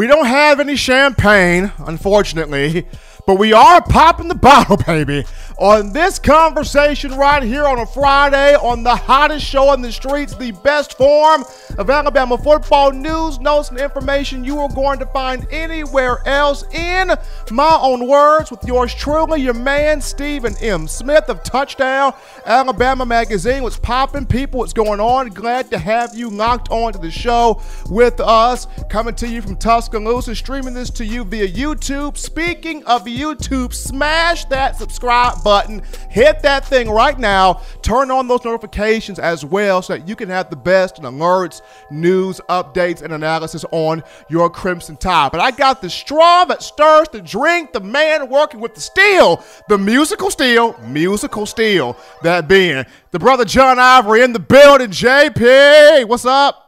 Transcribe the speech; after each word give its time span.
We 0.00 0.06
don't 0.06 0.24
have 0.24 0.60
any 0.60 0.76
champagne, 0.76 1.72
unfortunately, 1.76 2.86
but 3.30 3.38
we 3.38 3.52
are 3.52 3.80
popping 3.80 4.26
the 4.26 4.34
bottle, 4.50 4.76
baby, 4.76 5.24
on 5.56 5.92
this 5.92 6.18
conversation 6.18 7.12
right 7.16 7.44
here 7.44 7.64
on 7.64 7.78
a 7.78 7.86
Friday 7.86 8.56
on 8.56 8.82
the 8.82 8.96
hottest 8.96 9.46
show 9.46 9.68
on 9.68 9.82
the 9.82 9.92
streets, 9.92 10.34
the 10.34 10.50
best 10.50 10.96
form 10.96 11.44
of 11.78 11.88
Alabama 11.88 12.36
football 12.36 12.90
news, 12.90 13.38
notes, 13.38 13.68
and 13.68 13.78
information 13.78 14.42
you 14.42 14.58
are 14.58 14.68
going 14.70 14.98
to 14.98 15.06
find 15.06 15.46
anywhere 15.52 16.26
else. 16.26 16.64
In 16.72 17.12
my 17.52 17.78
own 17.80 18.08
words, 18.08 18.50
with 18.50 18.64
yours 18.64 18.92
truly, 18.94 19.42
your 19.42 19.54
man 19.54 20.00
Stephen 20.00 20.56
M. 20.60 20.88
Smith 20.88 21.28
of 21.28 21.44
Touchdown 21.44 22.14
Alabama 22.46 23.06
Magazine. 23.06 23.62
What's 23.62 23.78
popping, 23.78 24.26
people? 24.26 24.58
What's 24.58 24.72
going 24.72 24.98
on? 24.98 25.28
Glad 25.28 25.70
to 25.70 25.78
have 25.78 26.16
you 26.16 26.30
locked 26.30 26.70
on 26.70 26.94
to 26.94 26.98
the 26.98 27.10
show 27.10 27.62
with 27.88 28.18
us, 28.18 28.66
coming 28.88 29.14
to 29.16 29.28
you 29.28 29.40
from 29.42 29.56
Tuscaloosa, 29.56 30.34
streaming 30.34 30.74
this 30.74 30.90
to 30.90 31.04
you 31.04 31.22
via 31.22 31.46
YouTube. 31.46 32.16
Speaking 32.16 32.82
of 32.86 33.06
YouTube, 33.20 33.74
smash 33.74 34.44
that 34.46 34.76
subscribe 34.76 35.42
button, 35.44 35.82
hit 36.08 36.40
that 36.42 36.64
thing 36.64 36.90
right 36.90 37.18
now, 37.18 37.60
turn 37.82 38.10
on 38.10 38.26
those 38.28 38.44
notifications 38.44 39.18
as 39.18 39.44
well 39.44 39.82
so 39.82 39.96
that 39.96 40.08
you 40.08 40.16
can 40.16 40.28
have 40.28 40.48
the 40.50 40.56
best 40.56 40.96
alerts, 40.96 41.60
news, 41.90 42.40
updates, 42.48 43.02
and 43.02 43.12
analysis 43.12 43.64
on 43.72 44.02
your 44.28 44.48
Crimson 44.48 44.96
Tide. 44.96 45.32
But 45.32 45.40
I 45.40 45.50
got 45.50 45.82
the 45.82 45.90
straw 45.90 46.44
that 46.46 46.62
stirs 46.62 47.08
the 47.10 47.20
drink, 47.20 47.72
the 47.72 47.80
man 47.80 48.28
working 48.28 48.60
with 48.60 48.74
the 48.74 48.80
steel, 48.80 49.44
the 49.68 49.78
musical 49.78 50.30
steel, 50.30 50.78
musical 50.86 51.46
steel, 51.46 51.96
that 52.22 52.48
being 52.48 52.84
the 53.10 53.18
brother 53.18 53.44
John 53.44 53.78
Ivory 53.78 54.22
in 54.22 54.32
the 54.32 54.38
building. 54.38 54.90
JP, 54.90 56.06
what's 56.06 56.24
up? 56.24 56.66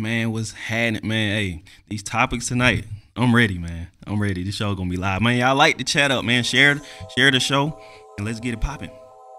Man, 0.00 0.32
what's 0.32 0.52
happening, 0.52 1.06
man? 1.06 1.36
Hey, 1.36 1.62
these 1.88 2.02
topics 2.02 2.48
tonight, 2.48 2.84
I'm 3.16 3.34
ready, 3.34 3.58
man. 3.58 3.88
I'm 4.06 4.20
ready. 4.20 4.44
This 4.44 4.54
show 4.54 4.74
gonna 4.74 4.90
be 4.90 4.96
live, 4.96 5.22
man. 5.22 5.38
Y'all 5.38 5.56
like 5.56 5.78
to 5.78 5.84
chat 5.84 6.10
up, 6.10 6.24
man. 6.24 6.42
Share, 6.42 6.80
share 7.16 7.30
the 7.30 7.40
show, 7.40 7.78
and 8.18 8.26
let's 8.26 8.40
get 8.40 8.54
it 8.54 8.60
popping. 8.60 8.90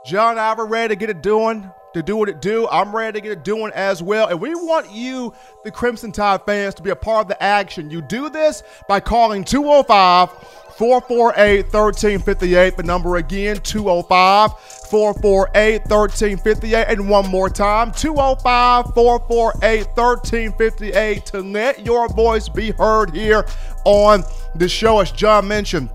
John 0.05 0.37
Ivory 0.37 0.67
ready 0.67 0.93
to 0.93 0.99
get 0.99 1.09
it 1.09 1.21
doing, 1.21 1.69
to 1.93 2.03
do 2.03 2.15
what 2.15 2.29
it 2.29 2.41
do. 2.41 2.67
I'm 2.67 2.95
ready 2.95 3.19
to 3.19 3.21
get 3.21 3.31
it 3.31 3.43
doing 3.43 3.71
as 3.73 4.03
well. 4.03 4.27
And 4.27 4.39
we 4.39 4.53
want 4.53 4.91
you, 4.91 5.33
the 5.63 5.71
Crimson 5.71 6.11
Tide 6.11 6.41
fans, 6.45 6.75
to 6.75 6.83
be 6.83 6.91
a 6.91 6.95
part 6.95 7.25
of 7.25 7.27
the 7.27 7.41
action. 7.41 7.89
You 7.89 8.01
do 8.01 8.29
this 8.29 8.63
by 8.87 8.99
calling 8.99 9.43
205 9.43 10.29
448 10.77 11.65
1358. 11.65 12.77
The 12.77 12.83
number 12.83 13.17
again, 13.17 13.57
205 13.57 14.51
448 14.89 15.81
1358. 15.81 16.85
And 16.87 17.09
one 17.09 17.29
more 17.29 17.49
time, 17.49 17.91
205 17.91 18.93
448 18.93 19.87
1358 19.87 21.25
to 21.27 21.41
let 21.41 21.85
your 21.85 22.09
voice 22.09 22.49
be 22.49 22.71
heard 22.71 23.15
here 23.15 23.45
on 23.85 24.23
the 24.55 24.67
show. 24.67 24.99
As 24.99 25.11
John 25.11 25.47
mentioned, 25.47 25.89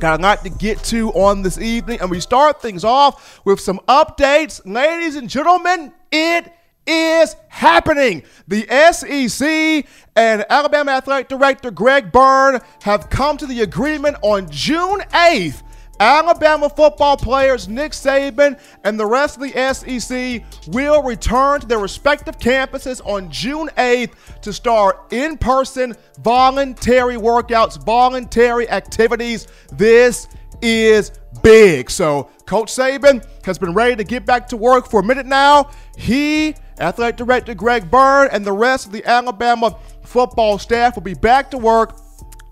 Got 0.00 0.20
a 0.20 0.22
lot 0.22 0.42
to 0.42 0.50
get 0.50 0.78
to 0.84 1.10
on 1.12 1.42
this 1.42 1.58
evening, 1.58 2.00
and 2.00 2.10
we 2.10 2.18
start 2.18 2.60
things 2.60 2.84
off 2.84 3.40
with 3.44 3.60
some 3.60 3.78
updates. 3.88 4.60
Ladies 4.64 5.16
and 5.16 5.30
gentlemen, 5.30 5.92
it 6.10 6.52
is 6.86 7.36
happening. 7.48 8.22
The 8.48 8.66
SEC 8.92 9.86
and 10.16 10.44
Alabama 10.48 10.92
Athletic 10.92 11.28
Director 11.28 11.70
Greg 11.70 12.12
Byrne 12.12 12.60
have 12.82 13.10
come 13.10 13.36
to 13.38 13.46
the 13.46 13.62
agreement 13.62 14.16
on 14.22 14.48
June 14.50 15.00
8th. 15.10 15.62
Alabama 16.00 16.68
football 16.68 17.16
players 17.16 17.68
Nick 17.68 17.92
Saban 17.92 18.60
and 18.82 18.98
the 18.98 19.06
rest 19.06 19.36
of 19.36 19.42
the 19.42 19.72
SEC 19.72 20.42
will 20.68 21.02
return 21.02 21.60
to 21.60 21.66
their 21.66 21.78
respective 21.78 22.38
campuses 22.38 23.00
on 23.04 23.30
June 23.30 23.68
8th 23.78 24.40
to 24.42 24.52
start 24.52 25.12
in 25.12 25.38
person 25.38 25.94
voluntary 26.20 27.16
workouts, 27.16 27.82
voluntary 27.84 28.68
activities. 28.70 29.46
This 29.72 30.26
is 30.64 31.12
big. 31.42 31.90
So, 31.90 32.30
Coach 32.46 32.72
Saban 32.72 33.24
has 33.44 33.58
been 33.58 33.74
ready 33.74 33.94
to 33.96 34.04
get 34.04 34.24
back 34.24 34.48
to 34.48 34.56
work 34.56 34.88
for 34.88 35.00
a 35.00 35.04
minute 35.04 35.26
now. 35.26 35.70
He, 35.96 36.54
Athletic 36.80 37.16
Director 37.16 37.54
Greg 37.54 37.90
Byrne, 37.90 38.28
and 38.32 38.44
the 38.44 38.52
rest 38.52 38.86
of 38.86 38.92
the 38.92 39.04
Alabama 39.04 39.78
football 40.02 40.58
staff 40.58 40.96
will 40.96 41.02
be 41.02 41.14
back 41.14 41.50
to 41.50 41.58
work 41.58 41.96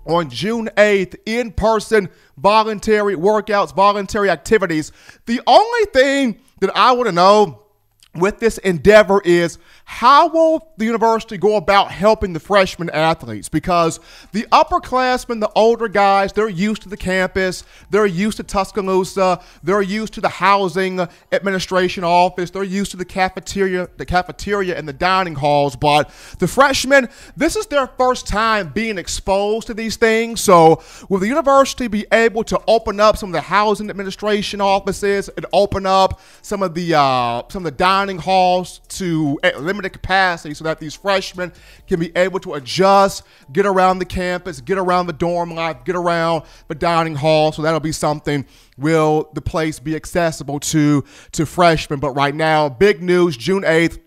on 0.05 0.29
June 0.29 0.69
8th 0.77 1.15
in 1.25 1.51
person 1.51 2.09
voluntary 2.37 3.15
workouts, 3.15 3.73
voluntary 3.75 4.29
activities. 4.29 4.91
The 5.25 5.41
only 5.47 5.85
thing 5.85 6.39
that 6.61 6.75
I 6.75 6.91
want 6.91 7.07
to 7.07 7.11
know 7.11 7.63
with 8.15 8.39
this 8.39 8.57
endeavor 8.59 9.21
is 9.23 9.57
how 9.85 10.27
will 10.27 10.71
the 10.77 10.85
university 10.85 11.37
go 11.37 11.57
about 11.57 11.91
helping 11.91 12.33
the 12.33 12.39
freshman 12.39 12.89
athletes? 12.91 13.49
Because 13.49 13.99
the 14.31 14.43
upperclassmen, 14.51 15.41
the 15.41 15.51
older 15.55 15.87
guys, 15.87 16.31
they're 16.31 16.49
used 16.49 16.83
to 16.83 16.89
the 16.89 16.97
campus, 16.97 17.63
they're 17.89 18.05
used 18.05 18.37
to 18.37 18.43
Tuscaloosa, 18.43 19.41
they're 19.61 19.81
used 19.81 20.13
to 20.13 20.21
the 20.21 20.29
housing 20.29 21.01
administration 21.31 22.03
office, 22.03 22.49
they're 22.49 22.63
used 22.63 22.91
to 22.91 22.97
the 22.97 23.05
cafeteria, 23.05 23.89
the 23.97 24.05
cafeteria 24.05 24.77
and 24.77 24.87
the 24.87 24.93
dining 24.93 25.35
halls. 25.35 25.75
But 25.75 26.09
the 26.39 26.47
freshmen, 26.47 27.09
this 27.35 27.55
is 27.55 27.65
their 27.67 27.87
first 27.87 28.25
time 28.25 28.69
being 28.69 28.97
exposed 28.97 29.67
to 29.67 29.73
these 29.73 29.97
things. 29.97 30.39
So 30.41 30.81
will 31.09 31.19
the 31.19 31.27
university 31.27 31.87
be 31.87 32.05
able 32.11 32.43
to 32.45 32.59
open 32.67 32.99
up 32.99 33.17
some 33.17 33.29
of 33.29 33.33
the 33.33 33.41
housing 33.41 33.89
administration 33.89 34.61
offices 34.61 35.29
and 35.29 35.45
open 35.51 35.85
up 35.85 36.21
some 36.41 36.63
of 36.63 36.73
the 36.73 36.95
uh, 36.95 37.43
some 37.49 37.65
of 37.65 37.71
the 37.71 37.77
dining 37.77 38.17
halls 38.17 38.79
to 38.89 39.39
limited 39.73 39.91
capacity 39.91 40.53
so 40.53 40.63
that 40.63 40.79
these 40.79 40.93
freshmen 40.93 41.51
can 41.87 41.99
be 41.99 42.11
able 42.15 42.39
to 42.39 42.53
adjust, 42.53 43.23
get 43.51 43.65
around 43.65 43.99
the 43.99 44.05
campus, 44.05 44.61
get 44.61 44.77
around 44.77 45.07
the 45.07 45.13
dorm 45.13 45.53
life, 45.53 45.83
get 45.83 45.95
around 45.95 46.43
the 46.67 46.75
dining 46.75 47.15
hall. 47.15 47.51
So 47.51 47.61
that'll 47.63 47.79
be 47.79 47.91
something. 47.91 48.45
Will 48.77 49.29
the 49.33 49.41
place 49.41 49.79
be 49.79 49.95
accessible 49.95 50.59
to 50.59 51.03
to 51.33 51.45
freshmen? 51.45 51.99
But 51.99 52.11
right 52.11 52.35
now, 52.35 52.69
big 52.69 53.01
news, 53.01 53.35
June 53.35 53.63
8th. 53.63 53.99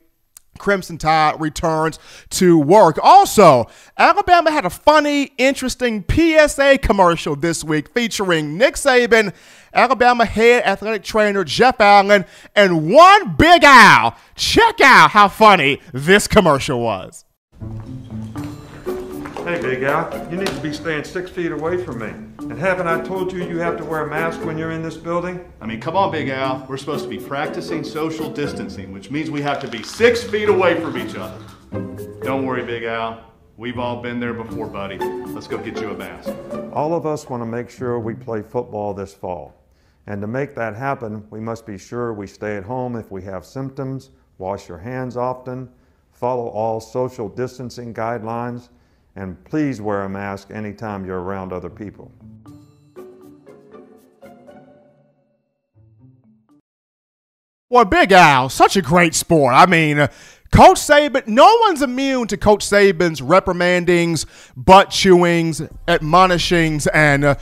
Crimson 0.56 0.98
Tide 0.98 1.40
returns 1.40 1.98
to 2.30 2.58
work. 2.58 2.98
Also, 3.02 3.66
Alabama 3.98 4.50
had 4.50 4.64
a 4.64 4.70
funny, 4.70 5.32
interesting 5.38 6.04
PSA 6.10 6.78
commercial 6.82 7.36
this 7.36 7.64
week 7.64 7.88
featuring 7.92 8.58
Nick 8.58 8.74
Saban, 8.74 9.32
Alabama 9.72 10.24
head 10.24 10.64
athletic 10.64 11.02
trainer 11.02 11.44
Jeff 11.44 11.80
Allen, 11.80 12.24
and 12.54 12.90
one 12.90 13.36
Big 13.36 13.62
Al. 13.64 14.16
Check 14.34 14.80
out 14.80 15.10
how 15.10 15.28
funny 15.28 15.80
this 15.92 16.26
commercial 16.26 16.80
was. 16.80 17.24
Hey, 19.46 19.62
Big 19.62 19.84
Al, 19.84 20.28
you 20.28 20.38
need 20.38 20.48
to 20.48 20.60
be 20.60 20.72
staying 20.72 21.04
six 21.04 21.30
feet 21.30 21.52
away 21.52 21.76
from 21.76 22.00
me. 22.00 22.08
And 22.50 22.58
haven't 22.58 22.88
I 22.88 23.00
told 23.00 23.32
you 23.32 23.44
you 23.44 23.58
have 23.58 23.76
to 23.76 23.84
wear 23.84 24.04
a 24.04 24.10
mask 24.10 24.44
when 24.44 24.58
you're 24.58 24.72
in 24.72 24.82
this 24.82 24.96
building? 24.96 25.38
I 25.60 25.66
mean, 25.66 25.80
come 25.80 25.94
on, 25.94 26.10
Big 26.10 26.30
Al. 26.30 26.66
We're 26.68 26.76
supposed 26.76 27.04
to 27.04 27.08
be 27.08 27.18
practicing 27.18 27.84
social 27.84 28.28
distancing, 28.28 28.92
which 28.92 29.12
means 29.12 29.30
we 29.30 29.40
have 29.42 29.60
to 29.60 29.68
be 29.68 29.84
six 29.84 30.24
feet 30.24 30.48
away 30.48 30.80
from 30.80 30.98
each 30.98 31.14
other. 31.14 31.38
Don't 32.22 32.44
worry, 32.44 32.64
Big 32.64 32.82
Al. 32.82 33.22
We've 33.56 33.78
all 33.78 34.02
been 34.02 34.18
there 34.18 34.34
before, 34.34 34.66
buddy. 34.66 34.98
Let's 34.98 35.46
go 35.46 35.58
get 35.58 35.80
you 35.80 35.92
a 35.92 35.96
mask. 35.96 36.34
All 36.72 36.92
of 36.92 37.06
us 37.06 37.28
want 37.28 37.40
to 37.40 37.46
make 37.46 37.70
sure 37.70 38.00
we 38.00 38.14
play 38.14 38.42
football 38.42 38.94
this 38.94 39.14
fall. 39.14 39.54
And 40.08 40.20
to 40.22 40.26
make 40.26 40.56
that 40.56 40.74
happen, 40.74 41.24
we 41.30 41.38
must 41.38 41.64
be 41.64 41.78
sure 41.78 42.12
we 42.12 42.26
stay 42.26 42.56
at 42.56 42.64
home 42.64 42.96
if 42.96 43.12
we 43.12 43.22
have 43.22 43.46
symptoms, 43.46 44.10
wash 44.38 44.68
your 44.68 44.78
hands 44.78 45.16
often, 45.16 45.68
follow 46.10 46.48
all 46.48 46.80
social 46.80 47.28
distancing 47.28 47.94
guidelines, 47.94 48.70
and 49.16 49.42
please 49.44 49.80
wear 49.80 50.02
a 50.02 50.08
mask 50.08 50.50
anytime 50.50 51.04
you're 51.04 51.20
around 51.20 51.52
other 51.52 51.70
people. 51.70 52.12
Boy, 57.68 57.84
Big 57.84 58.12
Al, 58.12 58.48
such 58.48 58.76
a 58.76 58.82
great 58.82 59.14
sport. 59.14 59.54
I 59.54 59.66
mean, 59.66 59.96
Coach 60.52 60.78
Saban, 60.78 61.26
no 61.26 61.56
one's 61.62 61.82
immune 61.82 62.28
to 62.28 62.36
Coach 62.36 62.64
Saban's 62.64 63.20
reprimandings, 63.20 64.24
butt 64.56 64.90
chewings, 64.90 65.68
admonishings, 65.88 66.86
and 66.94 67.24
uh, 67.24 67.34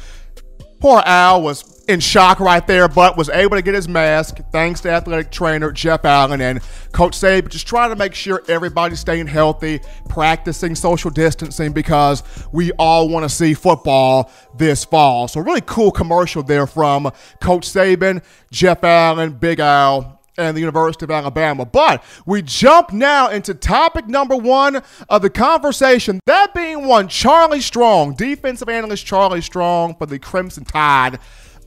poor 0.81 1.03
Al 1.05 1.43
was 1.43 1.74
in 1.89 2.01
shock 2.01 2.41
right 2.41 2.67
there, 2.67 2.89
but 2.89 3.17
was 3.17 3.29
able 3.29 3.57
to 3.57 3.63
get 3.63 3.75
his 3.75 3.89
mask 3.89 4.39
thanks 4.51 4.81
to 4.83 4.91
athletic 4.91 5.31
trainer 5.31 5.73
Jeff 5.73 6.05
Allen 6.05 6.41
and 6.41 6.61
Coach 6.93 7.13
Saban 7.13 7.49
just 7.49 7.67
trying 7.67 7.91
to 7.91 7.97
make 7.97 8.15
sure 8.15 8.43
everybody's 8.49 9.01
staying 9.01 9.27
healthy, 9.27 9.81
practicing 10.09 10.75
social 10.75 11.11
distancing 11.11 11.73
because 11.73 12.23
we 12.53 12.73
all 12.73 13.09
want 13.09 13.25
to 13.25 13.29
see 13.29 13.55
football 13.55 14.31
this 14.57 14.85
fall. 14.85 15.29
So 15.29 15.41
really 15.41 15.63
cool 15.63 15.91
commercial 15.91 16.43
there 16.43 16.67
from 16.67 17.11
Coach 17.41 17.69
Saban, 17.69 18.23
Jeff 18.51 18.83
Allen, 18.85 19.33
Big 19.33 19.61
Al, 19.61 20.21
and 20.37 20.57
the 20.57 20.61
University 20.61 21.05
of 21.05 21.11
Alabama. 21.11 21.65
But 21.65 22.03
we 22.27 22.43
jump 22.43 22.93
now 22.93 23.31
into 23.31 23.55
topic 23.55 24.09
number 24.09 24.37
one 24.37 24.83
of 25.09 25.23
the 25.23 25.31
conversation. 25.31 26.21
That 26.27 26.55
being 26.55 26.87
one, 26.87 27.09
Charlie 27.09 27.61
Strong, 27.61 28.15
defensive 28.15 28.69
analyst 28.69 29.07
Charlie 29.07 29.43
Strong 29.43 29.97
for 29.97 30.07
the 30.07 30.19
Crimson 30.19 30.65
Tide 30.65 31.19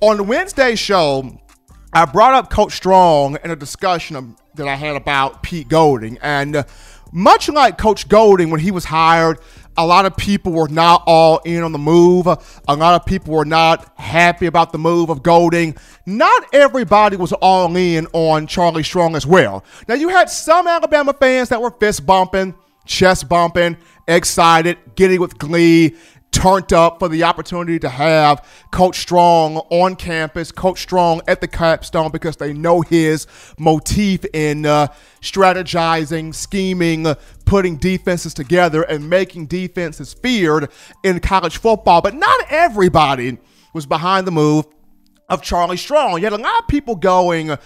on 0.02 0.28
Wednesday's 0.28 0.80
show, 0.80 1.40
I 1.94 2.06
brought 2.06 2.34
up 2.34 2.50
Coach 2.50 2.74
Strong 2.74 3.38
in 3.44 3.52
a 3.52 3.56
discussion 3.56 4.36
that 4.56 4.68
I 4.68 4.76
had 4.76 4.96
about 4.96 5.42
Pete 5.44 5.68
Golding. 5.68 6.18
And 6.22 6.58
uh, 6.58 6.64
much 7.12 7.50
like 7.50 7.78
Coach 7.78 8.08
Golding 8.08 8.50
when 8.50 8.60
he 8.60 8.72
was 8.72 8.86
hired, 8.86 9.40
a 9.78 9.86
lot 9.86 10.06
of 10.06 10.18
people 10.18 10.52
were 10.52 10.68
not 10.68 11.04
all 11.06 11.40
in 11.46 11.64
on 11.64 11.72
the 11.72 11.78
move. 11.78 12.28
A 12.28 12.76
lot 12.76 12.96
of 12.96 13.06
people 13.06 13.34
were 13.34 13.46
not 13.46 13.98
happy 13.98 14.48
about 14.48 14.72
the 14.72 14.78
move 14.78 15.10
of 15.10 15.24
Golding. 15.24 15.76
Not 16.06 16.46
everybody 16.54 17.16
was 17.16 17.32
all 17.34 17.76
in 17.76 18.08
on 18.14 18.48
Charlie 18.48 18.84
Strong 18.84 19.16
as 19.16 19.26
well. 19.26 19.64
Now, 19.88 19.96
you 19.96 20.10
had 20.10 20.30
some 20.30 20.68
Alabama 20.68 21.14
fans 21.14 21.50
that 21.50 21.62
were 21.62 21.72
fist 21.72 22.06
bumping, 22.06 22.56
chest 22.86 23.30
bumping, 23.30 23.78
excited, 24.08 24.78
getting 24.96 25.20
with 25.20 25.38
glee, 25.38 25.96
turned 26.38 26.72
up 26.72 27.00
for 27.00 27.10
the 27.10 27.24
opportunity 27.24 27.80
to 27.80 27.90
have 27.90 28.48
Coach 28.72 29.00
Strong 29.00 29.58
on 29.72 29.96
campus, 29.96 30.52
Coach 30.52 30.80
Strong 30.80 31.22
at 31.28 31.42
the 31.42 31.48
capstone 31.48 32.12
because 32.12 32.38
they 32.38 32.54
know 32.54 32.82
his 32.82 33.26
motif 33.58 34.24
in 34.34 34.68
uh, 34.68 34.88
strategizing, 35.20 36.36
scheming, 36.36 37.08
putting 37.46 37.78
defenses 37.78 38.36
together, 38.36 38.84
and 38.84 39.10
making 39.10 39.48
defenses 39.48 40.14
feared 40.14 40.70
in 41.04 41.20
college 41.20 41.58
football. 41.58 42.02
But 42.02 42.14
not 42.14 42.40
everybody 42.50 43.40
was 43.74 43.88
behind 43.88 44.28
the 44.28 44.32
move 44.32 44.68
of 45.30 45.42
Charlie 45.42 45.76
Strong. 45.76 46.20
You 46.20 46.24
had 46.24 46.34
a 46.34 46.38
lot 46.38 46.60
of 46.60 46.68
people 46.68 46.96
going, 46.96 47.58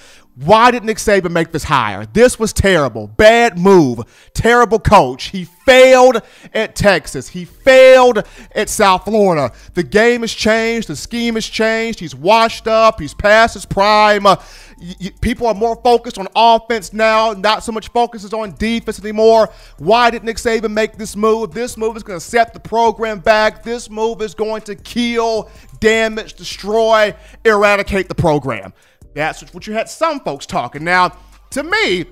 why 0.43 0.71
did 0.71 0.83
Nick 0.83 0.97
Saban 0.97 1.31
make 1.31 1.51
this 1.51 1.63
hire? 1.63 2.05
This 2.05 2.39
was 2.39 2.51
terrible. 2.53 3.07
Bad 3.07 3.57
move. 3.57 4.01
Terrible 4.33 4.79
coach. 4.79 5.25
He 5.25 5.45
failed 5.45 6.21
at 6.53 6.75
Texas. 6.75 7.27
He 7.27 7.45
failed 7.45 8.23
at 8.55 8.67
South 8.69 9.05
Florida. 9.05 9.51
The 9.73 9.83
game 9.83 10.21
has 10.21 10.33
changed. 10.33 10.88
The 10.88 10.95
scheme 10.95 11.35
has 11.35 11.45
changed. 11.45 11.99
He's 11.99 12.15
washed 12.15 12.67
up. 12.67 12.99
He's 12.99 13.13
past 13.13 13.53
his 13.53 13.65
prime. 13.65 14.25
Uh, 14.25 14.38
y- 14.79 14.95
y- 14.99 15.11
people 15.21 15.45
are 15.47 15.53
more 15.53 15.75
focused 15.83 16.17
on 16.17 16.27
offense 16.35 16.91
now. 16.91 17.33
Not 17.33 17.63
so 17.63 17.71
much 17.71 17.89
focus 17.89 18.23
is 18.23 18.33
on 18.33 18.53
defense 18.55 18.99
anymore. 18.99 19.49
Why 19.77 20.09
did 20.09 20.23
Nick 20.23 20.37
Saban 20.37 20.71
make 20.71 20.97
this 20.97 21.15
move? 21.15 21.51
This 21.51 21.77
move 21.77 21.95
is 21.97 22.03
going 22.03 22.19
to 22.19 22.25
set 22.25 22.53
the 22.53 22.59
program 22.59 23.19
back. 23.19 23.63
This 23.63 23.89
move 23.89 24.21
is 24.21 24.33
going 24.33 24.63
to 24.63 24.75
kill, 24.75 25.49
damage, 25.79 26.33
destroy, 26.33 27.13
eradicate 27.45 28.07
the 28.09 28.15
program. 28.15 28.73
That's 29.13 29.53
what 29.53 29.67
you 29.67 29.73
had 29.73 29.89
some 29.89 30.19
folks 30.21 30.45
talking. 30.45 30.83
Now, 30.83 31.17
to 31.51 31.63
me, 31.63 32.05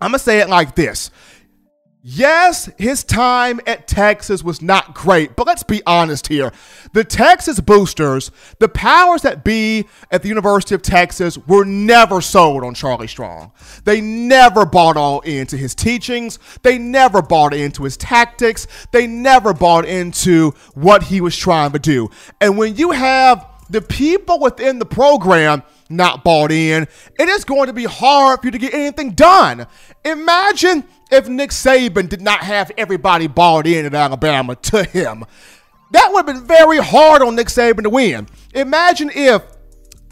I'm 0.00 0.10
going 0.10 0.12
to 0.12 0.18
say 0.18 0.40
it 0.40 0.48
like 0.48 0.74
this. 0.74 1.10
Yes, 2.08 2.70
his 2.78 3.02
time 3.02 3.60
at 3.66 3.88
Texas 3.88 4.44
was 4.44 4.62
not 4.62 4.94
great, 4.94 5.34
but 5.34 5.44
let's 5.44 5.64
be 5.64 5.82
honest 5.86 6.28
here. 6.28 6.52
The 6.92 7.02
Texas 7.02 7.58
boosters, 7.58 8.30
the 8.60 8.68
powers 8.68 9.22
that 9.22 9.42
be 9.42 9.88
at 10.12 10.22
the 10.22 10.28
University 10.28 10.76
of 10.76 10.82
Texas, 10.82 11.36
were 11.36 11.64
never 11.64 12.20
sold 12.20 12.62
on 12.62 12.74
Charlie 12.74 13.08
Strong. 13.08 13.50
They 13.82 14.00
never 14.00 14.64
bought 14.64 14.96
all 14.96 15.18
into 15.22 15.56
his 15.56 15.74
teachings. 15.74 16.38
They 16.62 16.78
never 16.78 17.22
bought 17.22 17.52
into 17.52 17.82
his 17.82 17.96
tactics. 17.96 18.68
They 18.92 19.08
never 19.08 19.52
bought 19.52 19.84
into 19.84 20.52
what 20.74 21.02
he 21.02 21.20
was 21.20 21.36
trying 21.36 21.72
to 21.72 21.80
do. 21.80 22.08
And 22.40 22.56
when 22.56 22.76
you 22.76 22.92
have 22.92 23.44
the 23.68 23.82
people 23.82 24.38
within 24.38 24.78
the 24.78 24.86
program 24.86 25.64
not 25.88 26.24
bought 26.24 26.52
in, 26.52 26.86
it 27.18 27.28
is 27.28 27.44
going 27.44 27.66
to 27.66 27.72
be 27.72 27.84
hard 27.84 28.40
for 28.40 28.46
you 28.46 28.50
to 28.52 28.58
get 28.58 28.74
anything 28.74 29.12
done. 29.12 29.66
Imagine 30.04 30.84
if 31.10 31.28
Nick 31.28 31.50
Saban 31.50 32.08
did 32.08 32.20
not 32.20 32.40
have 32.40 32.70
everybody 32.76 33.26
bought 33.26 33.66
in 33.66 33.86
at 33.86 33.94
Alabama 33.94 34.56
to 34.56 34.84
him. 34.84 35.24
That 35.92 36.10
would 36.12 36.26
have 36.26 36.36
been 36.36 36.46
very 36.46 36.78
hard 36.78 37.22
on 37.22 37.36
Nick 37.36 37.46
Saban 37.48 37.84
to 37.84 37.90
win. 37.90 38.28
Imagine 38.54 39.10
if 39.14 39.42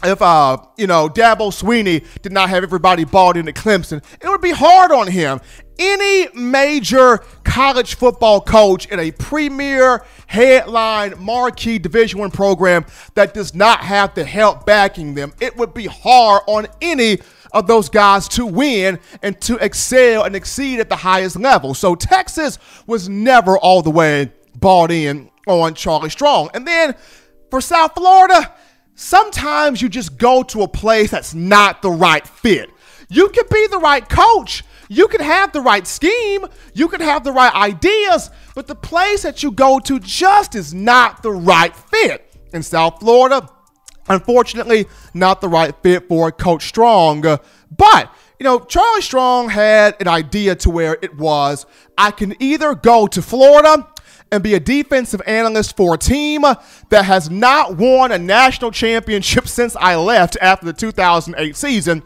if 0.03 0.21
uh 0.21 0.57
you 0.77 0.87
know 0.87 1.07
Dabo 1.09 1.51
Swinney 1.51 2.05
did 2.21 2.31
not 2.31 2.49
have 2.49 2.63
everybody 2.63 3.03
bought 3.03 3.37
into 3.37 3.51
Clemson, 3.53 4.03
it 4.21 4.27
would 4.27 4.41
be 4.41 4.51
hard 4.51 4.91
on 4.91 5.07
him. 5.07 5.39
Any 5.77 6.29
major 6.33 7.17
college 7.43 7.95
football 7.95 8.39
coach 8.39 8.87
in 8.87 8.99
a 8.99 9.11
premier 9.11 10.05
headline 10.27 11.15
marquee 11.19 11.79
Division 11.79 12.19
One 12.19 12.31
program 12.31 12.85
that 13.15 13.33
does 13.33 13.53
not 13.53 13.79
have 13.81 14.15
the 14.15 14.23
help 14.23 14.65
backing 14.65 15.15
them, 15.15 15.33
it 15.41 15.55
would 15.57 15.73
be 15.73 15.85
hard 15.85 16.43
on 16.47 16.67
any 16.81 17.19
of 17.51 17.67
those 17.67 17.89
guys 17.89 18.27
to 18.27 18.45
win 18.45 18.99
and 19.21 19.39
to 19.41 19.55
excel 19.57 20.23
and 20.23 20.35
exceed 20.35 20.79
at 20.79 20.89
the 20.89 20.95
highest 20.95 21.37
level. 21.39 21.73
So 21.73 21.95
Texas 21.95 22.59
was 22.85 23.07
never 23.07 23.57
all 23.57 23.81
the 23.81 23.91
way 23.91 24.31
bought 24.59 24.91
in 24.91 25.29
on 25.47 25.73
Charlie 25.73 26.09
Strong. 26.09 26.49
And 26.53 26.67
then 26.67 26.95
for 27.49 27.61
South 27.61 27.93
Florida, 27.95 28.53
sometimes 28.95 29.81
you 29.81 29.89
just 29.89 30.17
go 30.17 30.41
to 30.43 30.63
a 30.63 30.67
place 30.67 31.11
that's 31.11 31.33
not 31.33 31.81
the 31.81 31.91
right 31.91 32.27
fit. 32.27 32.69
You 33.09 33.29
could 33.29 33.49
be 33.49 33.67
the 33.67 33.77
right 33.77 34.07
coach. 34.07 34.63
You 34.87 35.07
could 35.07 35.21
have 35.21 35.51
the 35.51 35.61
right 35.61 35.85
scheme. 35.85 36.45
You 36.73 36.87
could 36.87 37.01
have 37.01 37.23
the 37.23 37.31
right 37.31 37.53
ideas, 37.53 38.31
but 38.55 38.67
the 38.67 38.75
place 38.75 39.23
that 39.23 39.43
you 39.43 39.51
go 39.51 39.79
to 39.79 39.99
just 39.99 40.55
is 40.55 40.73
not 40.73 41.21
the 41.21 41.31
right 41.31 41.75
fit. 41.75 42.21
In 42.53 42.63
South 42.63 42.99
Florida, 42.99 43.49
unfortunately, 44.07 44.85
not 45.13 45.41
the 45.41 45.49
right 45.49 45.75
fit 45.83 46.07
for 46.07 46.31
Coach 46.31 46.67
Strong. 46.67 47.21
But, 47.21 48.15
you 48.39 48.43
know, 48.43 48.59
Charlie 48.59 49.01
Strong 49.01 49.49
had 49.49 49.95
an 49.99 50.07
idea 50.07 50.55
to 50.55 50.69
where 50.69 50.97
it 51.01 51.17
was 51.17 51.65
I 51.97 52.11
can 52.11 52.35
either 52.41 52.75
go 52.75 53.07
to 53.07 53.21
Florida 53.21 53.87
and 54.31 54.43
be 54.43 54.53
a 54.55 54.59
defensive 54.59 55.21
analyst 55.25 55.77
for 55.77 55.95
a 55.95 55.97
team 55.97 56.41
that 56.89 57.05
has 57.05 57.29
not 57.29 57.77
won 57.77 58.11
a 58.11 58.17
national 58.17 58.71
championship 58.71 59.47
since 59.47 59.75
I 59.75 59.95
left 59.95 60.37
after 60.41 60.65
the 60.65 60.73
2008 60.73 61.55
season, 61.55 62.03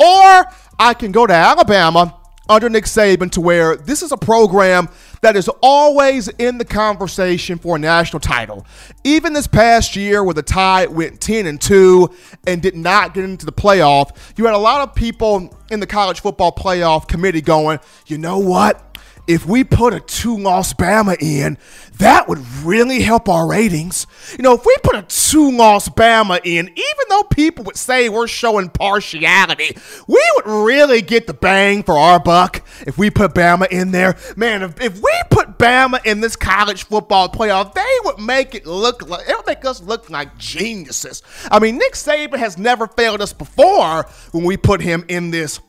or 0.00 0.46
I 0.78 0.94
can 0.94 1.12
go 1.12 1.26
to 1.26 1.34
Alabama 1.34 2.16
under 2.50 2.68
Nick 2.68 2.84
Saban 2.84 3.30
to 3.30 3.40
where 3.40 3.76
this 3.76 4.02
is 4.02 4.10
a 4.10 4.16
program 4.16 4.88
that 5.22 5.36
is 5.36 5.48
always 5.62 6.26
in 6.28 6.58
the 6.58 6.64
conversation 6.64 7.58
for 7.58 7.76
a 7.76 7.78
national 7.78 8.18
title. 8.18 8.66
Even 9.04 9.32
this 9.32 9.46
past 9.46 9.94
year 9.94 10.24
where 10.24 10.34
the 10.34 10.42
tie 10.42 10.86
went 10.86 11.20
10 11.20 11.46
and 11.46 11.60
2 11.60 12.10
and 12.48 12.60
did 12.60 12.74
not 12.74 13.14
get 13.14 13.24
into 13.24 13.46
the 13.46 13.52
playoff, 13.52 14.16
you 14.36 14.44
had 14.46 14.54
a 14.54 14.58
lot 14.58 14.80
of 14.80 14.94
people 14.96 15.56
in 15.70 15.78
the 15.78 15.86
college 15.86 16.20
football 16.20 16.50
playoff 16.50 17.06
committee 17.06 17.40
going, 17.40 17.78
"You 18.06 18.18
know 18.18 18.38
what? 18.38 18.89
If 19.30 19.46
we 19.46 19.62
put 19.62 19.94
a 19.94 20.00
two 20.00 20.36
loss 20.36 20.74
Bama 20.74 21.16
in, 21.20 21.56
that 21.98 22.28
would 22.28 22.44
really 22.64 23.00
help 23.00 23.28
our 23.28 23.48
ratings. 23.48 24.08
You 24.36 24.42
know, 24.42 24.54
if 24.54 24.66
we 24.66 24.74
put 24.82 24.96
a 24.96 25.02
two 25.02 25.52
loss 25.52 25.88
Bama 25.88 26.40
in, 26.42 26.66
even 26.66 27.04
though 27.08 27.22
people 27.22 27.64
would 27.64 27.76
say 27.76 28.08
we're 28.08 28.26
showing 28.26 28.70
partiality, 28.70 29.76
we 30.08 30.32
would 30.34 30.46
really 30.46 31.00
get 31.00 31.28
the 31.28 31.34
bang 31.34 31.84
for 31.84 31.96
our 31.96 32.18
buck 32.18 32.66
if 32.88 32.98
we 32.98 33.08
put 33.08 33.32
Bama 33.32 33.68
in 33.70 33.92
there. 33.92 34.16
Man, 34.36 34.62
if, 34.62 34.80
if 34.80 35.00
we 35.00 35.12
put 35.30 35.58
Bama 35.58 36.04
in 36.04 36.20
this 36.20 36.34
college 36.34 36.84
football 36.84 37.28
playoff, 37.28 37.72
they 37.74 37.96
would 38.06 38.18
make 38.18 38.56
it 38.56 38.66
look 38.66 39.08
like, 39.08 39.28
it 39.28 39.36
would 39.36 39.46
make 39.46 39.64
us 39.64 39.80
look 39.80 40.10
like 40.10 40.36
geniuses. 40.38 41.22
I 41.52 41.60
mean, 41.60 41.78
Nick 41.78 41.92
Saban 41.92 42.38
has 42.38 42.58
never 42.58 42.88
failed 42.88 43.20
us 43.20 43.32
before 43.32 44.06
when 44.32 44.42
we 44.42 44.56
put 44.56 44.80
him 44.80 45.04
in 45.06 45.30
this 45.30 45.60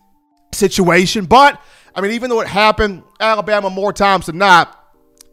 situation, 0.52 1.26
but 1.26 1.62
I 1.96 2.02
mean, 2.02 2.12
even 2.12 2.30
though 2.30 2.42
it 2.42 2.48
happened, 2.48 3.04
Alabama 3.20 3.70
more 3.70 3.94
times 3.94 4.28
than 4.28 4.38
not 4.38 4.78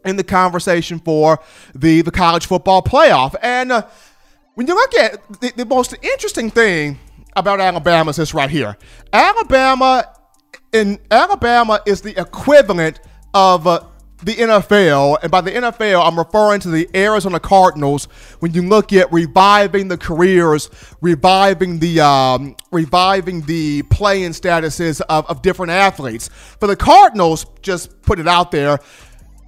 in 0.05 0.15
the 0.15 0.23
conversation 0.23 0.99
for 0.99 1.39
the, 1.75 2.01
the 2.01 2.11
college 2.11 2.45
football 2.45 2.81
playoff. 2.81 3.35
And 3.41 3.71
uh, 3.71 3.85
when 4.55 4.67
you 4.67 4.75
look 4.75 4.95
at 4.95 5.41
the, 5.41 5.53
the 5.55 5.65
most 5.65 5.95
interesting 6.01 6.49
thing 6.49 6.99
about 7.35 7.59
Alabama 7.59 8.09
is 8.09 8.17
this 8.17 8.33
right 8.33 8.49
here. 8.49 8.77
Alabama 9.13 10.05
in 10.73 10.99
Alabama 11.09 11.79
is 11.85 12.01
the 12.01 12.19
equivalent 12.19 12.99
of 13.33 13.67
uh, 13.67 13.83
the 14.23 14.35
NFL, 14.35 15.19
and 15.21 15.31
by 15.31 15.41
the 15.41 15.51
NFL, 15.51 16.05
I'm 16.05 16.17
referring 16.17 16.59
to 16.61 16.69
the 16.69 16.89
Arizona 16.93 17.39
Cardinals. 17.39 18.05
When 18.39 18.53
you 18.53 18.67
look 18.67 18.91
at 18.91 19.11
reviving 19.13 19.87
the 19.87 19.97
careers, 19.97 20.69
reviving 21.01 21.79
the 21.79 22.01
um, 22.01 22.55
reviving 22.71 23.41
the 23.41 23.83
playing 23.83 24.31
statuses 24.31 25.01
of, 25.07 25.25
of 25.27 25.41
different 25.41 25.71
athletes. 25.71 26.29
For 26.59 26.67
the 26.67 26.75
Cardinals, 26.75 27.45
just 27.61 28.01
put 28.01 28.19
it 28.19 28.27
out 28.27 28.51
there, 28.51 28.79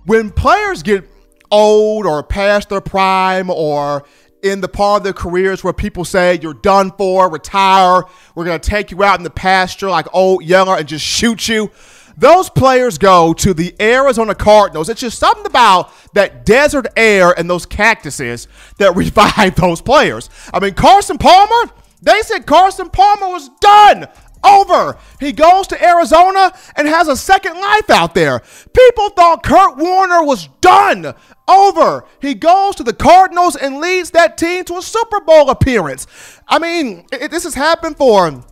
when 0.06 0.30
players 0.30 0.84
get 0.84 1.04
old 1.52 2.06
or 2.06 2.24
past 2.24 2.70
their 2.70 2.82
prime 2.82 3.50
or 3.50 4.06
in 4.42 4.62
the 4.62 4.68
part 4.68 5.02
of 5.02 5.04
their 5.04 5.14
careers 5.14 5.64
where 5.64 5.74
people 5.74 6.06
say 6.06 6.40
you're 6.42 6.54
done 6.54 6.92
for, 6.98 7.30
retire, 7.30 8.04
we're 8.36 8.46
to 8.46 8.70
take 8.70 8.90
you 8.90 9.04
out 9.04 9.20
in 9.20 9.24
the 9.24 9.30
pasture 9.30 9.90
like 9.90 10.08
old 10.14 10.44
Yeller 10.44 10.78
and 10.78 10.88
just 10.88 11.06
shoot 11.06 11.48
you 11.48 11.70
those 12.18 12.50
players 12.50 12.98
go 12.98 13.34
to 13.34 13.54
the 13.54 13.76
Arizona 13.80 14.36
Cardinals. 14.36 14.90
It's 14.90 15.02
just 15.02 15.20
something 15.20 15.46
about 15.46 15.92
that 16.14 16.46
desert 16.46 16.88
air 16.96 17.32
and 17.38 17.50
those 17.50 17.66
cactuses 17.66 18.48
that 18.78 18.96
revive 18.96 19.56
those 19.56 19.82
players. 19.82 20.30
I 20.54 20.60
mean, 20.60 20.74
Carson 20.74 21.18
Palmer, 21.18 21.72
they 22.02 22.22
said 22.22 22.46
Carson 22.46 22.90
Palmer 22.90 23.30
was 23.30 23.50
done. 23.60 24.08
Over. 24.44 24.98
He 25.20 25.34
goes 25.34 25.68
to 25.68 25.84
Arizona 25.84 26.52
and 26.76 26.88
has 26.88 27.08
a 27.08 27.16
second 27.16 27.60
life 27.60 27.92
out 27.92 28.16
there. 28.16 28.42
People 28.76 29.10
thought 29.10 29.44
Kurt 29.44 29.78
Warner 29.78 30.24
was 30.24 30.48
done. 30.62 31.14
Over. 31.48 32.06
He 32.20 32.34
goes 32.34 32.76
to 32.78 32.84
the 32.84 32.94
Cardinals 32.94 33.56
and 33.56 33.80
leads 33.80 34.10
that 34.12 34.40
team 34.40 34.64
to 34.64 34.78
a 34.78 34.82
Super 34.82 35.20
Bowl 35.20 35.52
appearance. 35.52 36.08
I 36.48 36.58
mean, 36.58 37.06
it, 37.12 37.30
this 37.30 37.44
has 37.44 37.54
happened 37.54 37.98
for 37.98 38.44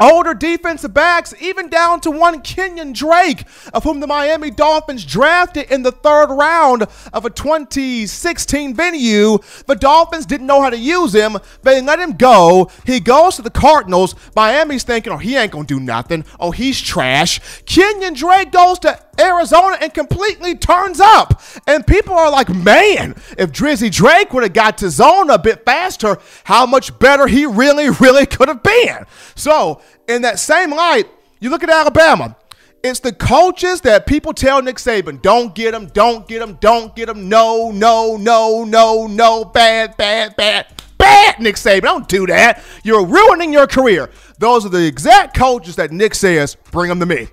older 0.00 0.34
defensive 0.34 0.94
backs, 0.94 1.34
even 1.40 1.68
down 1.68 2.00
to 2.00 2.10
one 2.10 2.40
Kenyon 2.40 2.92
Drake, 2.92 3.44
of 3.72 3.84
whom 3.84 4.00
the 4.00 4.06
Miami 4.06 4.50
Dolphins 4.50 5.04
drafted 5.04 5.70
in 5.70 5.82
the 5.82 5.92
third 5.92 6.30
round 6.30 6.86
of 7.12 7.24
a 7.24 7.30
2016 7.30 8.74
venue. 8.74 9.38
The 9.66 9.76
Dolphins 9.76 10.26
didn't 10.26 10.46
know 10.46 10.62
how 10.62 10.70
to 10.70 10.78
use 10.78 11.14
him. 11.14 11.38
They 11.62 11.80
let 11.80 11.98
him 11.98 12.16
go. 12.16 12.70
He 12.84 13.00
goes 13.00 13.36
to 13.36 13.42
the 13.42 13.50
Cardinals. 13.50 14.14
Miami's 14.34 14.84
thinking, 14.84 15.12
oh, 15.12 15.18
he 15.18 15.36
ain't 15.36 15.52
going 15.52 15.66
to 15.66 15.74
do 15.74 15.80
nothing. 15.80 16.24
Oh, 16.38 16.50
he's 16.50 16.80
trash. 16.80 17.40
Kenyon 17.64 18.14
Drake 18.14 18.52
goes 18.52 18.78
to 18.80 19.07
Arizona 19.18 19.76
and 19.80 19.92
completely 19.92 20.54
turns 20.54 21.00
up. 21.00 21.40
And 21.66 21.86
people 21.86 22.14
are 22.14 22.30
like, 22.30 22.48
man, 22.48 23.12
if 23.36 23.52
Drizzy 23.52 23.90
Drake 23.90 24.32
would 24.32 24.42
have 24.42 24.52
got 24.52 24.78
to 24.78 24.90
zone 24.90 25.30
a 25.30 25.38
bit 25.38 25.64
faster, 25.64 26.18
how 26.44 26.66
much 26.66 26.98
better 26.98 27.26
he 27.26 27.46
really, 27.46 27.90
really 27.90 28.26
could 28.26 28.48
have 28.48 28.62
been. 28.62 29.04
So, 29.34 29.82
in 30.08 30.22
that 30.22 30.38
same 30.38 30.70
light, 30.70 31.08
you 31.40 31.50
look 31.50 31.62
at 31.62 31.70
Alabama. 31.70 32.36
It's 32.82 33.00
the 33.00 33.12
coaches 33.12 33.80
that 33.80 34.06
people 34.06 34.32
tell 34.32 34.62
Nick 34.62 34.76
Saban, 34.76 35.20
don't 35.20 35.52
get 35.54 35.74
him, 35.74 35.86
don't 35.86 36.28
get 36.28 36.40
him, 36.40 36.54
don't 36.60 36.94
get 36.94 37.08
him. 37.08 37.28
No, 37.28 37.72
no, 37.72 38.16
no, 38.16 38.64
no, 38.64 39.06
no, 39.08 39.44
bad, 39.44 39.96
bad, 39.96 40.36
bad, 40.36 40.66
bad, 40.96 41.40
Nick 41.40 41.56
Saban. 41.56 41.82
Don't 41.82 42.08
do 42.08 42.26
that. 42.28 42.62
You're 42.84 43.04
ruining 43.04 43.52
your 43.52 43.66
career. 43.66 44.10
Those 44.38 44.64
are 44.64 44.68
the 44.68 44.86
exact 44.86 45.36
coaches 45.36 45.74
that 45.76 45.90
Nick 45.90 46.14
says, 46.14 46.54
bring 46.70 46.88
them 46.88 47.00
to 47.00 47.06
me. 47.06 47.28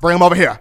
Bring 0.00 0.16
them 0.16 0.22
over 0.22 0.34
here. 0.34 0.60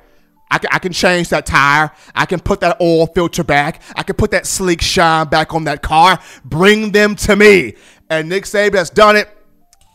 I 0.50 0.60
can, 0.60 0.70
I 0.72 0.80
can 0.80 0.94
change 0.94 1.30
that 1.30 1.46
tire. 1.46 1.92
I 2.16 2.26
can 2.26 2.40
put 2.40 2.62
that 2.62 2.80
oil 2.80 3.08
filter 3.08 3.44
back. 3.44 3.82
I 3.96 4.04
can 4.04 4.16
put 4.16 4.32
that 4.32 4.46
sleek 4.46 4.82
shine 4.82 5.28
back 5.28 5.54
on 5.54 5.66
that 5.66 5.82
car. 5.82 6.20
Bring 6.46 6.92
them 6.92 7.16
to 7.18 7.36
me. 7.36 7.76
And 8.10 8.30
Nick 8.30 8.46
Saban 8.46 8.76
has 8.76 8.90
done 8.90 9.16
it 9.16 9.30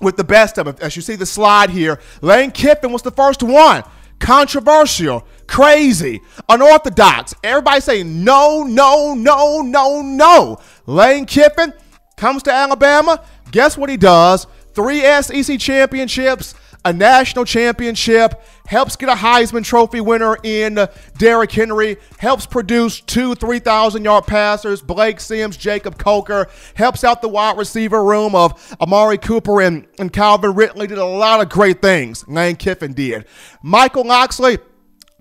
with 0.00 0.16
the 0.16 0.24
best 0.24 0.58
of 0.58 0.66
them. 0.66 0.76
As 0.80 0.94
you 0.96 1.02
see 1.02 1.16
the 1.16 1.24
slide 1.24 1.70
here, 1.70 1.98
Lane 2.20 2.50
Kiffin 2.50 2.92
was 2.92 3.02
the 3.02 3.10
first 3.10 3.42
one. 3.42 3.82
Controversial, 4.18 5.26
crazy, 5.46 6.20
unorthodox. 6.48 7.34
Everybody 7.42 7.80
saying 7.80 8.22
no, 8.22 8.62
no, 8.62 9.14
no, 9.14 9.62
no, 9.62 10.02
no. 10.02 10.58
Lane 10.86 11.24
Kiffin 11.24 11.72
comes 12.16 12.42
to 12.44 12.52
Alabama. 12.52 13.24
Guess 13.50 13.76
what 13.76 13.90
he 13.90 13.96
does? 13.96 14.46
Three 14.74 15.00
SEC 15.22 15.58
championships, 15.58 16.54
a 16.84 16.92
national 16.92 17.44
championship, 17.44 18.42
helps 18.66 18.96
get 18.96 19.08
a 19.08 19.12
Heisman 19.12 19.64
Trophy 19.64 20.00
winner 20.00 20.36
in 20.42 20.78
uh, 20.78 20.86
Derrick 21.18 21.52
Henry, 21.52 21.96
helps 22.18 22.46
produce 22.46 23.00
two 23.00 23.34
3,000 23.34 24.04
yard 24.04 24.26
passers, 24.26 24.82
Blake 24.82 25.20
Sims, 25.20 25.56
Jacob 25.56 25.98
Coker, 25.98 26.48
helps 26.74 27.04
out 27.04 27.22
the 27.22 27.28
wide 27.28 27.56
receiver 27.56 28.02
room 28.04 28.34
of 28.34 28.76
Amari 28.80 29.18
Cooper 29.18 29.60
and, 29.60 29.86
and 29.98 30.12
Calvin 30.12 30.54
Ridley, 30.54 30.86
did 30.86 30.98
a 30.98 31.04
lot 31.04 31.40
of 31.40 31.48
great 31.48 31.80
things. 31.82 32.26
Lane 32.26 32.56
Kiffin 32.56 32.92
did. 32.92 33.26
Michael 33.62 34.04
Locksley, 34.04 34.58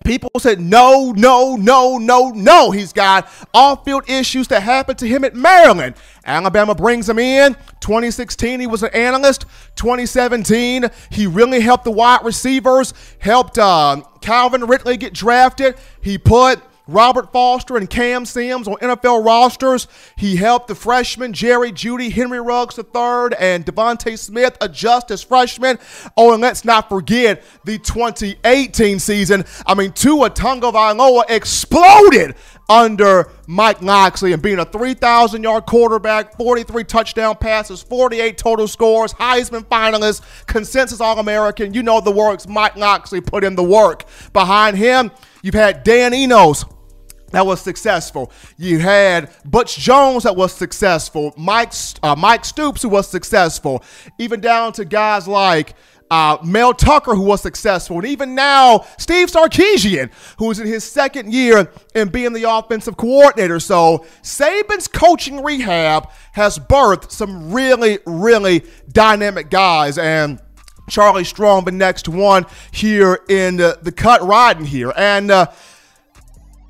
People 0.04 0.32
said, 0.40 0.60
no, 0.60 1.12
no, 1.12 1.56
no, 1.56 1.98
no, 1.98 2.30
no. 2.30 2.72
He's 2.72 2.92
got 2.92 3.30
off 3.54 3.86
field 3.86 4.10
issues 4.10 4.48
that 4.48 4.64
happened 4.64 4.98
to 5.00 5.08
him 5.08 5.24
at 5.24 5.36
Maryland. 5.36 5.96
Alabama 6.26 6.74
brings 6.74 7.08
him 7.08 7.20
in. 7.20 7.56
2016, 7.82 8.60
he 8.60 8.68
was 8.68 8.84
an 8.84 8.94
analyst. 8.94 9.46
2017, 9.76 10.90
he 11.12 11.28
really 11.28 11.62
helped 11.62 11.84
the 11.84 11.92
wide 11.92 12.24
receivers, 12.24 12.94
helped 13.20 13.58
uh, 13.58 14.02
Calvin 14.22 14.66
Ridley 14.66 14.98
get 14.98 15.14
drafted. 15.14 15.76
He 16.02 16.18
put 16.18 16.62
Robert 16.88 17.32
Foster 17.32 17.78
and 17.78 17.90
Cam 17.90 18.26
Sims 18.26 18.68
on 18.68 18.76
NFL 18.76 19.26
rosters. 19.26 19.88
He 20.16 20.36
helped 20.36 20.68
the 20.68 20.76
freshmen 20.76 21.34
Jerry 21.34 21.72
Jeudy, 21.72 22.12
Henry 22.12 22.40
Ruggs 22.40 22.78
III, 22.78 23.38
and 23.40 23.66
DeVonta 23.66 24.18
Smith 24.18 24.58
adjust 24.62 25.12
as 25.12 25.24
freshmen. 25.24 25.80
Oh, 26.18 26.34
and 26.34 26.42
let's 26.42 26.66
not 26.66 26.90
forget 26.90 27.44
the 27.64 27.78
2018 27.78 29.00
season. 29.00 29.46
I 29.66 29.74
mean, 29.74 29.92
Tua 29.92 30.30
Tagovailoa 30.30 31.30
exploded 31.30 32.36
under 32.72 33.30
Mike 33.48 33.82
Locksley 33.82 34.32
and 34.32 34.42
being 34.42 34.60
a 34.60 34.66
3,000 34.66 35.44
yard 35.44 35.66
quarterback, 35.66 36.38
43 36.38 36.84
touchdown 36.86 37.36
passes, 37.36 37.84
48 37.84 38.38
total 38.38 38.68
scores, 38.68 39.14
Heisman 39.14 39.66
finalist, 39.66 40.22
consensus 40.46 41.02
All 41.02 41.20
American. 41.20 41.74
You 41.74 41.84
know 41.84 42.00
the 42.00 42.12
works. 42.12 42.48
Mike 42.48 42.78
Locksley 42.78 43.20
put 43.20 43.44
in 43.44 43.56
the 43.56 43.64
work. 43.64 44.06
Behind 44.32 44.78
him, 44.78 45.12
you've 45.44 45.54
had 45.54 45.84
Dan 45.84 46.14
Enos 46.14 46.66
that 47.32 47.46
was 47.46 47.62
successful. 47.62 48.32
You 48.58 48.80
had 48.80 49.30
Butch 49.46 49.78
Jones 49.78 50.24
that 50.24 50.36
was 50.36 50.54
successful. 50.54 51.34
Mike 51.38 51.74
uh, 52.04 52.16
Mike 52.16 52.46
Stoops 52.46 52.82
who 52.82 52.90
was 52.90 53.08
successful. 53.08 53.84
Even 54.20 54.42
down 54.42 54.74
to 54.74 54.86
guys 54.86 55.28
like 55.28 55.76
uh, 56.12 56.38
Mel 56.44 56.74
Tucker, 56.74 57.16
who 57.16 57.24
was 57.24 57.42
successful, 57.42 57.98
and 57.98 58.06
even 58.06 58.36
now 58.36 58.86
Steve 59.00 59.32
Sarkisian, 59.32 60.12
who 60.38 60.52
is 60.52 60.60
in 60.60 60.68
his 60.68 60.84
second 60.84 61.34
year 61.34 61.72
in 61.96 62.10
being 62.10 62.34
the 62.34 62.44
offensive 62.44 62.98
coordinator. 62.98 63.60
So 63.60 64.06
Saban's 64.22 64.88
coaching 64.88 65.42
rehab 65.42 66.10
has 66.34 66.60
birthed 66.60 67.12
some 67.12 67.52
really, 67.52 68.00
really 68.06 68.64
dynamic 68.92 69.50
guys, 69.50 69.98
and 69.98 70.40
Charlie 70.90 71.24
Strong, 71.24 71.66
the 71.66 71.72
next 71.72 72.10
one 72.10 72.46
here 72.72 73.22
in 73.30 73.58
the, 73.58 73.80
the 73.82 73.92
cut 73.92 74.22
riding 74.22 74.66
here, 74.66 74.94
and. 74.96 75.32
Uh, 75.32 75.48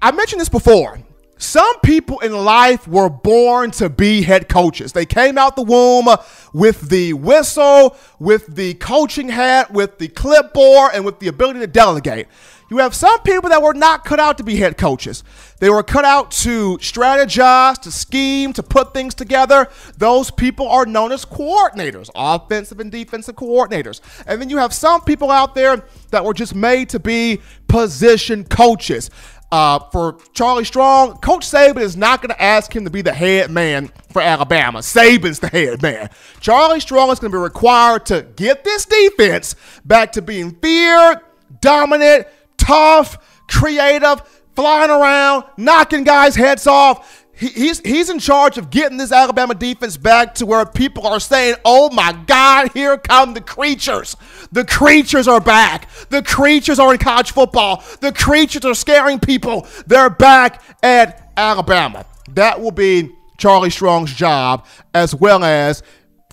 I 0.04 0.12
mentioned 0.12 0.42
this 0.42 0.50
before. 0.50 1.00
Some 1.42 1.80
people 1.80 2.20
in 2.20 2.34
life 2.34 2.88
were 2.88 3.10
born 3.10 3.72
to 3.72 3.90
be 3.90 4.22
head 4.22 4.48
coaches. 4.48 4.94
They 4.94 5.08
came 5.08 5.40
out 5.40 5.56
the 5.56 5.64
womb 5.64 6.08
with 6.54 6.90
the 6.90 7.14
whistle, 7.14 7.98
with 8.20 8.46
the 8.56 8.76
coaching 8.76 9.30
hat, 9.30 9.72
with 9.74 9.98
the 9.98 10.08
clipboard, 10.08 10.92
and 10.94 11.04
with 11.04 11.18
the 11.18 11.28
ability 11.30 11.60
to 11.62 11.68
delegate. 11.68 12.28
You 12.70 12.78
have 12.78 12.94
some 12.94 13.20
people 13.24 13.50
that 13.50 13.62
were 13.62 13.74
not 13.74 14.06
cut 14.06 14.20
out 14.20 14.38
to 14.38 14.44
be 14.44 14.56
head 14.58 14.78
coaches. 14.78 15.24
They 15.60 15.72
were 15.72 15.82
cut 15.82 16.06
out 16.06 16.30
to 16.32 16.78
strategize, 16.78 17.80
to 17.80 17.92
scheme, 17.92 18.54
to 18.54 18.62
put 18.62 18.94
things 18.94 19.16
together. 19.16 19.68
Those 19.98 20.30
people 20.30 20.70
are 20.70 20.86
known 20.86 21.12
as 21.12 21.26
coordinators, 21.26 22.12
offensive 22.16 22.80
and 22.80 22.92
defensive 22.92 23.36
coordinators. 23.36 24.00
And 24.28 24.40
then 24.40 24.52
you 24.52 24.58
have 24.58 24.74
some 24.74 25.02
people 25.02 25.32
out 25.32 25.56
there 25.56 25.84
that 26.12 26.24
were 26.24 26.36
just 26.36 26.54
made 26.54 26.88
to 26.90 27.00
be 27.00 27.42
position 27.68 28.46
coaches. 28.46 29.10
Uh, 29.52 29.80
for 29.92 30.18
Charlie 30.34 30.64
Strong, 30.64 31.18
Coach 31.18 31.46
Saban 31.46 31.82
is 31.82 31.98
not 31.98 32.22
going 32.22 32.30
to 32.30 32.42
ask 32.42 32.74
him 32.74 32.86
to 32.86 32.90
be 32.90 33.02
the 33.02 33.14
head 33.14 33.52
man 33.52 33.92
for 34.12 34.22
Alabama. 34.22 34.80
Saban's 34.80 35.40
the 35.40 35.50
head 35.50 35.82
man. 35.82 36.10
Charlie 36.40 36.80
Strong 36.80 37.12
is 37.12 37.20
going 37.20 37.32
to 37.32 37.38
be 37.38 37.42
required 37.42 38.06
to 38.06 38.22
get 38.38 38.64
this 38.64 38.86
defense 38.86 39.56
back 39.84 40.14
to 40.14 40.22
being 40.22 40.52
feared, 40.52 41.20
dominant, 41.60 42.28
tough, 42.58 43.44
creative, 43.48 44.22
flying 44.56 44.90
around, 44.90 45.44
knocking 45.58 46.06
guys' 46.06 46.36
heads 46.36 46.66
off 46.66 47.21
he's 47.42 47.80
he's 47.80 48.10
in 48.10 48.20
charge 48.20 48.58
of 48.58 48.70
getting 48.70 48.98
this 48.98 49.12
Alabama 49.12 49.56
defense 49.56 49.98
back 49.98 50.36
to 50.36 50.46
where 50.46 50.66
people 50.66 51.08
are 51.08 51.20
saying, 51.20 51.56
"Oh 51.66 51.90
my 51.90 52.14
God, 52.28 52.72
here 52.74 52.98
come 52.98 53.34
the 53.34 53.42
creatures! 53.42 54.16
The 54.52 54.64
creatures 54.64 55.28
are 55.28 55.42
back! 55.42 55.90
The 56.10 56.22
creatures 56.22 56.80
are 56.80 56.94
in 56.94 57.00
college 57.00 57.32
football! 57.32 57.84
The 58.00 58.12
creatures 58.12 58.66
are 58.66 58.76
scaring 58.76 59.20
people! 59.20 59.68
They're 59.88 60.10
back 60.10 60.62
at 60.84 61.32
Alabama." 61.36 62.06
That 62.30 62.62
will 62.62 62.72
be 62.72 63.16
Charlie 63.38 63.72
Strong's 63.72 64.14
job, 64.14 64.66
as 64.94 65.16
well 65.16 65.44
as 65.44 65.82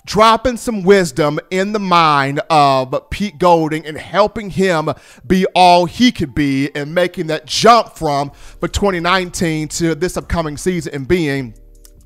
dropping 0.09 0.57
some 0.57 0.81
wisdom 0.81 1.39
in 1.51 1.71
the 1.71 1.79
mind 1.79 2.41
of 2.49 2.91
Pete 3.11 3.37
Golding 3.37 3.85
and 3.85 3.95
helping 3.95 4.49
him 4.49 4.89
be 5.27 5.45
all 5.53 5.85
he 5.85 6.11
could 6.11 6.33
be 6.33 6.75
and 6.75 6.95
making 6.95 7.27
that 7.27 7.45
jump 7.45 7.93
from 7.93 8.31
for 8.31 8.67
2019 8.67 9.67
to 9.67 9.93
this 9.93 10.17
upcoming 10.17 10.57
season 10.57 10.95
and 10.95 11.07
being 11.07 11.53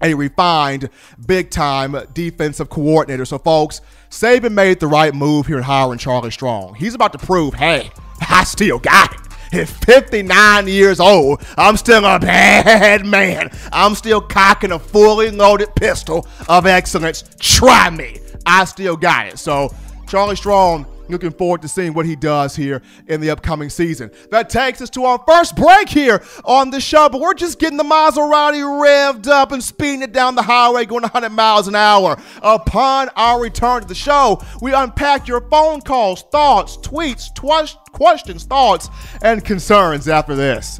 a 0.01 0.13
refined, 0.15 0.89
big 1.25 1.49
time 1.49 1.95
defensive 2.11 2.69
coordinator. 2.69 3.23
So, 3.23 3.37
folks, 3.37 3.79
Saban 4.09 4.51
made 4.51 4.81
the 4.81 4.87
right 4.87 5.15
move 5.15 5.47
here 5.47 5.57
in 5.57 5.63
hiring 5.63 5.97
Charlie 5.97 6.29
Strong. 6.29 6.75
He's 6.75 6.95
about 6.95 7.13
to 7.13 7.19
prove, 7.19 7.53
hey, 7.53 7.89
I 8.19 8.43
still 8.43 8.79
got 8.79 9.13
it. 9.13 9.32
At 9.53 9.69
59 9.69 10.67
years 10.67 10.99
old, 10.99 11.43
I'm 11.57 11.77
still 11.77 12.03
a 12.05 12.17
bad 12.17 13.05
man. 13.05 13.51
I'm 13.71 13.93
still 13.93 14.19
cocking 14.19 14.71
a 14.71 14.79
fully 14.79 15.29
loaded 15.29 15.75
pistol 15.75 16.27
of 16.49 16.65
excellence. 16.65 17.23
Try 17.39 17.91
me. 17.91 18.17
I 18.47 18.65
still 18.65 18.97
got 18.97 19.27
it. 19.27 19.37
So, 19.37 19.73
Charlie 20.07 20.35
Strong 20.35 20.87
Looking 21.09 21.31
forward 21.31 21.61
to 21.63 21.67
seeing 21.67 21.93
what 21.93 22.05
he 22.05 22.15
does 22.15 22.55
here 22.55 22.81
in 23.07 23.19
the 23.19 23.29
upcoming 23.29 23.69
season. 23.69 24.09
That 24.31 24.49
takes 24.49 24.81
us 24.81 24.89
to 24.91 25.05
our 25.05 25.21
first 25.27 25.55
break 25.55 25.89
here 25.89 26.23
on 26.45 26.69
the 26.69 26.79
show, 26.79 27.09
but 27.09 27.19
we're 27.19 27.33
just 27.33 27.59
getting 27.59 27.77
the 27.77 27.83
Maserati 27.83 28.61
revved 28.61 29.27
up 29.27 29.51
and 29.51 29.63
speeding 29.63 30.01
it 30.01 30.13
down 30.13 30.35
the 30.35 30.41
highway 30.41 30.85
going 30.85 31.01
100 31.01 31.29
miles 31.29 31.67
an 31.67 31.75
hour. 31.75 32.17
Upon 32.41 33.09
our 33.15 33.41
return 33.41 33.81
to 33.81 33.87
the 33.87 33.95
show, 33.95 34.41
we 34.61 34.73
unpack 34.73 35.27
your 35.27 35.41
phone 35.49 35.81
calls, 35.81 36.23
thoughts, 36.31 36.77
tweets, 36.77 37.33
tw- 37.33 37.91
questions, 37.91 38.45
thoughts, 38.45 38.89
and 39.21 39.43
concerns 39.43 40.07
after 40.07 40.35
this. 40.35 40.79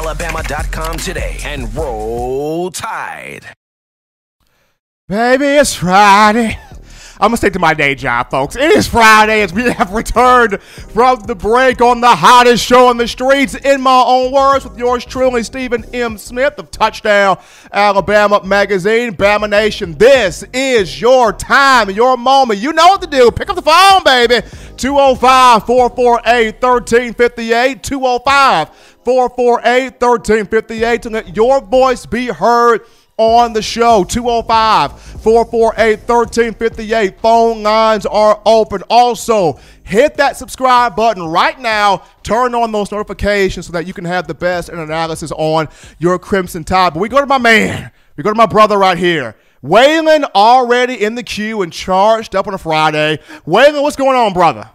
today 1.01 1.37
and 1.43 1.73
roll 1.75 2.69
tide. 2.69 3.45
Baby, 5.07 5.45
it's 5.45 5.73
Friday. 5.73 6.57
I'm 7.21 7.27
gonna 7.27 7.37
stick 7.37 7.53
to 7.53 7.59
my 7.59 7.75
day 7.75 7.93
job, 7.93 8.31
folks. 8.31 8.55
It 8.55 8.71
is 8.71 8.87
Friday 8.87 9.41
as 9.41 9.53
we 9.53 9.63
have 9.73 9.91
returned 9.91 10.61
from 10.61 11.19
the 11.21 11.35
break 11.35 11.81
on 11.81 12.01
the 12.01 12.15
hottest 12.15 12.65
show 12.65 12.87
on 12.87 12.97
the 12.97 13.07
streets, 13.07 13.53
in 13.53 13.79
my 13.81 14.03
own 14.07 14.31
words, 14.31 14.63
with 14.63 14.75
yours 14.77 15.05
truly, 15.05 15.43
Stephen 15.43 15.85
M. 15.93 16.17
Smith 16.17 16.57
of 16.57 16.71
Touchdown 16.71 17.37
Alabama 17.71 18.43
Magazine, 18.43 19.15
Bama 19.15 19.49
Nation. 19.49 19.95
This 19.99 20.43
is 20.51 20.99
your 20.99 21.31
time, 21.31 21.91
your 21.91 22.17
moment. 22.17 22.59
You 22.59 22.73
know 22.73 22.87
what 22.87 23.01
to 23.01 23.07
do. 23.07 23.29
Pick 23.29 23.49
up 23.49 23.55
the 23.55 23.61
phone, 23.61 24.03
baby. 24.03 24.45
205 24.81 25.67
448 25.67 26.59
1358. 26.59 27.83
205 27.83 28.69
448 29.05 30.01
1358 30.01 31.01
to 31.03 31.09
let 31.11 31.35
your 31.35 31.61
voice 31.61 32.07
be 32.07 32.25
heard 32.27 32.81
on 33.17 33.53
the 33.53 33.61
show. 33.61 34.03
205 34.03 34.99
448 35.21 35.99
1358. 35.99 37.19
Phone 37.19 37.61
lines 37.61 38.07
are 38.07 38.41
open. 38.43 38.81
Also, 38.89 39.59
hit 39.83 40.15
that 40.15 40.35
subscribe 40.35 40.95
button 40.95 41.27
right 41.27 41.59
now. 41.59 42.01
Turn 42.23 42.55
on 42.55 42.71
those 42.71 42.91
notifications 42.91 43.67
so 43.67 43.73
that 43.73 43.85
you 43.85 43.93
can 43.93 44.05
have 44.05 44.27
the 44.27 44.33
best 44.33 44.69
analysis 44.69 45.31
on 45.33 45.67
your 45.99 46.17
Crimson 46.17 46.63
Tide. 46.63 46.95
But 46.95 47.01
we 47.01 47.09
go 47.09 47.19
to 47.19 47.27
my 47.27 47.37
man. 47.37 47.91
We 48.17 48.23
go 48.23 48.31
to 48.31 48.35
my 48.35 48.47
brother 48.47 48.79
right 48.79 48.97
here. 48.97 49.35
Waylon 49.63 50.23
already 50.33 51.03
in 51.03 51.15
the 51.15 51.23
queue 51.23 51.61
and 51.61 51.71
charged 51.71 52.35
up 52.35 52.47
on 52.47 52.53
a 52.53 52.57
Friday. 52.57 53.19
Waylon, 53.45 53.83
what's 53.83 53.95
going 53.95 54.17
on, 54.17 54.33
brother? 54.33 54.69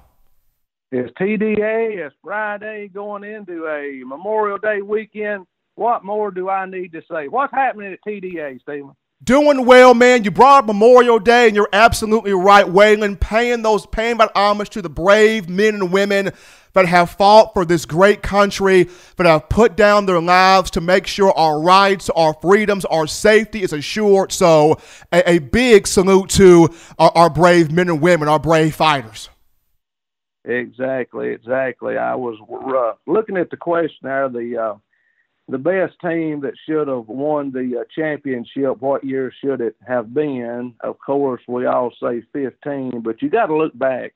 It's 0.93 1.13
TDA. 1.19 2.07
It's 2.07 2.15
Friday 2.23 2.89
going 2.89 3.25
into 3.25 3.67
a 3.67 4.05
Memorial 4.07 4.59
Day 4.59 4.83
weekend. 4.83 5.47
What 5.75 6.05
more 6.05 6.31
do 6.31 6.49
I 6.49 6.67
need 6.67 6.93
to 6.93 7.03
say? 7.11 7.27
What's 7.27 7.53
happening 7.53 7.93
at 7.93 7.99
TDA, 8.07 8.61
Stephen? 8.63 8.93
Doing 9.25 9.65
well, 9.65 9.95
man. 9.95 10.25
You 10.25 10.31
brought 10.31 10.59
up 10.59 10.67
Memorial 10.67 11.19
Day, 11.19 11.47
and 11.47 11.57
you're 11.57 11.71
absolutely 11.73 12.33
right, 12.33 12.67
Waylon. 12.67 13.19
Paying 13.19 13.63
those 13.63 13.87
paying 13.87 14.19
that 14.19 14.31
homage 14.37 14.71
to 14.71 14.83
the 14.83 14.91
brave 14.91 15.49
men 15.49 15.75
and 15.77 15.91
women 15.93 16.33
that 16.75 16.87
have 16.87 17.11
fought 17.11 17.55
for 17.55 17.65
this 17.65 17.87
great 17.87 18.23
country, 18.23 18.91
that 19.17 19.27
have 19.27 19.49
put 19.49 19.75
down 19.75 20.05
their 20.05 20.21
lives 20.21 20.71
to 20.73 20.83
make 20.83 21.07
sure 21.07 21.33
our 21.33 21.59
rights, 21.59 22.11
our 22.11 22.35
freedoms, 22.43 22.85
our 22.85 23.07
safety 23.07 23.63
is 23.63 23.73
assured. 23.73 24.31
So, 24.33 24.79
a, 25.11 25.31
a 25.31 25.39
big 25.39 25.87
salute 25.87 26.29
to 26.31 26.69
our, 26.99 27.11
our 27.15 27.31
brave 27.31 27.73
men 27.73 27.89
and 27.89 28.03
women, 28.03 28.29
our 28.29 28.39
brave 28.39 28.75
fighters. 28.75 29.31
Exactly, 30.45 31.31
exactly. 31.31 31.97
I 31.97 32.15
was 32.15 32.39
uh, 32.53 33.11
looking 33.11 33.39
at 33.39 33.49
the 33.49 33.57
questionnaire. 33.57 34.29
The 34.29 34.57
uh, 34.59 34.75
the 35.49 35.59
best 35.59 35.95
team 36.01 36.41
that 36.41 36.55
should 36.67 36.89
have 36.89 37.07
won 37.07 37.53
the 37.53 37.81
uh, 37.81 37.85
championship. 37.95 38.81
What 38.81 39.05
year 39.05 39.33
should 39.41 39.61
it 39.61 39.77
have 39.87 40.13
been? 40.13 40.75
Of 40.81 40.99
course, 40.99 41.43
we 41.47 41.67
all 41.67 41.93
say 42.03 42.23
15, 42.33 43.01
but 43.01 43.23
you 43.23 43.31
got 43.31 43.47
to 43.47 43.57
look 43.57 43.77
back 43.79 44.15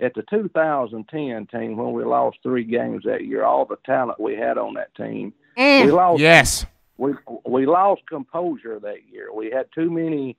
at 0.00 0.14
the 0.14 0.22
2010 0.30 1.46
team 1.46 1.76
when 1.76 1.92
we 1.92 2.04
lost 2.04 2.38
three 2.42 2.64
games 2.64 3.04
that 3.04 3.24
year. 3.24 3.44
All 3.44 3.64
the 3.64 3.78
talent 3.86 4.20
we 4.20 4.36
had 4.36 4.58
on 4.58 4.74
that 4.74 4.94
team. 4.94 5.32
Mm, 5.56 5.86
we 5.86 5.90
lost. 5.90 6.20
Yes. 6.20 6.66
We 6.98 7.12
we 7.46 7.64
lost 7.64 8.02
composure 8.08 8.78
that 8.80 9.08
year. 9.10 9.32
We 9.32 9.50
had 9.50 9.66
too 9.74 9.90
many, 9.90 10.36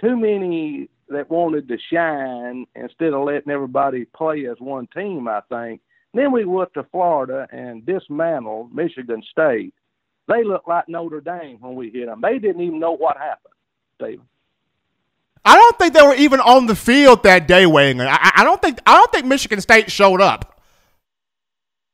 too 0.00 0.16
many 0.16 0.88
that 1.08 1.30
wanted 1.30 1.68
to 1.68 1.78
shine 1.92 2.66
instead 2.74 3.12
of 3.12 3.24
letting 3.24 3.52
everybody 3.52 4.06
play 4.06 4.46
as 4.46 4.56
one 4.58 4.88
team. 4.94 5.28
I 5.28 5.40
think. 5.48 5.80
Then 6.16 6.32
we 6.32 6.46
went 6.46 6.72
to 6.72 6.82
Florida 6.84 7.46
and 7.52 7.84
dismantled 7.84 8.74
Michigan 8.74 9.22
State. 9.30 9.74
They 10.28 10.44
looked 10.44 10.66
like 10.66 10.88
Notre 10.88 11.20
Dame 11.20 11.58
when 11.60 11.74
we 11.74 11.90
hit 11.90 12.06
them. 12.06 12.22
They 12.22 12.38
didn't 12.38 12.62
even 12.62 12.80
know 12.80 12.96
what 12.96 13.18
happened, 13.18 13.52
Stephen. 13.96 14.26
I 15.44 15.56
don't 15.56 15.78
think 15.78 15.92
they 15.92 16.02
were 16.02 16.14
even 16.14 16.40
on 16.40 16.66
the 16.66 16.74
field 16.74 17.22
that 17.24 17.46
day, 17.46 17.66
Wayne. 17.66 18.00
I, 18.00 18.32
I 18.36 18.44
don't 18.44 18.60
think 18.62 18.80
I 18.86 18.94
don't 18.94 19.12
think 19.12 19.26
Michigan 19.26 19.60
State 19.60 19.92
showed 19.92 20.22
up. 20.22 20.58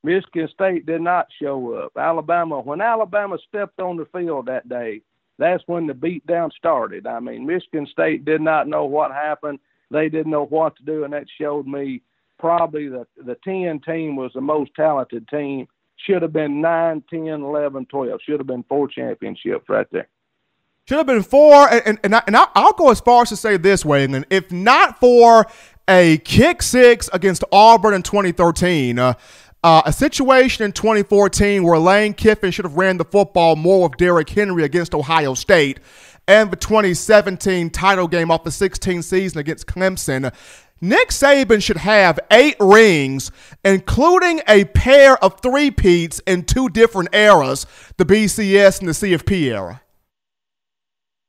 Michigan 0.04 0.48
State 0.54 0.86
did 0.86 1.00
not 1.00 1.26
show 1.40 1.74
up. 1.74 1.92
Alabama, 1.96 2.60
when 2.60 2.80
Alabama 2.80 3.38
stepped 3.48 3.80
on 3.80 3.96
the 3.96 4.06
field 4.06 4.46
that 4.46 4.68
day, 4.68 5.02
that's 5.38 5.64
when 5.66 5.88
the 5.88 5.94
beatdown 5.94 6.52
started. 6.52 7.08
I 7.08 7.18
mean, 7.18 7.44
Michigan 7.44 7.88
State 7.90 8.24
did 8.24 8.40
not 8.40 8.68
know 8.68 8.84
what 8.84 9.10
happened. 9.10 9.58
They 9.90 10.08
didn't 10.08 10.30
know 10.30 10.46
what 10.46 10.76
to 10.76 10.84
do, 10.84 11.02
and 11.02 11.12
that 11.12 11.26
showed 11.40 11.66
me 11.66 12.02
probably 12.42 12.88
the 12.88 13.06
the 13.24 13.36
10 13.44 13.80
team 13.86 14.16
was 14.16 14.32
the 14.34 14.40
most 14.40 14.72
talented 14.74 15.26
team. 15.28 15.68
Should 15.96 16.22
have 16.22 16.32
been 16.32 16.60
9, 16.60 17.04
10, 17.08 17.26
11, 17.28 17.86
12. 17.86 18.20
Should 18.26 18.40
have 18.40 18.46
been 18.48 18.64
four 18.68 18.88
championships 18.88 19.68
right 19.68 19.86
there. 19.92 20.08
Should 20.88 20.98
have 20.98 21.06
been 21.06 21.22
four, 21.22 21.68
and 21.70 21.82
and, 21.86 22.00
and, 22.02 22.16
I, 22.16 22.22
and 22.26 22.36
I'll 22.36 22.72
go 22.72 22.90
as 22.90 23.00
far 23.00 23.22
as 23.22 23.28
to 23.28 23.36
say 23.36 23.56
this, 23.56 23.84
Waylon. 23.84 24.24
If 24.28 24.50
not 24.50 24.98
for 24.98 25.46
a 25.88 26.18
kick 26.18 26.62
six 26.62 27.08
against 27.12 27.44
Auburn 27.52 27.94
in 27.94 28.02
2013, 28.02 28.98
uh, 28.98 29.14
uh, 29.62 29.82
a 29.86 29.92
situation 29.92 30.64
in 30.64 30.72
2014 30.72 31.62
where 31.62 31.78
Lane 31.78 32.14
Kiffin 32.14 32.50
should 32.50 32.64
have 32.64 32.76
ran 32.76 32.96
the 32.96 33.04
football 33.04 33.54
more 33.54 33.88
with 33.88 33.96
Derrick 33.96 34.28
Henry 34.28 34.64
against 34.64 34.92
Ohio 34.92 35.34
State, 35.34 35.78
and 36.28 36.50
the 36.50 36.56
2017 36.56 37.70
title 37.70 38.08
game 38.08 38.30
off 38.30 38.44
the 38.44 38.50
16 38.50 39.02
season 39.02 39.38
against 39.38 39.66
Clemson, 39.66 40.32
Nick 40.80 41.10
Saban 41.10 41.62
should 41.62 41.76
have 41.76 42.18
eight 42.30 42.56
rings, 42.58 43.30
including 43.64 44.40
a 44.48 44.64
pair 44.64 45.22
of 45.22 45.40
three-peats 45.40 46.20
in 46.26 46.42
two 46.42 46.68
different 46.68 47.14
eras, 47.14 47.66
the 47.98 48.04
BCS 48.04 48.80
and 48.80 48.88
the 48.88 48.92
CFP 48.92 49.42
era. 49.42 49.80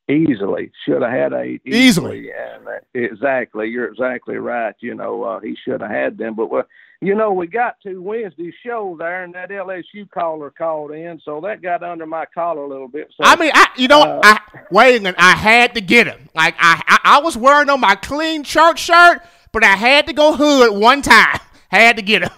Easily. 0.10 0.72
Should 0.86 1.02
have 1.02 1.12
had 1.12 1.34
eight. 1.34 1.62
Easily. 1.66 2.20
easily. 2.20 2.32
And, 2.32 2.68
uh, 2.68 2.72
exactly. 2.94 3.70
You're 3.70 3.88
exactly 3.88 4.36
right. 4.36 4.76
You 4.80 4.96
know, 4.96 5.24
uh, 5.24 5.40
he 5.40 5.56
should 5.64 5.82
have 5.82 5.90
had 5.90 6.18
them. 6.18 6.36
But, 6.36 6.50
well, 6.50 6.68
you 7.04 7.16
know, 7.16 7.34
we 7.34 7.48
got 7.48 7.80
to 7.82 8.02
Wednesday's 8.02 8.54
show 8.66 8.96
there, 8.98 9.24
and 9.24 9.34
that 9.34 9.50
LSU 9.50 10.10
caller 10.10 10.50
called 10.50 10.92
in, 10.92 11.20
so 11.24 11.42
that 11.42 11.62
got 11.62 11.84
under 11.84 12.06
my 12.06 12.26
collar 12.34 12.64
a 12.64 12.68
little 12.68 12.88
bit. 12.88 13.10
So, 13.18 13.26
I 13.26 13.36
mean, 13.36 13.52
I 13.54 13.68
you 13.76 13.90
know, 13.90 14.02
uh, 14.02 14.22
I 14.24 14.40
wait, 14.72 15.06
I 15.18 15.36
had 15.36 15.76
to 15.76 15.82
get 15.82 16.08
him. 16.08 16.30
Like 16.34 16.56
I, 16.60 16.82
I, 16.88 17.18
I 17.18 17.22
was 17.22 17.36
wearing 17.36 17.70
on 17.70 17.82
my 17.82 17.96
clean 17.96 18.44
church 18.44 18.80
shirt, 18.80 19.22
but 19.52 19.64
I 19.64 19.76
had 19.76 20.08
to 20.08 20.14
go 20.14 20.36
hood 20.36 20.80
one 20.80 21.02
time. 21.02 21.40
Had 21.70 21.96
to 21.96 22.04
get 22.04 22.22
him. 22.22 22.30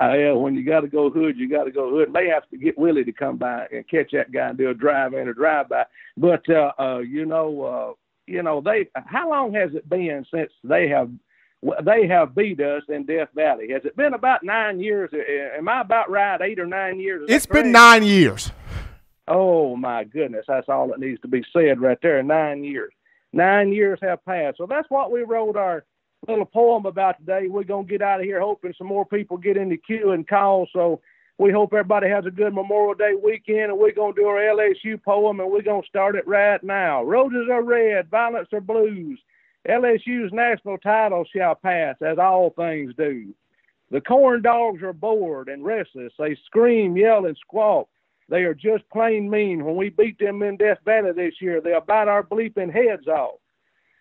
Uh, 0.00 0.12
yeah, 0.12 0.32
when 0.32 0.54
you 0.54 0.64
got 0.64 0.80
to 0.80 0.88
go 0.88 1.08
hood, 1.08 1.36
you 1.36 1.48
got 1.48 1.64
to 1.64 1.70
go 1.70 1.90
hood. 1.90 2.12
May 2.12 2.28
have 2.28 2.48
to 2.50 2.56
get 2.56 2.76
Willie 2.76 3.04
to 3.04 3.12
come 3.12 3.36
by 3.36 3.66
and 3.72 3.88
catch 3.88 4.10
that 4.12 4.32
guy 4.32 4.48
and 4.48 4.58
do 4.58 4.70
a 4.70 4.74
drive 4.74 5.14
in 5.14 5.28
or 5.28 5.34
drive 5.34 5.68
by. 5.68 5.84
But 6.16 6.48
uh, 6.50 6.72
uh, 6.78 6.98
you 6.98 7.26
know, 7.26 7.62
uh, 7.62 7.92
you 8.26 8.42
know, 8.42 8.60
they. 8.60 8.88
How 9.06 9.30
long 9.30 9.54
has 9.54 9.72
it 9.74 9.88
been 9.88 10.26
since 10.32 10.50
they 10.64 10.88
have 10.88 11.10
they 11.84 12.08
have 12.08 12.34
beat 12.34 12.60
us 12.60 12.82
in 12.88 13.06
Death 13.06 13.28
Valley? 13.34 13.68
Has 13.70 13.84
it 13.84 13.96
been 13.96 14.14
about 14.14 14.42
nine 14.42 14.80
years? 14.80 15.10
Am 15.56 15.68
I 15.68 15.80
about 15.80 16.10
right? 16.10 16.40
Eight 16.42 16.58
or 16.58 16.66
nine 16.66 16.98
years? 16.98 17.26
It's 17.28 17.46
been 17.46 17.70
nine 17.70 18.02
years. 18.02 18.50
Oh 19.28 19.76
my 19.76 20.04
goodness, 20.04 20.44
that's 20.48 20.68
all 20.68 20.88
that 20.88 21.00
needs 21.00 21.20
to 21.22 21.28
be 21.28 21.44
said 21.52 21.80
right 21.80 21.98
there. 22.02 22.22
Nine 22.22 22.64
years. 22.64 22.92
Nine 23.32 23.72
years 23.72 23.98
have 24.02 24.24
passed. 24.24 24.58
So 24.58 24.66
that's 24.66 24.88
what 24.90 25.10
we 25.10 25.22
wrote 25.22 25.56
our 25.56 25.84
little 26.28 26.44
poem 26.44 26.86
about 26.86 27.18
today. 27.18 27.48
We're 27.48 27.64
gonna 27.64 27.86
get 27.86 28.02
out 28.02 28.20
of 28.20 28.26
here 28.26 28.40
hoping 28.40 28.74
some 28.76 28.86
more 28.86 29.06
people 29.06 29.36
get 29.36 29.56
in 29.56 29.68
the 29.68 29.76
queue 29.76 30.12
and 30.12 30.26
call. 30.26 30.66
So 30.72 31.00
we 31.38 31.50
hope 31.50 31.72
everybody 31.72 32.08
has 32.08 32.26
a 32.26 32.30
good 32.30 32.54
Memorial 32.54 32.94
Day 32.94 33.14
weekend 33.22 33.70
and 33.70 33.78
we're 33.78 33.92
gonna 33.92 34.14
do 34.14 34.26
our 34.26 34.40
LSU 34.40 35.02
poem 35.02 35.40
and 35.40 35.50
we're 35.50 35.62
gonna 35.62 35.86
start 35.86 36.16
it 36.16 36.26
right 36.26 36.62
now. 36.62 37.02
Roses 37.02 37.48
are 37.50 37.62
red, 37.62 38.08
violets 38.08 38.52
are 38.52 38.60
blues. 38.60 39.18
LSU's 39.68 40.32
national 40.32 40.78
title 40.78 41.24
shall 41.34 41.54
pass, 41.54 41.96
as 42.02 42.18
all 42.18 42.50
things 42.50 42.92
do. 42.96 43.34
The 43.90 44.00
corn 44.00 44.42
dogs 44.42 44.82
are 44.82 44.92
bored 44.92 45.48
and 45.48 45.64
restless. 45.64 46.12
They 46.18 46.36
scream, 46.46 46.96
yell, 46.96 47.26
and 47.26 47.36
squawk. 47.36 47.88
They 48.28 48.42
are 48.42 48.54
just 48.54 48.88
plain 48.90 49.28
mean. 49.28 49.64
When 49.64 49.76
we 49.76 49.90
beat 49.90 50.18
them 50.18 50.42
in 50.42 50.56
Death 50.56 50.78
Valley 50.84 51.12
this 51.12 51.34
year, 51.40 51.60
they'll 51.60 51.80
bite 51.80 52.08
our 52.08 52.22
bleeping 52.22 52.72
heads 52.72 53.06
off. 53.06 53.38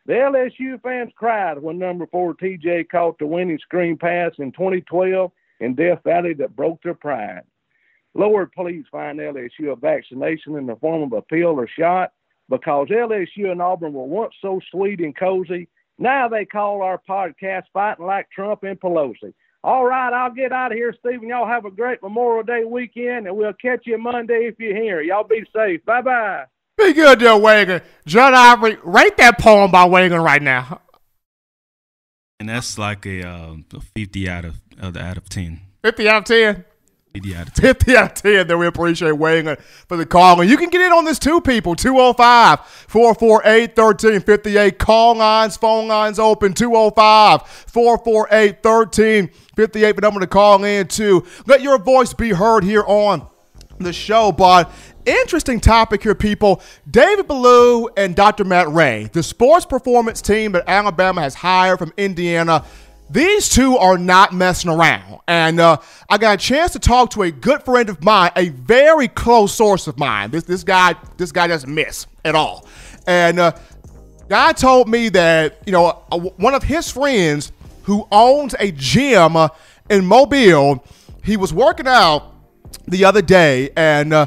The 0.05 0.13
LSU 0.13 0.81
fans 0.81 1.11
cried 1.15 1.59
when 1.59 1.79
number 1.79 2.07
four 2.07 2.33
TJ 2.33 2.89
caught 2.89 3.17
the 3.19 3.25
winning 3.25 3.59
screen 3.59 3.97
pass 3.97 4.31
in 4.37 4.51
2012 4.51 5.31
in 5.61 5.75
Death 5.75 5.99
Valley 6.03 6.33
that 6.35 6.55
broke 6.55 6.83
their 6.83 6.93
pride. 6.93 7.43
Lord, 8.13 8.51
please 8.51 8.85
find 8.91 9.19
LSU 9.19 9.71
a 9.71 9.75
vaccination 9.75 10.57
in 10.57 10.65
the 10.65 10.75
form 10.75 11.03
of 11.03 11.13
a 11.13 11.21
pill 11.21 11.59
or 11.59 11.67
shot 11.67 12.11
because 12.49 12.89
LSU 12.89 13.51
and 13.51 13.61
Auburn 13.61 13.93
were 13.93 14.03
once 14.03 14.33
so 14.41 14.59
sweet 14.71 14.99
and 14.99 15.15
cozy. 15.15 15.67
Now 15.97 16.27
they 16.27 16.45
call 16.45 16.81
our 16.81 17.01
podcast 17.09 17.63
Fighting 17.71 18.05
Like 18.05 18.29
Trump 18.29 18.63
and 18.63 18.79
Pelosi. 18.79 19.33
All 19.63 19.85
right, 19.85 20.11
I'll 20.11 20.33
get 20.33 20.51
out 20.51 20.73
of 20.73 20.77
here, 20.77 20.93
Stephen. 20.99 21.29
Y'all 21.29 21.47
have 21.47 21.63
a 21.63 21.71
great 21.71 22.03
Memorial 22.03 22.43
Day 22.43 22.65
weekend, 22.65 23.27
and 23.27 23.37
we'll 23.37 23.53
catch 23.53 23.83
you 23.85 23.97
Monday 23.97 24.47
if 24.47 24.59
you're 24.59 24.75
here. 24.75 25.01
Y'all 25.01 25.23
be 25.23 25.45
safe. 25.55 25.83
Bye 25.85 26.01
bye. 26.01 26.43
Be 26.77 26.93
good 26.93 27.19
there, 27.19 27.31
Waylon. 27.31 27.83
John 28.05 28.33
Ivory, 28.33 28.77
write 28.83 29.17
that 29.17 29.37
poem 29.37 29.71
by 29.71 29.87
Waylon 29.87 30.23
right 30.23 30.41
now. 30.41 30.81
And 32.39 32.49
that's 32.49 32.77
like 32.77 33.05
a, 33.05 33.23
uh, 33.27 33.55
a 33.73 33.79
50 33.79 34.29
out 34.29 34.45
of, 34.45 34.61
uh, 34.81 34.91
out 34.99 35.17
of 35.17 35.29
10. 35.29 35.61
50 35.83 36.09
out 36.09 36.17
of 36.17 36.23
10? 36.25 36.65
50 37.13 37.35
out 37.35 37.47
of 37.47 37.53
10. 37.53 37.73
50 37.75 37.97
out 37.97 38.11
of 38.11 38.13
10 38.15 38.47
that 38.47 38.57
we 38.57 38.65
appreciate 38.65 39.13
Waylon 39.13 39.59
for 39.87 39.97
the 39.97 40.05
call. 40.05 40.41
And 40.41 40.49
you 40.49 40.57
can 40.57 40.69
get 40.69 40.81
in 40.81 40.91
on 40.91 41.05
this 41.05 41.19
too, 41.19 41.41
people. 41.41 41.75
205 41.75 42.59
448 42.87 43.77
1358. 43.77 44.79
Call 44.79 45.15
lines, 45.15 45.55
phone 45.55 45.87
lines 45.87 46.17
open. 46.17 46.53
205 46.53 47.47
448 47.47 48.65
1358. 48.65 49.91
But 49.93 50.03
I'm 50.03 50.11
going 50.11 50.21
to 50.21 50.27
call 50.27 50.63
in 50.63 50.87
too. 50.87 51.23
Let 51.45 51.61
your 51.61 51.77
voice 51.77 52.13
be 52.13 52.31
heard 52.31 52.63
here 52.63 52.83
on 52.87 53.27
the 53.79 53.93
show. 53.93 54.31
But 54.31 54.71
interesting 55.05 55.59
topic 55.59 56.03
here, 56.03 56.15
people. 56.15 56.61
David 56.89 57.27
Ballou 57.27 57.89
and 57.97 58.15
Dr. 58.15 58.43
Matt 58.43 58.69
Rhea, 58.69 59.09
the 59.09 59.23
sports 59.23 59.65
performance 59.65 60.21
team 60.21 60.51
that 60.53 60.63
Alabama 60.67 61.21
has 61.21 61.35
hired 61.35 61.79
from 61.79 61.93
Indiana 61.97 62.63
these 63.13 63.49
two 63.49 63.77
are 63.77 63.97
not 63.97 64.33
messing 64.33 64.71
around. 64.71 65.19
And 65.27 65.59
uh, 65.59 65.77
I 66.09 66.17
got 66.17 66.33
a 66.33 66.37
chance 66.37 66.73
to 66.73 66.79
talk 66.79 67.11
to 67.11 67.23
a 67.23 67.31
good 67.31 67.63
friend 67.63 67.89
of 67.89 68.03
mine, 68.03 68.31
a 68.35 68.49
very 68.49 69.07
close 69.07 69.53
source 69.53 69.87
of 69.87 69.99
mine. 69.99 70.31
This 70.31 70.43
this 70.43 70.63
guy 70.63 70.95
this 71.17 71.31
guy 71.31 71.47
doesn't 71.47 71.73
miss 71.73 72.07
at 72.25 72.33
all. 72.33 72.67
And 73.05 73.39
uh, 73.39 73.51
guy 74.29 74.53
told 74.53 74.89
me 74.89 75.09
that 75.09 75.61
you 75.65 75.71
know 75.71 75.91
one 76.37 76.55
of 76.55 76.63
his 76.63 76.89
friends 76.89 77.51
who 77.83 78.07
owns 78.11 78.55
a 78.59 78.71
gym 78.71 79.35
uh, 79.35 79.49
in 79.89 80.05
Mobile, 80.05 80.83
he 81.23 81.37
was 81.37 81.53
working 81.53 81.87
out 81.87 82.33
the 82.87 83.05
other 83.05 83.21
day, 83.21 83.69
and 83.75 84.13
uh, 84.13 84.25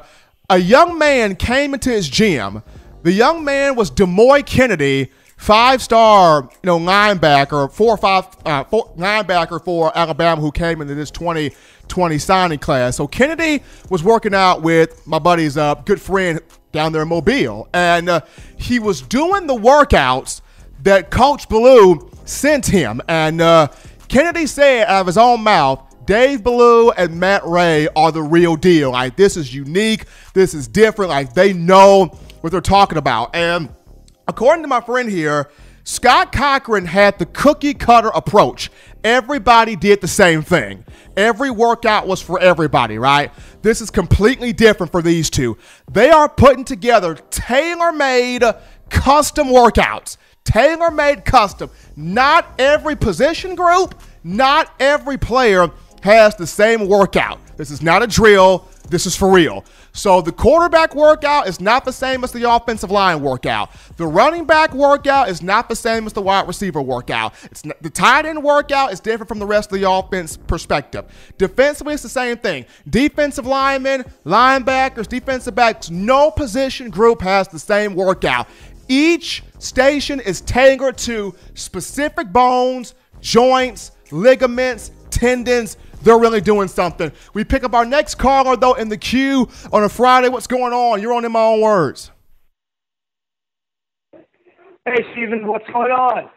a 0.49 0.59
young 0.59 0.99
man 0.99 1.37
came 1.37 1.75
into 1.75 1.91
his 1.91 2.09
gym. 2.09 2.63
The 3.03 3.13
young 3.13 3.45
man 3.45 3.77
was 3.77 3.91
Demouy 3.91 4.45
Kennedy 4.45 5.11
five 5.37 5.83
star, 5.83 6.43
you 6.43 6.67
know, 6.67 6.79
linebacker, 6.79 7.71
four 7.73 7.95
or 7.95 7.97
five, 7.97 8.27
uh, 8.45 8.65
four, 8.65 8.93
linebacker 8.97 9.63
for 9.63 9.97
Alabama 9.97 10.41
who 10.41 10.51
came 10.51 10.81
into 10.81 10.95
this 10.95 11.11
2020 11.11 12.19
signing 12.19 12.59
class. 12.59 12.97
So 12.97 13.07
Kennedy 13.07 13.63
was 13.91 14.03
working 14.03 14.35
out 14.35 14.63
with 14.63 15.07
my 15.07 15.19
buddy's 15.19 15.57
uh, 15.57 15.75
good 15.75 16.01
friend 16.01 16.41
down 16.73 16.93
there 16.93 17.03
in 17.03 17.09
Mobile, 17.09 17.69
and 17.73 18.09
uh, 18.09 18.21
he 18.57 18.79
was 18.79 19.01
doing 19.01 19.47
the 19.47 19.55
workouts 19.55 20.41
that 20.83 21.11
Coach 21.11 21.49
Ballou 21.49 22.11
sent 22.25 22.67
him. 22.67 23.01
And 23.09 23.41
uh, 23.41 23.69
Kennedy 24.09 24.47
said 24.47 24.87
out 24.87 25.03
of 25.03 25.07
his 25.07 25.19
own 25.19 25.43
mouth, 25.43 25.86
Dave 26.07 26.43
Ballou 26.45 26.91
and 26.93 27.19
Matt 27.19 27.45
Rhea 27.45 27.89
are 27.97 28.13
the 28.13 28.23
real 28.23 28.57
deal. 28.57 28.93
Like, 28.93 29.17
this 29.17 29.37
is 29.37 29.55
unique. 29.55 30.05
This 30.35 30.55
is 30.55 30.69
different. 30.69 31.11
Like, 31.11 31.35
they 31.35 31.53
know 31.53 32.07
what 32.41 32.51
they're 32.53 32.61
talking 32.61 32.99
about. 32.99 33.35
And 33.35 33.69
According 34.29 34.63
to 34.63 34.69
my 34.69 34.81
friend 34.81 35.09
here, 35.09 35.51
Scott 35.85 36.33
Cochran 36.33 36.87
had 36.87 37.17
the 37.19 37.27
cookie 37.27 37.75
cutter 37.75 38.11
approach. 38.13 38.73
Everybody 39.05 39.77
did 39.77 40.01
the 40.01 40.09
same 40.09 40.43
thing. 40.43 40.85
Every 41.17 41.51
workout 41.51 42.09
was 42.09 42.21
for 42.21 42.41
everybody, 42.41 42.99
right? 42.99 43.31
This 43.63 43.81
is 43.81 43.89
completely 43.91 44.53
different 44.53 44.91
for 44.91 45.01
these 45.01 45.31
two. 45.31 45.57
They 45.93 46.11
are 46.11 46.29
putting 46.29 46.65
together 46.65 47.15
tailor 47.15 47.93
made 47.93 48.43
custom 48.91 49.47
workouts. 49.47 50.17
Tailor 50.43 50.91
made 50.91 51.25
custom. 51.25 51.71
Not 51.95 52.53
every 52.59 52.97
position 52.97 53.55
group, 53.55 54.01
not 54.25 54.75
every 54.81 55.19
player 55.19 55.71
has 56.03 56.35
the 56.37 56.47
same 56.47 56.89
workout. 56.89 57.39
This 57.57 57.71
is 57.71 57.83
not 57.83 58.03
a 58.03 58.07
drill. 58.07 58.67
This 58.89 59.07
is 59.07 59.17
for 59.17 59.31
real. 59.31 59.65
So 59.93 60.21
the 60.21 60.31
quarterback 60.31 60.95
workout 60.95 61.49
is 61.49 61.61
not 61.61 61.85
the 61.85 61.93
same 61.93 62.23
as 62.23 62.31
the 62.31 62.49
offensive 62.49 62.91
line 62.91 63.23
workout. 63.23 63.71
The 63.97 64.07
running 64.07 64.45
back 64.45 64.75
workout 64.75 65.29
is 65.29 65.43
not 65.43 65.69
the 65.69 65.75
same 65.75 66.07
as 66.07 66.13
the 66.13 66.23
wide 66.23 66.47
receiver 66.47 66.81
workout. 66.83 67.35
It's 67.45 67.65
not, 67.65 67.83
the 67.83 67.91
tight 67.91 68.27
end 68.27 68.43
workout 68.43 68.93
is 68.93 69.01
different 69.01 69.29
from 69.29 69.39
the 69.39 69.47
rest 69.47 69.73
of 69.73 69.81
the 69.81 69.91
offense 69.91 70.37
perspective. 70.37 71.07
Defensively, 71.39 71.95
it's 71.95 72.03
the 72.03 72.09
same 72.09 72.37
thing. 72.37 72.67
Defensive 72.89 73.47
linemen, 73.47 74.05
linebackers, 74.25 75.09
defensive 75.09 75.55
backs, 75.55 75.91
no 75.91 76.31
position 76.31 76.91
group 76.91 77.23
has 77.23 77.49
the 77.49 77.59
same 77.59 77.95
workout. 77.95 78.47
Each 78.89 79.43
station 79.59 80.21
is 80.21 80.43
tailored 80.43 80.99
to 80.99 81.35
specific 81.55 82.33
bones, 82.33 82.95
joints, 83.21 83.93
ligaments, 84.13 84.93
tendons, 85.11 85.77
they're 86.07 86.19
really 86.19 86.41
doing 86.41 86.69
something. 86.69 87.13
We 87.35 87.45
pick 87.45 87.65
up 87.65 87.75
our 87.75 87.85
next 87.85 88.15
caller, 88.15 88.57
though, 88.57 88.75
in 88.75 88.89
the 88.89 88.97
queue 88.97 89.49
on 89.73 89.85
a 89.85 89.89
Friday. 89.89 90.29
What's 90.29 90.47
going 90.47 90.73
on? 90.73 91.03
You're 91.03 91.13
on 91.13 91.25
in 91.25 91.33
my 91.33 91.43
own 91.43 91.61
words. 91.61 92.11
Hey, 94.85 95.05
Steven, 95.13 95.47
what's 95.47 95.67
going 95.67 95.91
on? 95.91 96.31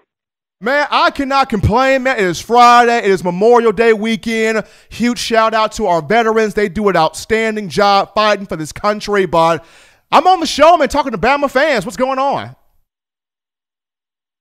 Man, 0.60 0.88
I 0.90 1.12
cannot 1.12 1.48
complain, 1.50 2.04
man. 2.04 2.18
It 2.18 2.26
is 2.26 2.42
Friday. 2.42 2.98
It 2.98 3.12
is 3.12 3.24
Memorial 3.24 3.72
Day 3.72 3.94
weekend. 3.94 4.64
Huge 4.90 5.20
shout 5.20 5.54
out 5.54 5.72
to 5.74 5.86
our 5.86 6.02
veterans. 6.02 6.56
They 6.56 6.68
do 6.68 6.90
an 6.90 6.98
outstanding 6.98 7.70
job 7.70 8.14
fighting 8.14 8.46
for 8.46 8.58
this 8.58 8.72
country. 8.72 9.26
But 9.26 9.64
I'm 10.12 10.28
on 10.28 10.40
the 10.40 10.48
show, 10.48 10.76
man, 10.78 10.90
talking 10.90 11.12
to 11.12 11.18
Bama 11.18 11.50
fans. 11.50 11.86
What's 11.86 11.96
going 11.96 12.20
on? 12.20 12.56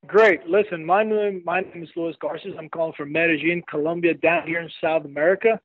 Great. 0.07 0.47
Listen, 0.47 0.85
my 0.85 1.03
name 1.03 1.43
my 1.45 1.61
name 1.61 1.83
is 1.83 1.91
Luis 1.97 2.17
Garces. 2.21 2.55
I'm 2.59 2.69
calling 2.69 2.95
from 2.97 3.13
Medellin, 3.13 3.63
Colombia, 3.69 4.15
down 4.15 4.47
here 4.47 4.61
in 4.61 4.71
South 4.83 5.05
America. 5.05 5.61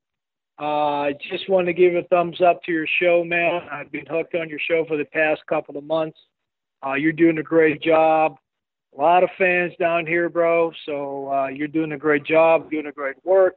Uh, 0.60 0.64
I 0.64 1.14
just 1.32 1.50
want 1.50 1.68
to 1.68 1.74
give 1.74 1.96
a 1.96 2.04
thumbs 2.04 2.42
up 2.42 2.62
to 2.64 2.72
your 2.72 2.88
show, 3.00 3.24
man. 3.24 3.62
I've 3.72 3.92
been 3.92 4.06
hooked 4.06 4.36
on 4.36 4.50
your 4.50 4.60
show 4.60 4.86
for 4.88 4.98
the 4.98 5.06
past 5.06 5.42
couple 5.48 5.78
of 5.78 5.84
months. 5.84 6.18
Uh, 6.86 6.94
you're 6.94 7.12
doing 7.12 7.38
a 7.38 7.44
great 7.44 7.82
job. 7.82 8.38
A 8.96 9.02
lot 9.02 9.24
of 9.24 9.30
fans 9.38 9.74
down 9.80 10.06
here, 10.06 10.30
bro. 10.30 10.72
So 10.86 11.32
uh, 11.32 11.48
you're 11.48 11.68
doing 11.68 11.94
a 11.94 11.98
great 11.98 12.24
job, 12.24 12.70
doing 12.70 12.88
a 12.88 12.92
great 12.92 13.16
work. 13.24 13.56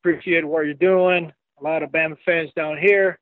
Appreciate 0.00 0.46
what 0.46 0.64
you're 0.64 0.74
doing. 0.74 1.32
A 1.60 1.64
lot 1.64 1.82
of 1.82 1.90
Bama 1.90 2.16
fans 2.24 2.50
down 2.56 2.78
here 2.78 3.18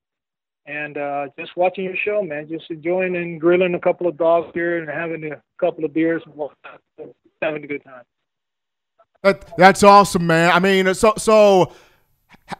and 0.69 0.99
uh, 0.99 1.27
just 1.39 1.57
watching 1.57 1.85
your 1.85 1.97
show, 1.97 2.23
man. 2.23 2.47
Just 2.49 2.71
enjoying 2.71 3.17
and 3.17 3.41
grilling 3.41 3.75
a 3.75 3.81
couple 3.81 4.07
of 4.07 4.17
dogs 4.17 4.51
here 4.53 4.79
and 4.79 4.89
having 4.89 5.33
a 5.33 5.43
couple 5.59 5.85
of 5.85 5.95
beers 5.95 6.23
and 6.27 7.13
having 7.41 7.65
a 7.65 7.67
good 7.67 7.83
time. 7.83 8.03
That, 9.23 9.57
that's 9.57 9.83
awesome, 9.83 10.27
man. 10.27 10.53
I 10.53 10.61
mean, 10.61 10.95
so 10.95 11.15
so. 11.17 11.73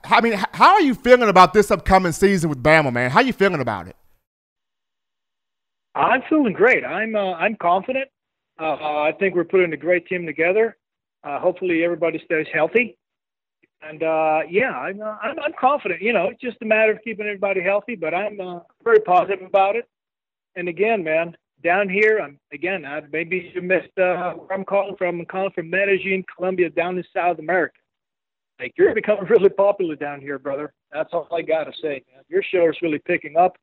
I 0.05 0.21
mean, 0.21 0.33
how 0.53 0.75
are 0.75 0.81
you 0.81 0.95
feeling 0.95 1.29
about 1.29 1.53
this 1.53 1.71
upcoming 1.71 2.13
season 2.13 2.51
with 2.51 2.63
Bama, 2.63 2.93
man? 2.93 3.11
How 3.11 3.21
are 3.21 3.25
you 3.25 3.33
feeling 3.33 3.61
about 3.61 3.89
it? 3.89 3.97
I'm 5.95 6.23
feeling 6.29 6.53
great. 6.53 6.85
I'm 6.85 7.15
uh, 7.15 7.35
I'm 7.35 7.57
confident. 7.57 8.09
Uh, 8.59 8.75
I 8.75 9.13
think 9.19 9.35
we're 9.35 9.45
putting 9.45 9.73
a 9.73 9.77
great 9.77 10.07
team 10.07 10.27
together. 10.27 10.77
Uh, 11.23 11.39
hopefully, 11.39 11.85
everybody 11.85 12.21
stays 12.25 12.47
healthy. 12.53 12.98
And 13.83 14.03
uh, 14.03 14.41
yeah, 14.49 14.73
I'm, 14.73 15.01
uh, 15.01 15.17
I'm 15.23 15.39
I'm 15.39 15.53
confident. 15.59 16.03
You 16.03 16.13
know, 16.13 16.27
it's 16.29 16.41
just 16.41 16.57
a 16.63 16.65
matter 16.65 16.93
of 16.93 16.99
keeping 17.03 17.27
everybody 17.27 17.63
healthy. 17.63 17.95
But 17.95 18.13
I'm 18.13 18.41
uh, 18.41 18.61
very 18.83 19.01
positive 19.01 19.47
about 19.47 19.77
it. 19.77 19.89
And 20.57 20.69
again, 20.69 21.05
man, 21.05 21.37
down 21.63 21.89
here, 21.89 22.19
I'm 22.19 22.39
again. 22.53 22.85
I, 22.85 23.03
maybe 23.13 23.53
you 23.55 23.63
missed 23.63 23.97
uh, 23.97 24.33
where 24.33 24.53
I'm 24.53 24.65
calling 24.65 24.97
from. 24.97 25.21
I'm 25.21 25.27
calling 25.27 25.53
from 25.55 25.71
Medellin, 25.71 26.25
Colombia, 26.35 26.71
down 26.71 26.99
in 26.99 27.05
South 27.15 27.39
America. 27.39 27.79
Like 28.59 28.75
you're 28.77 28.95
becoming 28.95 29.25
really 29.29 29.51
popular 29.51 29.95
down 29.95 30.21
here, 30.21 30.39
brother. 30.39 30.73
That's 30.93 31.11
all 31.13 31.29
I 31.33 31.43
gotta 31.43 31.73
say, 31.81 32.03
man. 32.13 32.25
Your 32.29 32.43
show 32.43 32.69
is 32.69 32.77
really 32.83 32.99
picking 32.99 33.37
up. 33.37 33.57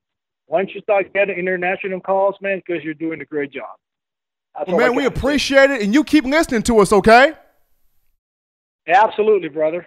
Why 0.48 0.60
don't 0.60 0.74
you 0.74 0.82
start 0.82 1.12
getting 1.14 1.38
international 1.38 2.00
calls, 2.00 2.36
man, 2.40 2.62
because 2.66 2.84
you're 2.84 2.94
doing 2.94 3.20
a 3.22 3.26
great 3.26 3.52
job. 3.52 3.76
Well, 4.68 4.78
man, 4.78 4.96
we 4.96 5.06
appreciate 5.06 5.68
say. 5.68 5.76
it, 5.76 5.82
and 5.82 5.94
you 5.94 6.04
keep 6.04 6.24
listening 6.24 6.62
to 6.64 6.80
us, 6.80 6.94
okay? 6.94 7.34
Absolutely, 8.88 9.50
brother. 9.50 9.86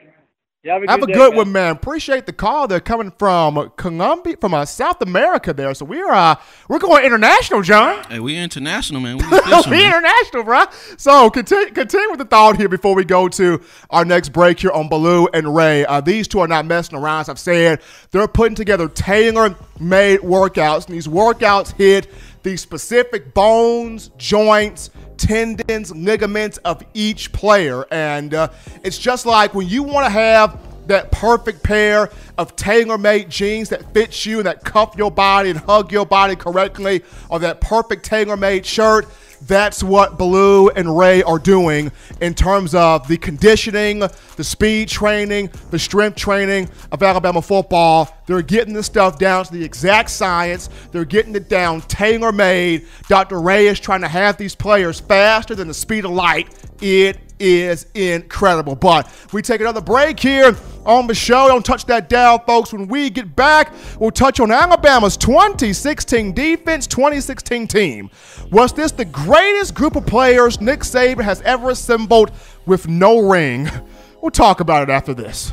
You 0.65 0.73
have 0.73 0.83
a 0.83 0.91
Have 0.91 1.01
good 1.01 1.11
a 1.11 1.13
day, 1.13 1.19
good 1.19 1.31
man. 1.31 1.37
one, 1.37 1.53
man. 1.53 1.73
Appreciate 1.77 2.27
the 2.27 2.33
call. 2.33 2.67
They're 2.67 2.81
coming 2.81 3.13
from 3.17 3.71
Colombia, 3.77 4.37
from 4.41 4.55
uh, 4.55 4.65
South 4.65 5.01
America 5.01 5.53
there. 5.53 5.73
So 5.73 5.85
we're 5.85 6.11
uh 6.11 6.35
we're 6.69 6.81
going 6.81 7.05
international, 7.05 7.63
John. 7.63 8.03
Hey, 8.11 8.19
we 8.19 8.37
international, 8.37 9.01
man. 9.01 9.19
We 9.19 9.25
official, 9.39 9.71
we 9.71 9.77
man. 9.77 9.87
international, 10.03 10.43
bro. 10.43 10.65
So 10.97 11.31
continue, 11.31 11.71
continue 11.73 12.11
with 12.11 12.19
the 12.19 12.25
thought 12.25 12.57
here 12.57 12.69
before 12.69 12.97
we 12.97 13.05
go 13.05 13.29
to 13.29 13.63
our 13.91 14.05
next 14.05 14.31
break 14.31 14.59
here 14.59 14.73
on 14.73 14.89
Ballou 14.89 15.29
and 15.33 15.55
Rhea. 15.55 15.87
Uh, 15.87 16.01
these 16.01 16.27
two 16.27 16.41
are 16.41 16.49
not 16.49 16.67
messing 16.67 16.99
around. 16.99 17.21
As 17.21 17.29
I've 17.29 17.39
said, 17.39 17.81
they're 18.11 18.27
putting 18.27 18.57
together 18.57 18.89
tailor-made 18.89 20.21
workouts, 20.23 20.87
and 20.87 20.95
these 20.97 21.07
workouts 21.07 21.73
hit 21.75 22.09
these 22.43 22.61
specific 22.61 23.33
bones, 23.33 24.11
joints, 24.17 24.91
tendons, 25.19 25.95
ligaments 25.95 26.59
of 26.59 26.83
each 26.95 27.33
player, 27.33 27.85
and 27.91 28.33
uh, 28.33 28.49
it's 28.83 28.99
just 28.99 29.27
like 29.27 29.55
when 29.55 29.69
you 29.69 29.83
want 29.83 30.07
to 30.07 30.11
have 30.11 30.59
that 30.87 31.13
perfect 31.13 31.63
pair 31.63 32.11
of 32.39 32.57
tailor-made 32.57 33.29
jeans 33.29 33.69
that 33.69 33.93
fits 33.93 34.25
you 34.25 34.39
and 34.39 34.47
that 34.47 34.65
cuff 34.65 34.95
your 34.97 35.11
body 35.11 35.51
and 35.51 35.59
hug 35.59 35.93
your 35.93 36.07
body 36.07 36.35
correctly, 36.35 37.03
or 37.29 37.39
that 37.41 37.61
perfect 37.61 38.05
tailor-made 38.05 38.65
shirt. 38.65 39.07
That's 39.43 39.83
what 39.83 40.19
Ballou 40.19 40.69
and 40.71 40.97
Rhea 40.97 41.25
are 41.25 41.39
doing 41.39 41.93
in 42.21 42.35
terms 42.35 42.75
of 42.75 43.07
the 43.09 43.17
conditioning, 43.17 44.01
the 44.37 44.45
speed 44.45 44.89
training, 44.89 45.51
the 45.71 45.79
strength 45.79 46.17
training 46.17 46.69
of 46.93 47.03
Alabama 47.03 47.41
football. 47.41 48.15
They're 48.27 48.43
getting 48.43 48.75
this 48.75 48.87
stuff 48.87 49.19
down 49.19 49.45
to 49.45 49.53
the 49.53 49.65
exact 49.65 50.11
science. 50.11 50.69
They're 50.93 51.05
getting 51.05 51.35
it 51.35 51.49
down 51.49 51.83
tailor 51.83 52.33
made. 52.33 52.87
Dr. 53.09 53.41
Rhea 53.41 53.71
is 53.71 53.81
trying 53.81 54.03
to 54.03 54.09
have 54.09 54.37
these 54.37 54.55
players 54.55 55.01
faster 55.01 55.55
than 55.55 55.69
the 55.69 55.75
speed 55.75 56.05
of 56.05 56.11
light. 56.11 56.49
It 56.81 57.19
is 57.39 57.87
incredible. 57.95 58.75
But 58.75 59.11
we 59.33 59.43
take 59.43 59.61
another 59.61 59.81
break 59.81 60.19
here 60.19 60.57
on 60.89 61.07
the 61.07 61.15
show. 61.15 61.47
Don't 61.47 61.65
touch 61.65 61.85
that 61.85 62.09
dial, 62.09 62.39
folks. 62.41 62.73
When 62.73 62.89
we 62.89 63.11
get 63.11 63.37
back, 63.37 63.73
we'll 64.01 64.11
touch 64.11 64.41
on 64.41 64.51
Alabama's 64.51 65.17
2016 65.17 66.33
defense, 66.33 66.87
2016 66.87 67.69
team. 67.69 68.11
Was 68.51 68.73
this 68.73 68.91
the 68.91 69.05
greatest 69.05 69.75
group 69.75 69.95
of 69.95 70.07
players 70.07 70.61
Nick 70.61 70.81
Saban 70.81 71.23
has 71.23 71.43
ever 71.43 71.71
assembled 71.71 72.33
with 72.67 72.89
no 72.89 73.21
ring? 73.21 73.71
We'll 74.21 74.33
talk 74.33 74.59
about 74.59 74.83
it 74.83 74.91
after 74.91 75.15
this. 75.15 75.53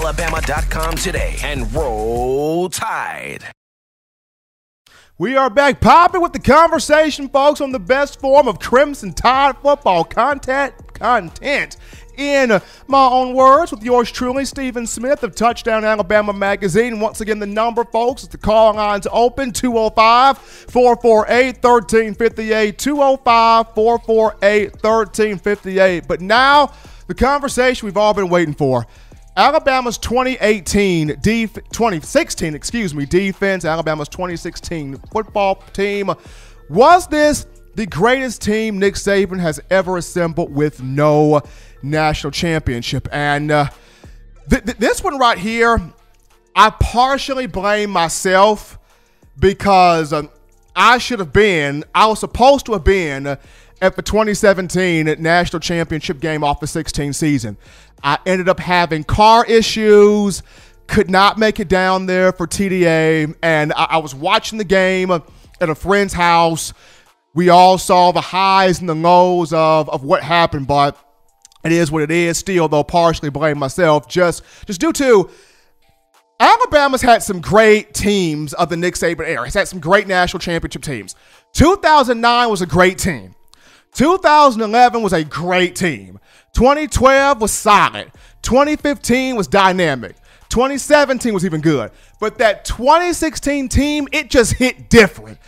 today 1.01 1.35
and 1.43 1.73
roll 1.73 2.69
tide. 2.69 3.43
We 5.17 5.35
are 5.35 5.49
back 5.49 5.81
popping 5.81 6.21
with 6.21 6.33
the 6.33 6.39
conversation, 6.39 7.27
folks, 7.27 7.59
on 7.59 7.71
the 7.71 7.79
best 7.79 8.19
form 8.19 8.47
of 8.47 8.59
Crimson 8.59 9.13
Tide 9.13 9.57
football 9.57 10.03
content. 10.03 10.73
Content. 10.93 11.77
In 12.17 12.61
my 12.87 13.07
own 13.07 13.33
words, 13.33 13.71
with 13.71 13.83
yours 13.83 14.11
truly, 14.11 14.45
Stephen 14.45 14.85
Smith 14.85 15.23
of 15.23 15.35
Touchdown 15.35 15.83
Alabama 15.83 16.33
Magazine. 16.33 16.99
Once 16.99 17.21
again, 17.21 17.39
the 17.39 17.47
number, 17.47 17.83
folks, 17.83 18.23
is 18.23 18.29
the 18.29 18.37
call 18.37 18.75
lines 18.75 19.07
open 19.11 19.51
205 19.51 20.37
448 20.37 21.63
1358. 21.63 22.77
205 22.77 23.73
448 23.73 24.71
1358. 24.83 26.07
But 26.07 26.21
now, 26.21 26.73
the 27.07 27.15
conversation 27.15 27.87
we've 27.87 27.97
all 27.97 28.13
been 28.13 28.29
waiting 28.29 28.53
for. 28.53 28.85
Alabama's 29.37 29.97
2018 29.97 31.19
def- 31.21 31.53
2016, 31.53 32.53
excuse 32.53 32.93
me, 32.93 33.05
defense, 33.05 33.63
Alabama's 33.63 34.09
2016 34.09 34.97
football 35.11 35.55
team. 35.73 36.11
Was 36.69 37.07
this 37.07 37.45
the 37.75 37.85
greatest 37.85 38.41
team 38.41 38.77
Nick 38.77 38.95
Saban 38.95 39.39
has 39.39 39.59
ever 39.69 39.97
assembled 39.97 40.53
with 40.53 40.83
no 40.83 41.41
national 41.81 42.31
championship? 42.31 43.07
And 43.11 43.51
uh, 43.51 43.69
th- 44.49 44.65
th- 44.65 44.77
this 44.77 45.03
one 45.03 45.17
right 45.17 45.37
here, 45.37 45.79
I 46.55 46.69
partially 46.69 47.47
blame 47.47 47.89
myself 47.89 48.77
because 49.39 50.11
um, 50.11 50.29
I 50.75 50.97
should 50.97 51.19
have 51.19 51.31
been, 51.31 51.85
I 51.95 52.07
was 52.07 52.19
supposed 52.19 52.65
to 52.65 52.73
have 52.73 52.83
been 52.83 53.37
at 53.81 53.95
the 53.95 54.01
2017 54.01 55.15
national 55.19 55.59
championship 55.59 56.19
game 56.19 56.43
off 56.43 56.59
the 56.59 56.67
16 56.67 57.13
season. 57.13 57.57
I 58.03 58.19
ended 58.25 58.49
up 58.49 58.59
having 58.59 59.03
car 59.03 59.45
issues, 59.45 60.43
could 60.87 61.09
not 61.09 61.37
make 61.37 61.59
it 61.59 61.67
down 61.67 62.05
there 62.05 62.31
for 62.31 62.47
TDA, 62.47 63.35
and 63.41 63.73
I, 63.73 63.83
I 63.83 63.97
was 63.97 64.13
watching 64.13 64.57
the 64.57 64.63
game 64.63 65.11
at 65.11 65.23
a 65.61 65.75
friend's 65.75 66.13
house. 66.13 66.73
We 67.33 67.49
all 67.49 67.77
saw 67.77 68.11
the 68.11 68.21
highs 68.21 68.79
and 68.79 68.89
the 68.89 68.95
lows 68.95 69.53
of, 69.53 69.89
of 69.89 70.03
what 70.03 70.23
happened, 70.23 70.67
but 70.67 70.97
it 71.63 71.71
is 71.71 71.91
what 71.91 72.03
it 72.03 72.11
is. 72.11 72.37
Still, 72.37 72.67
though, 72.67 72.83
partially 72.83 73.29
blame 73.29 73.57
myself 73.57 74.07
just 74.07 74.43
just 74.65 74.81
due 74.81 74.91
to 74.93 75.29
Alabama's 76.41 77.03
had 77.03 77.21
some 77.21 77.39
great 77.39 77.93
teams 77.93 78.53
of 78.53 78.69
the 78.69 78.75
Nick 78.75 78.95
Saban 78.95 79.27
era. 79.27 79.45
It's 79.45 79.53
had 79.53 79.67
some 79.67 79.79
great 79.79 80.07
national 80.07 80.39
championship 80.39 80.81
teams. 80.81 81.15
2009 81.53 82.49
was 82.49 82.63
a 82.63 82.65
great 82.65 82.97
team. 82.97 83.35
2011 83.93 85.03
was 85.03 85.13
a 85.13 85.23
great 85.23 85.75
team. 85.75 86.19
2012 86.53 87.41
was 87.41 87.51
solid. 87.51 88.11
2015 88.41 89.35
was 89.35 89.47
dynamic. 89.47 90.15
2017 90.49 91.33
was 91.33 91.45
even 91.45 91.61
good. 91.61 91.91
But 92.19 92.37
that 92.39 92.65
2016 92.65 93.69
team, 93.69 94.07
it 94.11 94.29
just 94.29 94.53
hit 94.53 94.89
different. 94.89 95.39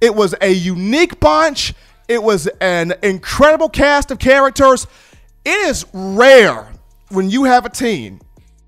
It 0.00 0.14
was 0.14 0.34
a 0.40 0.52
unique 0.52 1.20
bunch. 1.20 1.74
It 2.08 2.22
was 2.22 2.46
an 2.60 2.92
incredible 3.02 3.68
cast 3.68 4.10
of 4.10 4.18
characters. 4.18 4.86
It 5.44 5.68
is 5.68 5.86
rare 5.92 6.68
when 7.08 7.30
you 7.30 7.44
have 7.44 7.64
a 7.64 7.70
team, 7.70 8.20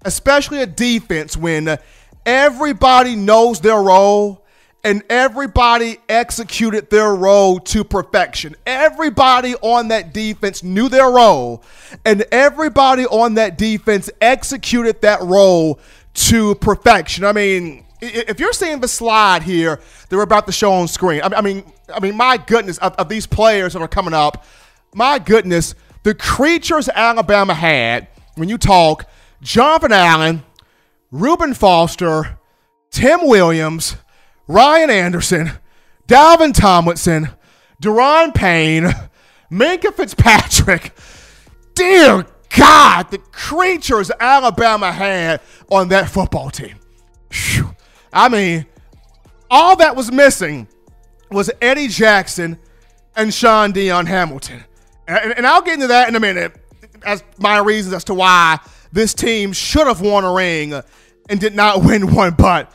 especially 0.04 0.62
a 0.62 0.66
defense, 0.66 1.36
when 1.36 1.76
everybody 2.24 3.16
knows 3.16 3.60
their 3.60 3.80
role 3.82 4.43
and 4.84 5.02
everybody 5.08 5.96
executed 6.10 6.90
their 6.90 7.14
role 7.14 7.58
to 7.58 7.82
perfection. 7.82 8.54
Everybody 8.66 9.54
on 9.56 9.88
that 9.88 10.12
defense 10.12 10.62
knew 10.62 10.90
their 10.90 11.10
role, 11.10 11.64
and 12.04 12.22
everybody 12.30 13.06
on 13.06 13.34
that 13.34 13.56
defense 13.56 14.10
executed 14.20 15.00
that 15.00 15.22
role 15.22 15.80
to 16.12 16.54
perfection. 16.56 17.24
I 17.24 17.32
mean, 17.32 17.84
if 18.02 18.38
you're 18.38 18.52
seeing 18.52 18.80
the 18.80 18.88
slide 18.88 19.42
here 19.42 19.80
that 20.08 20.16
we're 20.16 20.22
about 20.22 20.46
to 20.46 20.52
show 20.52 20.72
on 20.72 20.86
screen, 20.86 21.22
I 21.22 21.40
mean, 21.40 21.64
I 21.92 22.00
mean, 22.00 22.16
my 22.16 22.36
goodness, 22.36 22.76
of, 22.78 22.94
of 22.96 23.08
these 23.08 23.26
players 23.26 23.72
that 23.72 23.80
are 23.80 23.88
coming 23.88 24.14
up, 24.14 24.44
my 24.94 25.18
goodness, 25.18 25.74
the 26.02 26.14
creatures 26.14 26.90
Alabama 26.90 27.54
had 27.54 28.08
when 28.34 28.50
you 28.50 28.58
talk 28.58 29.08
Jonathan 29.40 29.92
Allen, 29.92 30.42
Reuben 31.10 31.54
Foster, 31.54 32.38
Tim 32.90 33.26
Williams, 33.26 33.96
Ryan 34.46 34.90
Anderson, 34.90 35.50
Dalvin 36.06 36.54
Tomlinson, 36.54 37.30
Da'Ron 37.82 38.34
Payne, 38.34 38.92
Minkah 39.50 39.94
Fitzpatrick. 39.94 40.92
Dear 41.74 42.26
God, 42.56 43.10
the 43.10 43.18
creatures 43.18 44.10
Alabama 44.20 44.92
had 44.92 45.40
on 45.70 45.88
that 45.88 46.08
football 46.08 46.50
team. 46.50 46.76
Phew. 47.30 47.74
I 48.12 48.28
mean, 48.28 48.66
all 49.50 49.76
that 49.76 49.96
was 49.96 50.12
missing 50.12 50.68
was 51.30 51.50
Eddie 51.60 51.88
Jackson 51.88 52.58
and 53.16 53.32
Shaun 53.32 53.72
Dion 53.72 54.06
Hamilton. 54.06 54.64
And, 55.06 55.34
and 55.36 55.46
I'll 55.46 55.62
get 55.62 55.74
into 55.74 55.88
that 55.88 56.08
in 56.08 56.16
a 56.16 56.20
minute 56.20 56.56
as 57.04 57.22
my 57.38 57.58
reasons 57.58 57.94
as 57.94 58.04
to 58.04 58.14
why 58.14 58.58
this 58.92 59.14
team 59.14 59.52
should 59.52 59.86
have 59.86 60.00
won 60.00 60.24
a 60.24 60.32
ring 60.32 60.80
and 61.28 61.40
did 61.40 61.54
not 61.54 61.84
win 61.84 62.14
one. 62.14 62.34
But 62.34 62.72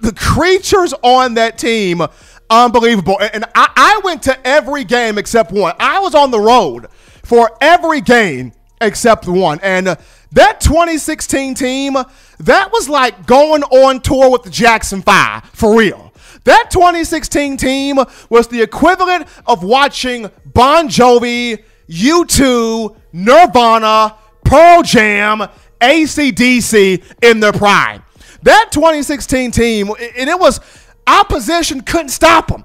the 0.00 0.12
creatures 0.12 0.94
on 1.02 1.34
that 1.34 1.58
team, 1.58 2.02
unbelievable. 2.50 3.18
And 3.20 3.44
I, 3.54 3.70
I 3.76 4.00
went 4.04 4.22
to 4.24 4.46
every 4.46 4.84
game 4.84 5.18
except 5.18 5.52
one. 5.52 5.74
I 5.78 6.00
was 6.00 6.14
on 6.14 6.30
the 6.30 6.40
road 6.40 6.88
for 7.24 7.50
every 7.60 8.00
game 8.00 8.52
except 8.80 9.26
one. 9.26 9.60
And 9.62 9.88
uh, 9.88 9.96
that 10.32 10.60
2016 10.60 11.54
team, 11.54 11.96
that 12.38 12.72
was 12.72 12.88
like 12.88 13.26
going 13.26 13.62
on 13.64 14.00
tour 14.00 14.30
with 14.30 14.42
the 14.42 14.50
Jackson 14.50 15.02
5, 15.02 15.44
for 15.52 15.76
real. 15.76 16.12
That 16.44 16.70
2016 16.70 17.56
team 17.56 17.98
was 18.30 18.48
the 18.48 18.62
equivalent 18.62 19.26
of 19.46 19.62
watching 19.62 20.30
Bon 20.46 20.88
Jovi, 20.88 21.62
U2, 21.88 22.96
Nirvana, 23.12 24.14
Pearl 24.44 24.82
Jam, 24.82 25.48
ACDC 25.80 27.04
in 27.22 27.40
their 27.40 27.52
prime. 27.52 28.02
That 28.42 28.68
2016 28.70 29.50
team, 29.50 29.88
and 29.88 30.28
it 30.28 30.38
was 30.38 30.60
opposition 31.06 31.80
couldn't 31.80 32.10
stop 32.10 32.48
them. 32.48 32.64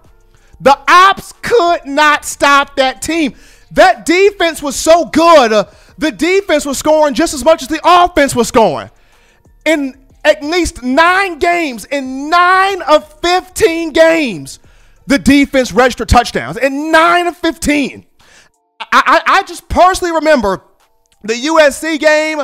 The 0.59 0.77
ops 0.87 1.33
could 1.41 1.85
not 1.85 2.25
stop 2.25 2.75
that 2.75 3.01
team. 3.01 3.35
That 3.71 4.05
defense 4.05 4.61
was 4.61 4.75
so 4.75 5.05
good. 5.05 5.51
Uh, 5.51 5.65
the 5.97 6.11
defense 6.11 6.65
was 6.65 6.77
scoring 6.77 7.15
just 7.15 7.33
as 7.33 7.43
much 7.43 7.61
as 7.61 7.67
the 7.67 7.81
offense 7.83 8.35
was 8.35 8.47
scoring. 8.47 8.89
In 9.65 9.95
at 10.23 10.43
least 10.43 10.83
nine 10.83 11.39
games, 11.39 11.85
in 11.85 12.29
nine 12.29 12.81
of 12.83 13.19
15 13.21 13.91
games, 13.91 14.59
the 15.07 15.19
defense 15.19 15.71
registered 15.71 16.09
touchdowns. 16.09 16.57
In 16.57 16.91
nine 16.91 17.27
of 17.27 17.35
15. 17.37 18.05
I, 18.79 18.85
I, 18.91 19.21
I 19.39 19.43
just 19.43 19.67
personally 19.69 20.13
remember 20.13 20.63
the 21.23 21.33
USC 21.33 21.99
game, 21.99 22.43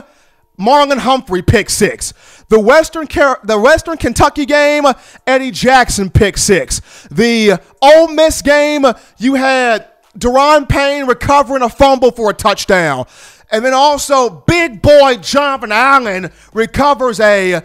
Marlon 0.60 0.98
Humphrey 0.98 1.42
pick 1.42 1.70
six. 1.70 2.14
The 2.50 2.60
Western 2.60 3.08
the 3.44 3.60
Western 3.60 3.98
Kentucky 3.98 4.46
game, 4.46 4.84
Eddie 5.26 5.52
Jackson 5.52 6.10
pick 6.10 6.38
six. 6.38 6.82
The 7.10 7.62
Ole 7.82 8.08
Miss 8.10 8.42
game, 8.42 8.86
you 9.18 9.36
had 9.36 9.88
Da'Ron 10.18 10.68
Payne 10.68 11.06
recovering 11.06 11.62
a 11.62 11.70
fumble 11.70 12.12
for 12.12 12.32
a 12.32 12.34
touchdown. 12.34 13.06
And 13.52 13.64
then 13.64 13.74
also, 13.74 14.30
big 14.30 14.82
boy 14.82 15.18
Jonathan 15.18 15.72
Allen 15.72 16.32
recovers 16.54 17.20
a 17.20 17.64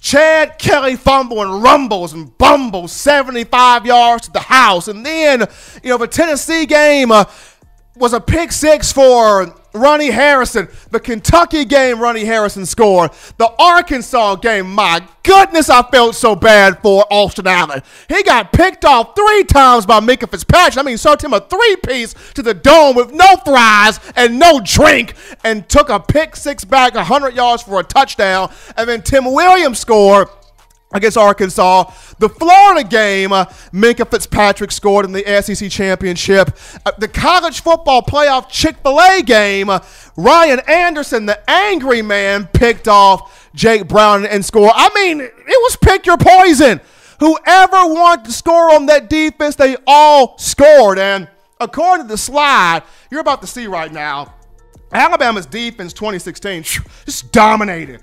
Chad 0.00 0.58
Kelly 0.58 0.94
fumble 0.96 1.42
and 1.42 1.62
rumbles 1.62 2.12
and 2.12 2.36
bumbles 2.38 2.92
75 2.92 3.84
yards 3.84 4.26
to 4.26 4.32
the 4.32 4.40
house. 4.40 4.86
And 4.86 5.04
then, 5.04 5.46
you 5.82 5.90
know, 5.90 5.98
the 5.98 6.06
Tennessee 6.06 6.66
game 6.66 7.10
uh, 7.10 7.24
was 7.98 8.12
a 8.12 8.20
pick 8.20 8.52
six 8.52 8.92
for 8.92 9.52
Ronnie 9.74 10.10
Harrison. 10.10 10.68
The 10.90 11.00
Kentucky 11.00 11.64
game, 11.64 12.00
Ronnie 12.00 12.24
Harrison 12.24 12.64
scored. 12.66 13.10
The 13.36 13.50
Arkansas 13.58 14.36
game, 14.36 14.72
my 14.72 15.06
goodness, 15.22 15.68
I 15.68 15.82
felt 15.82 16.14
so 16.14 16.34
bad 16.34 16.80
for 16.80 17.04
Austin 17.10 17.46
Allen. 17.46 17.82
He 18.08 18.22
got 18.22 18.52
picked 18.52 18.84
off 18.84 19.14
three 19.14 19.44
times 19.44 19.84
by 19.84 20.00
Minkah 20.00 20.30
Fitzpatrick. 20.30 20.78
I 20.78 20.86
mean, 20.86 20.96
served 20.96 21.22
him 21.22 21.32
a 21.32 21.40
three 21.40 21.76
piece 21.76 22.14
to 22.34 22.42
the 22.42 22.54
dome 22.54 22.96
with 22.96 23.12
no 23.12 23.36
fries 23.44 24.00
and 24.16 24.38
no 24.38 24.60
drink 24.60 25.14
and 25.44 25.68
took 25.68 25.88
a 25.90 26.00
pick 26.00 26.36
six 26.36 26.64
back 26.64 26.94
100 26.94 27.34
yards 27.34 27.62
for 27.62 27.80
a 27.80 27.84
touchdown. 27.84 28.52
And 28.76 28.88
then 28.88 29.02
Tim 29.02 29.24
Williams 29.32 29.78
scored 29.78 30.28
against 30.92 31.16
Arkansas. 31.16 31.90
The 32.18 32.28
Florida 32.28 32.86
game, 32.88 33.32
uh, 33.32 33.44
Minkah 33.72 34.10
Fitzpatrick 34.10 34.72
scored 34.72 35.04
in 35.04 35.12
the 35.12 35.42
SEC 35.42 35.70
championship. 35.70 36.56
Uh, 36.86 36.92
the 36.98 37.08
college 37.08 37.60
football 37.60 38.02
playoff 38.02 38.48
Chick 38.48 38.76
fil 38.82 39.00
A 39.00 39.22
game, 39.22 39.68
uh, 39.68 39.80
Ryan 40.16 40.60
Anderson, 40.66 41.26
the 41.26 41.38
angry 41.48 42.02
man, 42.02 42.46
picked 42.46 42.88
off 42.88 43.50
Jake 43.54 43.88
Brown 43.88 44.24
and 44.24 44.44
scored. 44.44 44.72
I 44.74 44.90
mean, 44.94 45.20
it 45.20 45.32
was 45.46 45.76
pick 45.76 46.06
your 46.06 46.18
poison. 46.18 46.80
Whoever 47.20 47.92
wanted 47.92 48.26
to 48.26 48.32
score 48.32 48.72
on 48.72 48.86
that 48.86 49.10
defense, 49.10 49.56
they 49.56 49.76
all 49.86 50.38
scored. 50.38 50.98
And 50.98 51.28
according 51.60 52.06
to 52.06 52.08
the 52.08 52.18
slide 52.18 52.84
you're 53.10 53.20
about 53.20 53.40
to 53.40 53.46
see 53.46 53.66
right 53.66 53.92
now, 53.92 54.34
Alabama's 54.92 55.46
defense 55.46 55.92
2016 55.92 56.62
just 56.62 57.32
dominated. 57.32 58.02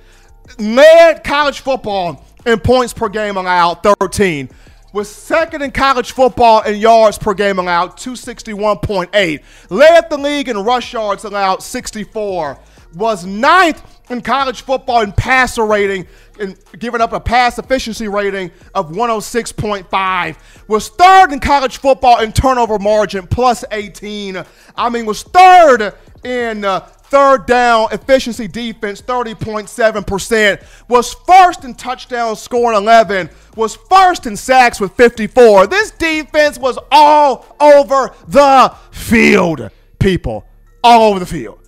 Led 0.59 1.23
college 1.23 1.61
football 1.61 2.23
in 2.45 2.59
points 2.59 2.93
per 2.93 3.09
game 3.09 3.37
allowed, 3.37 3.83
13. 3.83 4.49
Was 4.93 5.09
second 5.09 5.61
in 5.61 5.71
college 5.71 6.13
football 6.13 6.61
in 6.61 6.77
yards 6.77 7.17
per 7.17 7.33
game 7.33 7.59
allowed, 7.59 7.97
261.8. 7.97 9.43
Led 9.69 10.09
the 10.09 10.17
league 10.17 10.47
in 10.47 10.57
rush 10.57 10.93
yards 10.93 11.25
allowed, 11.25 11.61
64. 11.61 12.57
Was 12.93 13.25
ninth 13.25 13.83
in 14.09 14.21
college 14.21 14.61
football 14.61 15.01
in 15.01 15.11
passer 15.11 15.65
rating 15.65 16.07
and 16.39 16.57
giving 16.79 17.01
up 17.01 17.11
a 17.11 17.19
pass 17.19 17.59
efficiency 17.59 18.07
rating 18.07 18.51
of 18.73 18.91
106.5. 18.91 20.37
Was 20.67 20.89
third 20.89 21.31
in 21.33 21.39
college 21.39 21.77
football 21.77 22.21
in 22.21 22.31
turnover 22.31 22.79
margin, 22.79 23.27
plus 23.27 23.65
18. 23.71 24.43
I 24.77 24.89
mean, 24.89 25.05
was 25.05 25.23
third 25.23 25.93
in 26.23 26.63
uh, 26.63 26.87
third 27.15 27.45
down 27.45 27.87
efficiency 27.93 28.45
defense 28.45 29.01
30.7%, 29.01 30.65
was 30.89 31.13
first 31.13 31.63
in 31.63 31.73
touchdowns 31.73 32.41
scoring 32.41 32.77
11, 32.77 33.29
was 33.55 33.77
first 33.89 34.25
in 34.25 34.35
sacks 34.35 34.81
with 34.81 34.91
54. 34.95 35.67
This 35.67 35.91
defense 35.91 36.57
was 36.57 36.77
all 36.91 37.55
over 37.61 38.13
the 38.27 38.75
field, 38.91 39.71
people. 39.97 40.45
All 40.83 41.09
over 41.09 41.19
the 41.19 41.25
field. 41.25 41.59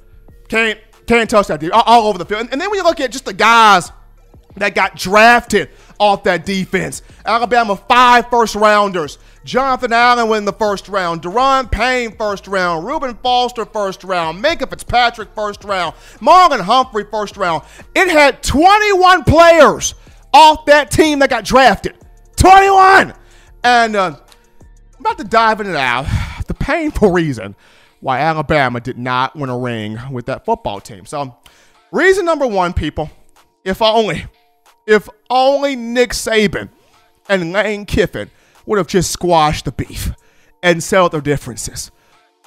Can't 0.49 0.77
can't 1.07 1.29
touch 1.29 1.47
that 1.47 1.61
dude. 1.61 1.71
All, 1.71 1.83
all 1.85 2.07
over 2.07 2.17
the 2.17 2.25
field. 2.25 2.41
And, 2.41 2.51
and 2.51 2.59
then 2.59 2.69
when 2.69 2.79
you 2.79 2.83
look 2.83 2.99
at 2.99 3.13
just 3.13 3.23
the 3.23 3.33
guys 3.33 3.93
that 4.57 4.75
got 4.75 4.97
drafted 4.97 5.69
off 5.97 6.23
that 6.23 6.45
defense, 6.45 7.03
Alabama 7.25 7.77
five 7.77 8.29
first 8.29 8.53
rounders. 8.53 9.17
Jonathan 9.47 9.93
Allen 9.93 10.27
win 10.27 10.43
the 10.43 10.51
first 10.51 10.89
round. 10.89 11.21
Da'Ron 11.21 11.71
Payne 11.71 12.11
first 12.17 12.47
round. 12.47 12.85
Reuben 12.85 13.15
Foster 13.23 13.63
first 13.63 14.03
round. 14.03 14.43
Minkah 14.43 14.69
Fitzpatrick 14.69 15.29
first 15.33 15.63
round. 15.63 15.95
Marlon 16.19 16.59
Humphrey 16.59 17.05
first 17.09 17.37
round. 17.37 17.63
It 17.95 18.09
had 18.09 18.43
21 18.43 19.23
players 19.23 19.95
off 20.33 20.65
that 20.65 20.91
team 20.91 21.19
that 21.19 21.29
got 21.29 21.45
drafted. 21.45 21.95
21! 22.35 23.13
And 23.63 23.95
uh, 23.95 24.17
I'm 24.17 24.99
about 24.99 25.17
to 25.19 25.23
dive 25.23 25.61
into 25.61 25.71
now 25.71 26.03
the 26.47 26.53
painful 26.53 27.11
reason 27.11 27.55
why 28.01 28.19
Alabama 28.19 28.81
did 28.81 28.97
not 28.97 29.33
win 29.37 29.49
a 29.49 29.57
ring 29.57 29.97
with 30.11 30.25
that 30.25 30.43
football 30.43 30.81
team. 30.81 31.05
So, 31.05 31.35
reason 31.93 32.25
number 32.25 32.45
one, 32.45 32.73
people, 32.73 33.09
if 33.63 33.81
only, 33.81 34.25
if 34.85 35.07
only 35.29 35.77
Nick 35.77 36.11
Saban 36.11 36.67
and 37.29 37.53
Lane 37.53 37.85
Kiffin 37.85 38.29
would 38.67 38.77
have 38.77 38.87
just 38.87 39.09
squashed 39.09 39.65
the 39.65 39.71
beef 39.71 40.11
and 40.61 40.83
settled 40.83 41.13
their 41.13 41.21
differences. 41.21 41.89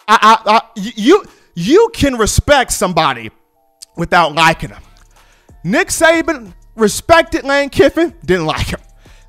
I, 0.07 0.39
I, 0.47 0.53
I, 0.57 0.61
you, 0.77 1.25
you 1.55 1.91
can 1.93 2.17
respect 2.17 2.71
somebody 2.71 3.31
without 3.97 4.35
liking 4.35 4.71
them. 4.71 4.83
Nick 5.65 5.89
Saban 5.89 6.55
respected 6.77 7.45
Lane 7.45 7.71
Kiffin, 7.71 8.15
didn't 8.25 8.47
like 8.47 8.69
him. 8.69 8.81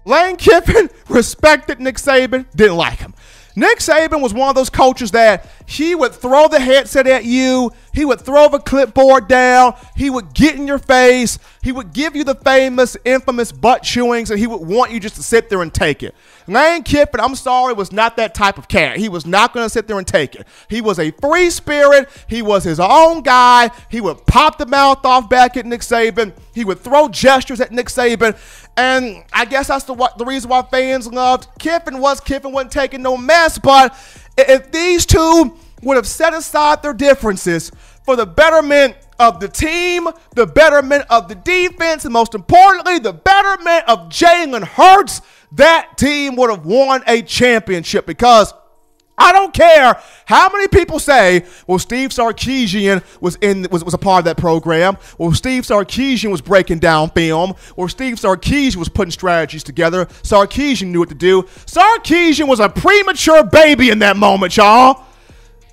Lane 0.06 0.36
Kiffin 0.36 0.90
respected 1.10 1.80
Nick 1.80 1.96
Saban, 1.96 2.46
didn't 2.56 2.78
like 2.78 3.00
him. 3.00 3.14
Nick 3.56 3.80
Saban 3.80 4.22
was 4.22 4.34
one 4.34 4.50
of 4.50 4.56
those 4.56 4.70
coaches 4.70 5.12
that 5.12 5.50
he 5.66 5.94
would 5.96 6.14
throw 6.14 6.48
the 6.48 6.60
headset 6.60 7.08
at 7.08 7.26
you, 7.26 7.72
he 7.94 8.06
would 8.06 8.22
throw 8.22 8.50
the 8.50 8.60
clipboard 8.60 9.28
down, 9.28 9.76
he 9.96 10.10
would 10.10 10.34
get 10.34 10.56
in 10.56 10.68
your 10.68 10.80
face, 10.80 11.40
he 11.62 11.72
would 11.72 11.94
give 11.94 12.16
you 12.16 12.24
the 12.24 12.36
famous, 12.36 12.98
infamous 13.06 13.52
butt 13.52 13.84
chewings, 13.84 14.30
and 14.30 14.40
he 14.40 14.48
would 14.48 14.62
want 14.62 14.92
you 14.92 15.00
just 15.00 15.16
to 15.16 15.24
sit 15.24 15.50
there 15.50 15.62
and 15.62 15.74
take 15.74 16.04
it. 16.04 16.16
Lane 16.48 16.84
Kiffin, 16.84 17.20
I'm 17.20 17.36
sorry, 17.36 17.74
was 17.74 17.92
not 17.92 18.18
that 18.18 18.34
type 18.34 18.58
of 18.58 18.68
cat. 18.68 18.98
He 18.98 19.10
was 19.10 19.26
not 19.26 19.54
going 19.54 19.66
to 19.66 19.70
sit 19.70 19.88
there 19.88 19.98
and 19.98 20.08
take 20.08 20.36
it. 20.36 20.48
He 20.70 20.82
was 20.82 21.00
a 21.00 21.12
free 21.12 21.50
spirit. 21.50 22.10
He 22.28 22.42
was 22.42 22.64
his 22.64 22.80
own 22.80 23.22
guy. 23.22 23.70
He 23.90 24.02
would 24.02 24.26
pop 24.26 24.58
the 24.58 24.66
mouth 24.66 25.06
off 25.06 25.30
back 25.30 25.56
at 25.56 25.66
Nick 25.66 25.82
Saban. 25.82 26.34
He 26.54 26.66
would 26.66 26.80
throw 26.80 27.08
gestures 27.08 27.62
at 27.62 27.72
Nick 27.72 27.88
Saban. 27.88 28.38
And 28.78 29.24
I 29.34 29.46
guess 29.46 29.68
that's 29.68 29.84
the, 29.84 29.96
the 30.18 30.26
reason 30.26 30.50
why 30.50 30.64
fans 30.64 31.08
loved 31.08 31.48
Kiffin 31.60 32.00
was 32.00 32.20
Kiffin 32.20 32.52
wasn't 32.52 32.72
taking 32.72 33.02
no 33.02 33.18
mess. 33.18 33.60
But 33.60 33.96
if 34.38 34.72
these 34.72 35.06
two 35.06 35.58
would 35.82 35.96
have 35.98 36.08
set 36.08 36.34
aside 36.34 36.82
their 36.84 36.94
differences 36.94 37.72
for 38.04 38.16
the 38.16 38.26
betterment 38.26 38.96
of 39.20 39.40
the 39.40 39.48
team, 39.48 40.08
the 40.36 40.48
betterment 40.48 41.06
of 41.10 41.28
the 41.28 41.36
defense, 41.36 42.06
and 42.06 42.14
most 42.14 42.34
importantly, 42.34 43.00
the 43.00 43.14
betterment 43.14 43.88
of 43.88 44.10
Jalen 44.10 44.64
Hurts, 44.64 45.22
that 45.54 45.98
team 45.98 46.36
would 46.38 46.50
have 46.50 46.66
won 46.66 47.04
a 47.08 47.22
championship 47.22 48.06
because 48.06 48.54
I 49.18 49.34
don't 49.34 49.54
care 49.54 50.02
how 50.26 50.50
many 50.50 50.68
people 50.68 50.98
say, 50.98 51.46
well, 51.68 51.78
Steve 51.78 52.10
Sarkisian 52.10 53.04
was 53.22 53.38
in 53.42 53.68
was, 53.70 53.84
was 53.84 53.94
a 53.94 53.98
part 54.00 54.20
of 54.20 54.26
that 54.26 54.38
program. 54.38 54.98
Well, 55.20 55.32
Steve 55.34 55.64
Sarkisian 55.64 56.32
was 56.32 56.42
breaking 56.42 56.80
down 56.80 57.12
film. 57.12 57.54
Or 57.76 57.88
Steve 57.88 58.16
Sarkisian 58.16 58.78
was 58.78 58.90
putting 58.90 59.12
strategies 59.12 59.64
together. 59.64 60.06
Sarkisian 60.06 60.88
knew 60.88 61.00
what 61.00 61.10
to 61.10 61.16
do. 61.16 61.44
Sarkisian 61.44 62.48
was 62.48 62.60
a 62.60 62.70
premature 62.70 63.44
baby 63.44 63.92
in 63.92 64.00
that 64.00 64.18
moment, 64.18 64.58
y'all. 64.58 65.06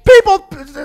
People, 0.08 0.38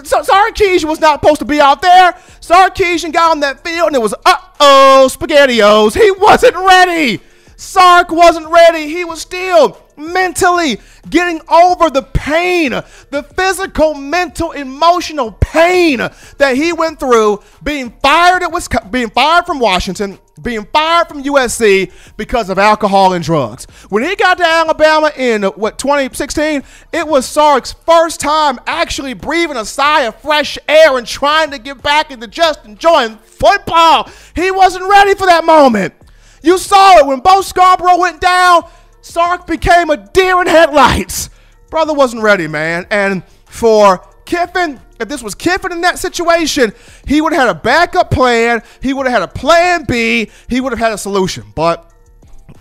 Sarkisian 0.03 0.85
was 0.85 0.99
not 0.99 1.21
supposed 1.21 1.39
to 1.39 1.45
be 1.45 1.59
out 1.59 1.81
there. 1.81 2.13
Sarkisian 2.41 3.13
got 3.13 3.31
on 3.31 3.39
that 3.41 3.63
field 3.63 3.87
and 3.87 3.95
it 3.95 4.01
was, 4.01 4.13
uh 4.25 4.37
oh, 4.59 5.09
SpaghettiOs. 5.09 5.99
He 5.99 6.11
wasn't 6.11 6.55
ready. 6.55 7.21
Sark 7.55 8.11
wasn't 8.11 8.47
ready. 8.47 8.87
He 8.87 9.05
was 9.05 9.21
still 9.21 9.82
mentally 9.97 10.79
getting 11.09 11.41
over 11.49 11.89
the 11.89 12.01
pain, 12.01 12.71
the 12.71 13.23
physical, 13.35 13.93
mental, 13.93 14.51
emotional 14.51 15.31
pain 15.33 15.99
that 16.37 16.55
he 16.55 16.73
went 16.73 16.99
through 16.99 17.41
being 17.63 17.91
fired 18.01 18.43
at 18.43 18.51
Wisconsin, 18.51 18.91
being 18.91 19.09
fired 19.09 19.45
from 19.45 19.59
Washington, 19.59 20.19
being 20.41 20.65
fired 20.65 21.07
from 21.07 21.23
USC 21.23 21.91
because 22.17 22.49
of 22.49 22.57
alcohol 22.57 23.13
and 23.13 23.23
drugs. 23.23 23.65
When 23.89 24.03
he 24.03 24.15
got 24.15 24.37
to 24.39 24.45
Alabama 24.45 25.11
in 25.15 25.43
what 25.43 25.77
2016, 25.77 26.63
it 26.91 27.07
was 27.07 27.25
Sark's 27.25 27.73
first 27.73 28.19
time 28.19 28.59
actually 28.65 29.13
breathing 29.13 29.57
a 29.57 29.65
sigh 29.65 30.01
of 30.01 30.15
fresh 30.15 30.57
air 30.67 30.97
and 30.97 31.05
trying 31.05 31.51
to 31.51 31.59
get 31.59 31.81
back 31.83 32.11
into 32.11 32.27
just 32.27 32.65
enjoying 32.65 33.17
football. 33.17 34.09
He 34.35 34.49
wasn't 34.51 34.89
ready 34.89 35.13
for 35.15 35.27
that 35.27 35.45
moment. 35.45 35.93
You 36.41 36.57
saw 36.57 36.97
it 36.97 37.05
when 37.05 37.19
Bo 37.21 37.41
Scarborough 37.41 37.99
went 37.99 38.19
down. 38.19 38.63
Sark 39.03 39.45
became 39.45 39.89
a 39.89 39.97
deer 39.97 40.41
in 40.41 40.47
headlights. 40.47 41.29
Brother 41.69 41.93
wasn't 41.93 42.23
ready, 42.23 42.47
man. 42.47 42.87
And 42.89 43.21
for 43.45 44.07
Kiffin, 44.25 44.79
if 44.99 45.09
this 45.09 45.21
was 45.21 45.35
Kiffin 45.35 45.73
in 45.73 45.81
that 45.81 45.99
situation, 45.99 46.71
he 47.05 47.19
would 47.19 47.33
have 47.33 47.47
had 47.47 47.55
a 47.55 47.59
backup 47.59 48.09
plan. 48.09 48.63
He 48.81 48.93
would 48.93 49.05
have 49.05 49.13
had 49.13 49.29
a 49.29 49.31
plan 49.31 49.83
B. 49.83 50.31
He 50.47 50.61
would 50.61 50.71
have 50.71 50.79
had 50.79 50.93
a 50.93 50.97
solution. 50.97 51.43
But 51.53 51.91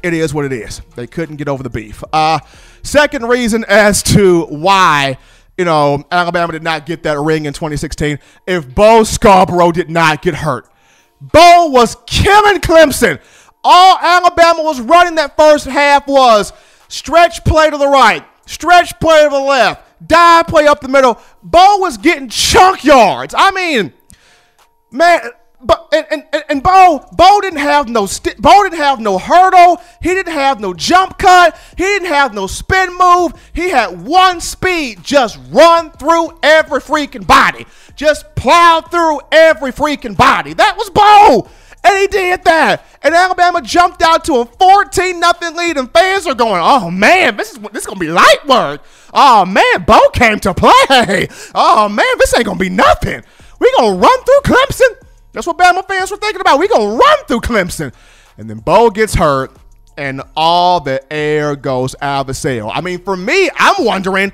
it 0.02 0.14
is 0.14 0.34
what 0.34 0.44
it 0.44 0.52
is. 0.52 0.82
They 0.96 1.06
couldn't 1.06 1.36
get 1.36 1.46
over 1.46 1.62
the 1.62 1.70
beef. 1.70 2.02
Uh, 2.12 2.40
second 2.82 3.28
reason 3.28 3.64
as 3.68 4.02
to 4.04 4.46
why, 4.46 5.18
you 5.56 5.64
know, 5.64 6.02
Alabama 6.10 6.52
did 6.52 6.64
not 6.64 6.86
get 6.86 7.04
that 7.04 7.20
ring 7.20 7.44
in 7.44 7.52
2016, 7.52 8.18
if 8.48 8.74
Bo 8.74 9.04
Scarborough 9.04 9.70
did 9.70 9.88
not 9.88 10.22
get 10.22 10.34
hurt. 10.34 10.68
Bo 11.20 11.68
was 11.68 11.96
killing 12.06 12.60
Clemson. 12.60 13.20
All 13.64 13.98
Alabama 13.98 14.62
was 14.62 14.80
running 14.80 15.14
that 15.16 15.36
first 15.36 15.66
half 15.66 16.06
was 16.06 16.52
stretch 16.88 17.44
play 17.44 17.70
to 17.70 17.76
the 17.76 17.88
right, 17.88 18.24
stretch 18.46 18.98
play 19.00 19.24
to 19.24 19.30
the 19.30 19.38
left, 19.40 20.08
dive 20.08 20.46
play 20.46 20.66
up 20.66 20.80
the 20.80 20.88
middle. 20.88 21.18
Bo 21.42 21.78
was 21.78 21.96
getting 21.96 22.28
chunk 22.28 22.84
yards. 22.84 23.34
I 23.36 23.50
mean, 23.52 23.92
man, 24.90 25.20
but 25.64 25.88
and, 25.92 26.24
and, 26.32 26.44
and 26.48 26.62
Bo 26.62 27.06
Bo 27.12 27.40
didn't 27.40 27.60
have 27.60 27.88
no 27.88 28.06
st- 28.06 28.40
Bo 28.42 28.64
didn't 28.64 28.78
have 28.78 28.98
no 28.98 29.18
hurdle. 29.18 29.80
He 30.00 30.08
didn't 30.10 30.32
have 30.32 30.58
no 30.58 30.74
jump 30.74 31.18
cut. 31.18 31.56
He 31.76 31.84
didn't 31.84 32.08
have 32.08 32.34
no 32.34 32.48
spin 32.48 32.96
move. 32.98 33.32
He 33.52 33.70
had 33.70 34.04
one 34.04 34.40
speed, 34.40 35.04
just 35.04 35.38
run 35.50 35.92
through 35.92 36.38
every 36.42 36.80
freaking 36.80 37.26
body, 37.26 37.66
just 37.94 38.34
plow 38.34 38.80
through 38.80 39.20
every 39.30 39.70
freaking 39.72 40.16
body. 40.16 40.52
That 40.52 40.76
was 40.76 40.90
Bo. 40.90 41.48
And 41.84 41.98
he 41.98 42.06
did 42.06 42.44
that. 42.44 42.84
And 43.02 43.14
Alabama 43.14 43.60
jumped 43.60 44.02
out 44.02 44.24
to 44.26 44.36
a 44.36 44.44
14 44.44 45.18
nothing 45.18 45.56
lead, 45.56 45.76
and 45.76 45.90
fans 45.90 46.26
are 46.26 46.34
going, 46.34 46.60
oh 46.64 46.90
man, 46.90 47.36
this 47.36 47.52
is 47.52 47.58
this 47.58 47.82
is 47.82 47.86
gonna 47.86 47.98
be 47.98 48.08
light 48.08 48.46
work. 48.46 48.82
Oh 49.12 49.44
man, 49.44 49.84
Bo 49.84 49.98
came 50.10 50.38
to 50.40 50.54
play. 50.54 51.28
Oh 51.54 51.88
man, 51.88 52.18
this 52.18 52.34
ain't 52.36 52.46
gonna 52.46 52.58
be 52.58 52.68
nothing. 52.68 53.22
We 53.58 53.72
gonna 53.76 53.96
run 53.96 54.24
through 54.24 54.54
Clemson. 54.54 54.96
That's 55.32 55.46
what 55.46 55.58
Bama 55.58 55.86
fans 55.86 56.10
were 56.10 56.16
thinking 56.18 56.40
about. 56.40 56.58
We 56.58 56.68
gonna 56.68 56.96
run 56.96 57.18
through 57.26 57.40
Clemson. 57.40 57.92
And 58.38 58.48
then 58.48 58.58
Bo 58.58 58.90
gets 58.90 59.14
hurt, 59.14 59.50
and 59.96 60.22
all 60.36 60.80
the 60.80 61.00
air 61.12 61.56
goes 61.56 61.96
out 62.00 62.22
of 62.22 62.26
the 62.28 62.34
sail. 62.34 62.70
I 62.72 62.80
mean, 62.80 63.00
for 63.00 63.16
me, 63.16 63.50
I'm 63.56 63.84
wondering 63.84 64.32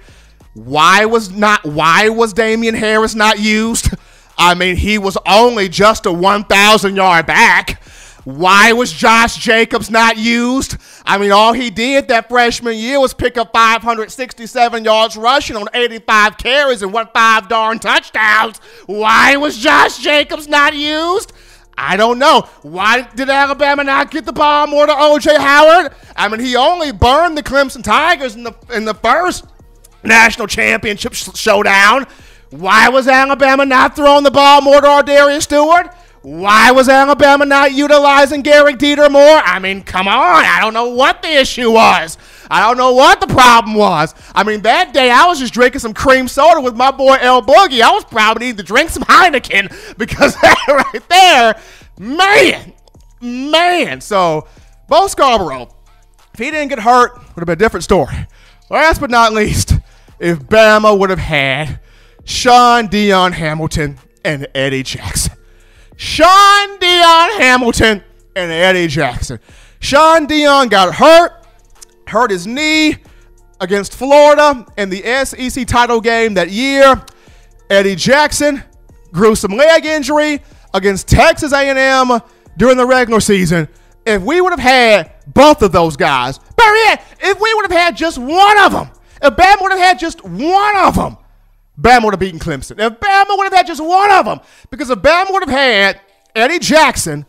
why 0.55 1.05
was 1.05 1.31
not 1.31 1.65
why 1.65 2.09
was 2.09 2.33
Damien 2.33 2.75
Harris 2.75 3.15
not 3.15 3.39
used? 3.39 3.91
I 4.39 4.55
mean, 4.55 4.77
he 4.77 4.99
was 4.99 5.19
only 5.27 5.69
just 5.69 6.07
a 6.07 6.13
1,000 6.13 6.97
yard 6.97 7.27
back. 7.27 7.83
Why 8.25 8.73
was 8.73 8.93
Josh 8.93 9.37
Jacobs 9.39 9.91
not 9.91 10.19
used? 10.19 10.77
I 11.07 11.17
mean, 11.17 11.33
all 11.33 11.55
he 11.55 11.71
did 11.71 12.09
that 12.09 12.29
freshman 12.29 12.77
year 12.77 13.01
was 13.01 13.15
pick 13.15 13.39
up 13.39 13.53
567 13.55 14.85
yards 14.85 15.17
rushing 15.17 15.57
on 15.57 15.67
85 15.73 16.37
carries 16.37 16.83
and 16.83 16.93
won 16.93 17.09
five 17.15 17.49
darn 17.49 17.79
touchdowns. 17.79 18.59
Why 18.87 19.37
was 19.37 19.57
Josh 19.57 19.99
Jacobs 19.99 20.47
not 20.47 20.75
used? 20.77 21.33
I 21.79 21.97
don't 21.97 22.19
know. 22.19 22.43
Why 22.63 23.03
did 23.15 23.31
Alabama 23.31 23.85
not 23.85 24.11
get 24.11 24.27
the 24.27 24.33
ball 24.33 24.67
more 24.67 24.87
to 24.87 24.93
OJ 24.93 25.39
Howard? 25.39 25.95
I 26.15 26.29
mean, 26.29 26.41
he 26.41 26.55
only 26.55 26.93
burned 26.93 27.39
the 27.39 27.43
Clemson 27.43 27.83
Tigers 27.83 28.35
in 28.35 28.43
the 28.43 28.53
in 28.75 28.85
the 28.85 28.95
first 28.95 29.47
national 30.03 30.49
championship 30.49 31.15
sh- 31.15 31.31
showdown. 31.35 32.07
Why 32.51 32.89
was 32.89 33.09
Alabama 33.09 33.67
not 33.67 33.95
throwing 33.95 34.25
the 34.25 34.31
ball 34.31 34.63
more 34.63 34.81
to 34.81 34.87
ArDarius 34.87 35.43
Stewart? 35.43 35.95
Why 36.23 36.73
was 36.73 36.89
Alabama 36.89 37.45
not 37.45 37.73
utilizing 37.73 38.43
Gehrig 38.43 38.77
Dieter 38.79 39.11
more? 39.11 39.23
I 39.23 39.59
mean, 39.59 39.83
come 39.83 40.09
on. 40.09 40.45
I 40.45 40.59
don't 40.61 40.75
know 40.75 40.89
what 40.89 41.23
the 41.23 41.29
issue 41.29 41.71
was. 41.71 42.19
I 42.51 42.67
don't 42.67 42.77
know 42.77 42.93
what 42.93 43.21
the 43.21 43.27
problem 43.27 43.75
was. 43.75 44.15
I 44.35 44.43
mean, 44.43 44.63
that 44.63 44.93
day 44.93 45.11
I 45.11 45.27
was 45.27 45.39
just 45.39 45.55
drinking 45.55 45.81
some 45.81 45.95
cream 45.95 46.27
soda 46.27 46.61
with 46.61 46.75
my 46.77 46.91
boy 46.91 47.17
L 47.21 47.43
Boogie. 47.43 47.83
I 47.83 47.93
was 47.93 48.05
probably 48.05 48.47
needing 48.47 48.59
to 48.59 48.63
drink 48.63 48.91
some 48.91 49.03
Heineken 49.09 49.97
because 49.97 50.35
that 50.43 50.87
right 50.93 51.09
there, 51.09 51.61
man, 51.99 52.73
man. 53.21 54.01
So, 54.01 54.49
Bo 54.89 55.07
Scarborough, 55.07 55.69
if 56.33 56.41
he 56.41 56.51
didn't 56.51 56.69
get 56.69 56.81
hurt, 56.81 57.17
would 57.17 57.39
have 57.39 57.47
been 57.47 57.53
a 57.53 57.57
different 57.57 57.85
story. 57.85 58.27
Last 58.71 59.01
but 59.01 59.11
not 59.11 59.33
least, 59.33 59.75
if 60.19 60.41
Bama 60.41 60.99
would 60.99 61.11
have 61.11 61.19
had 61.19 61.81
Shaun 62.29 62.89
Dion 62.89 63.33
Hamilton 63.33 63.99
and 64.23 64.47
Eddie 64.55 64.83
Jackson. 64.83 65.33
Shaun 65.97 66.79
Dion 66.79 67.41
Hamilton 67.41 68.05
and 68.37 68.53
Eddie 68.53 68.87
Jackson. 68.87 69.41
Shaun 69.81 70.27
Dion 70.27 70.69
got 70.69 70.95
hurt, 70.95 71.47
hurt 72.07 72.31
his 72.31 72.47
knee 72.47 72.99
against 73.63 73.95
Florida 73.95 74.67
in 74.77 74.91
the 74.91 75.01
SEC 75.25 75.67
title 75.67 76.03
game 76.03 76.35
that 76.35 76.51
year. 76.51 77.03
Eddie 77.71 77.97
Jackson 77.97 78.63
grew 79.11 79.35
some 79.35 79.53
leg 79.53 79.87
injury 79.87 80.43
against 80.75 81.09
Texas 81.09 81.55
A&M 81.55 82.21
during 82.59 82.77
the 82.77 82.87
regular 82.87 83.21
season. 83.21 83.67
If 84.05 84.21
we 84.21 84.43
would 84.43 84.53
have 84.53 84.61
had 84.61 85.13
both 85.33 85.63
of 85.63 85.73
those 85.73 85.97
guys, 85.97 86.39
yet, 86.59 87.03
if 87.21 87.41
we 87.41 87.55
would 87.55 87.71
have 87.71 87.81
had 87.81 87.97
just 87.97 88.19
one 88.19 88.59
of 88.59 88.73
them, 88.73 88.91
if 89.23 89.35
Bama 89.35 89.63
would 89.63 89.73
have 89.73 89.81
had 89.81 89.99
just 89.99 90.23
one 90.23 90.77
of 90.77 90.95
them, 90.95 91.17
Bama 91.81 92.05
would 92.05 92.15
have 92.15 92.21
beaten 92.21 92.41
Clemson. 92.41 92.79
If 92.79 93.01
Bama 93.01 93.39
would 93.39 93.45
have 93.45 93.53
had 93.53 93.67
just 93.67 93.85
one 93.85 94.11
of 94.11 94.25
them, 94.25 94.41
because 94.71 94.91
if 94.91 94.99
Bama 94.99 95.31
would 95.31 95.49
have 95.49 95.57
had 95.57 96.01
Eddie 96.35 96.59
Jackson, 96.59 97.25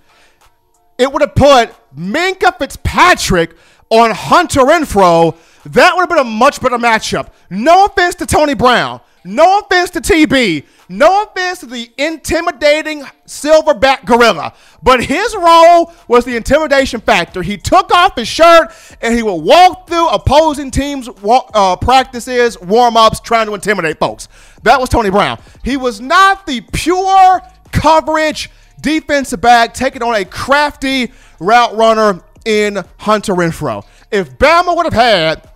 it 0.97 1.11
would 1.11 1.21
have 1.21 1.35
put 1.35 1.73
Minkah 1.95 2.57
Fitzpatrick 2.57 3.55
on 3.89 4.11
Hunter 4.11 4.61
Renfrow. 4.61 5.35
That 5.65 5.95
would 5.95 6.01
have 6.01 6.09
been 6.09 6.19
a 6.19 6.23
much 6.23 6.61
better 6.61 6.77
matchup. 6.77 7.31
No 7.49 7.85
offense 7.85 8.15
to 8.15 8.25
Tony 8.25 8.53
Brown. 8.53 9.01
No 9.23 9.59
offense 9.59 9.89
to 9.91 10.01
TB. 10.01 10.65
No 10.87 11.23
offense 11.23 11.59
to 11.59 11.65
the 11.65 11.91
intimidating 11.97 13.03
silverback 13.25 14.05
gorilla. 14.05 14.53
But 14.81 15.03
his 15.03 15.35
role 15.35 15.93
was 16.07 16.25
the 16.25 16.35
intimidation 16.35 17.01
factor. 17.01 17.41
He 17.41 17.57
took 17.57 17.91
off 17.91 18.15
his 18.15 18.27
shirt 18.27 18.71
and 19.01 19.13
he 19.13 19.21
would 19.21 19.43
walk 19.43 19.87
through 19.87 20.07
opposing 20.09 20.71
teams' 20.71 21.09
uh, 21.23 21.75
practices, 21.75 22.59
warm 22.59 22.97
ups, 22.97 23.19
trying 23.19 23.47
to 23.47 23.53
intimidate 23.53 23.99
folks. 23.99 24.29
That 24.63 24.79
was 24.79 24.89
Tony 24.89 25.09
Brown. 25.09 25.39
He 25.63 25.77
was 25.77 26.01
not 26.01 26.45
the 26.47 26.61
pure 26.61 27.41
coverage 27.71 28.49
defensive 28.81 29.41
back 29.41 29.73
taking 29.73 30.01
on 30.01 30.15
a 30.15 30.25
crafty 30.25 31.11
route 31.39 31.75
runner 31.75 32.21
in 32.45 32.83
Hunter 32.97 33.33
Renfrow. 33.33 33.85
If 34.11 34.37
Bama 34.37 34.75
would 34.75 34.85
have 34.85 34.93
had 34.93 35.49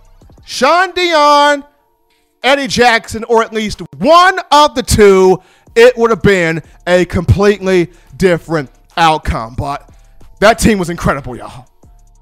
Shaun 0.44 0.92
Dion, 0.92 1.64
Eddie 2.44 2.66
Jackson, 2.66 3.24
or 3.24 3.42
at 3.42 3.52
least 3.52 3.82
one 3.98 4.38
of 4.52 4.74
the 4.74 4.82
two, 4.82 5.42
it 5.74 5.96
would 5.96 6.10
have 6.10 6.22
been 6.22 6.62
a 6.86 7.04
completely 7.06 7.90
different 8.16 8.70
outcome. 8.96 9.54
But 9.56 9.90
that 10.40 10.58
team 10.58 10.78
was 10.78 10.90
incredible, 10.90 11.36
y'all. 11.36 11.66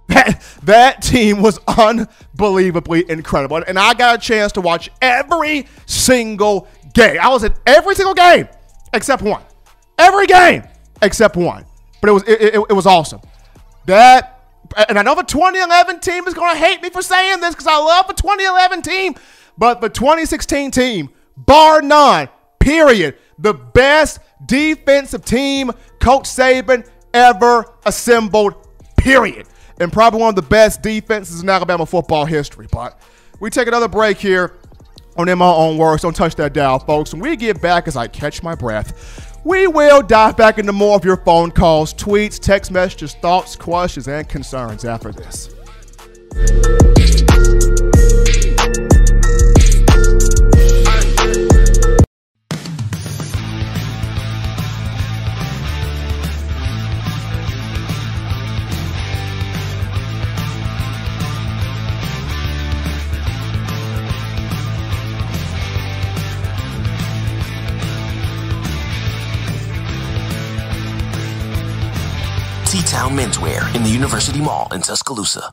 That, 0.09 0.43
that 0.65 1.03
team 1.03 1.41
was 1.41 1.59
unbelievably 1.67 3.09
incredible. 3.09 3.63
And 3.67 3.79
I 3.79 3.95
got 3.95 4.17
a 4.17 4.19
chance 4.19 4.53
to 4.53 4.61
watch 4.61 4.91
every 5.01 5.67
single 5.87 6.69
game. 6.93 7.19
I 7.21 7.29
was 7.29 7.45
at 7.45 7.59
every 7.67 7.95
single 7.95 8.15
game 8.15 8.47
except 8.93 9.23
one. 9.23 9.43
Every 9.99 10.27
game 10.27 10.65
except 11.01 11.37
one. 11.37 11.65
But 12.01 12.11
it 12.11 12.13
was 12.13 12.23
it, 12.25 12.43
it, 12.43 12.55
it 12.55 12.73
was 12.73 12.87
awesome. 12.87 13.21
That 13.87 14.41
and 14.89 14.99
I 14.99 15.03
know 15.03 15.15
the 15.15 15.23
2011 15.23 16.01
team 16.01 16.27
is 16.27 16.35
going 16.35 16.55
to 16.55 16.59
hate 16.59 16.83
me 16.83 16.91
for 16.91 17.03
saying 17.03 17.41
this 17.41 17.55
because 17.55 17.67
I 17.67 17.77
love 17.77 18.07
the 18.07 18.15
2011 18.15 18.83
team, 18.83 19.15
but 19.59 19.81
the 19.81 19.89
2016 19.89 20.71
team, 20.71 21.11
bar 21.37 21.83
none, 21.83 22.29
period, 22.59 23.17
the 23.39 23.55
best 23.55 24.21
defensive 24.47 25.25
team 25.25 25.71
Coach 26.01 26.25
Saban 26.25 26.89
ever 27.15 27.65
assembled, 27.85 28.55
period. 28.97 29.47
And 29.81 29.93
probably 29.93 30.21
one 30.21 30.31
of 30.31 30.37
the 30.37 30.43
best 30.43 30.83
defenses 30.83 31.43
in 31.43 31.49
Alabama 31.49 31.87
football 31.87 32.25
history. 32.25 32.67
But 32.71 33.01
we 33.41 33.51
take 33.51 33.67
another 33.69 33.89
break 33.89 34.19
here. 34.19 34.55
on 35.17 35.29
In 35.29 35.39
My 35.39 35.47
Own 35.47 35.77
Words. 35.77 36.03
Don't 36.03 36.15
touch 36.15 36.35
that 36.37 36.53
dial, 36.53 36.79
folks. 36.79 37.13
When 37.13 37.23
we 37.23 37.37
get 37.37 37.61
back, 37.61 37.89
as 37.89 37.97
I 37.97 38.07
catch 38.07 38.43
my 38.43 38.55
breath, 38.55 39.41
we 39.45 39.67
will 39.67 40.03
dive 40.03 40.37
back 40.37 40.59
into 40.59 40.73
more 40.73 40.97
of 40.97 41.05
your 41.05 41.17
phone 41.17 41.51
calls, 41.51 41.93
tweets, 41.93 42.39
text 42.39 42.71
messages, 42.71 43.15
thoughts, 43.15 43.57
questions, 43.57 44.07
and 44.07 44.29
concerns 44.29 44.85
after 44.85 45.11
this. 45.13 45.49
T-Town 73.03 73.17
Menswear 73.17 73.75
in 73.75 73.83
the 73.83 73.91
University 73.91 74.41
Mall 74.41 74.69
in 74.73 74.81
Tuscaloosa. 74.81 75.53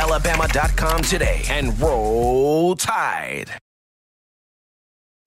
alabama.com 0.01 1.03
today 1.03 1.43
and 1.47 1.79
roll 1.79 2.75
tide. 2.75 3.51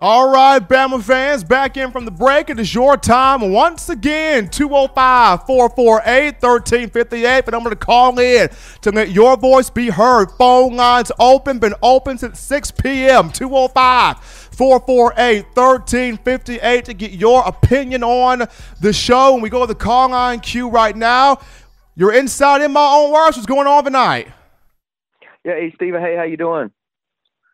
All 0.01 0.29
right, 0.29 0.59
Bama 0.59 1.01
fans, 1.01 1.45
back 1.45 1.77
in 1.77 1.93
from 1.93 2.05
the 2.05 2.11
break. 2.11 2.51
It 2.51 2.59
is 2.59 2.75
your 2.75 2.97
time 2.97 3.53
once 3.53 3.89
again. 3.89 4.51
205 4.51 5.47
448 5.47 6.43
1358. 6.43 7.45
But 7.45 7.55
I'm 7.55 7.61
going 7.63 7.71
to 7.71 7.77
call 7.77 8.19
in 8.19 8.49
to 8.83 8.91
let 8.91 9.13
your 9.13 9.37
voice 9.37 9.71
be 9.71 9.91
heard. 9.91 10.33
Phone 10.33 10.75
lines 10.75 11.13
open, 11.21 11.61
been 11.61 11.75
open 11.81 12.19
since 12.19 12.41
6 12.41 12.73
p.m. 12.73 13.31
205 13.31 14.19
448 14.19 15.45
1358 15.55 16.85
to 16.85 16.95
get 16.95 17.13
your 17.13 17.47
opinion 17.47 18.03
on 18.03 18.49
the 18.81 18.93
show. 18.93 19.35
And 19.35 19.43
we 19.43 19.49
go 19.49 19.61
to 19.61 19.67
the 19.73 19.79
call 19.79 20.11
line 20.11 20.41
queue 20.41 20.69
right 20.69 20.97
now. 20.97 21.39
You're 21.95 22.13
inside 22.13 22.61
in 22.61 22.73
my 22.73 22.85
own 22.85 23.13
words. 23.13 23.37
What's 23.37 23.47
going 23.47 23.69
on 23.69 23.85
tonight? 23.85 24.27
Yeah, 25.45 25.57
hey 25.57 25.73
Steven, 25.75 26.01
hey, 26.01 26.17
how 26.17 26.23
you 26.23 26.39
doing? 26.39 26.71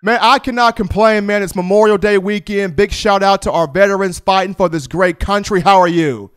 Man, 0.01 0.19
I 0.23 0.39
cannot 0.39 0.77
complain, 0.77 1.27
man. 1.27 1.43
It's 1.43 1.57
Memorial 1.57 1.99
Day 1.99 2.19
weekend. 2.19 2.77
Big 2.77 2.93
shout 2.93 3.23
out 3.23 3.43
to 3.43 3.53
our 3.53 3.67
veterans 3.67 4.21
fighting 4.21 4.55
for 4.55 4.69
this 4.69 4.87
great 4.87 5.19
country. 5.19 5.61
How 5.61 5.81
are 5.81 5.89
you? 5.89 6.31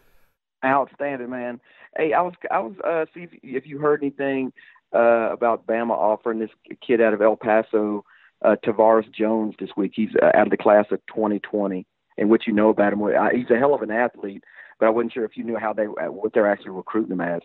Outstanding, 0.66 1.30
man. 1.30 1.62
Hey, 1.96 2.12
I 2.14 2.22
was 2.22 2.34
I 2.50 2.60
was 2.60 2.74
uh 2.84 3.06
see 3.14 3.24
if, 3.26 3.30
if 3.44 3.68
you 3.68 3.78
heard 3.78 4.02
anything 4.02 4.52
uh 4.96 5.32
about 5.32 5.68
Bama 5.68 5.92
offering 5.92 6.40
this 6.40 6.50
kid 6.86 7.00
out 7.00 7.14
of 7.14 7.22
El 7.22 7.36
Paso, 7.36 8.04
uh 8.44 8.56
Tavares 8.66 9.10
Jones 9.14 9.54
this 9.60 9.70
week. 9.78 9.92
He's 9.96 10.10
uh, 10.24 10.32
out 10.36 10.48
of 10.48 10.52
the 10.52 10.58
class 10.58 10.86
of 10.90 11.00
2020 11.08 11.86
and 12.18 12.30
what 12.32 12.48
you 12.48 12.54
know 12.54 12.70
about 12.70 12.94
him. 12.94 13.00
He's 13.32 13.52
a 13.52 13.60
hell 13.60 13.76
of 13.76 13.84
an 13.84 13.92
athlete, 13.92 14.44
but 14.80 14.88
I 14.88 14.90
wasn't 14.90 15.14
sure 15.14 15.24
if 15.24 15.38
you 15.38 15.44
knew 15.44 15.58
how 15.58 15.72
they 15.72 15.86
what 15.86 16.34
they're 16.34 16.52
actually 16.52 16.72
recruiting 16.72 17.12
him 17.12 17.22
as. 17.22 17.42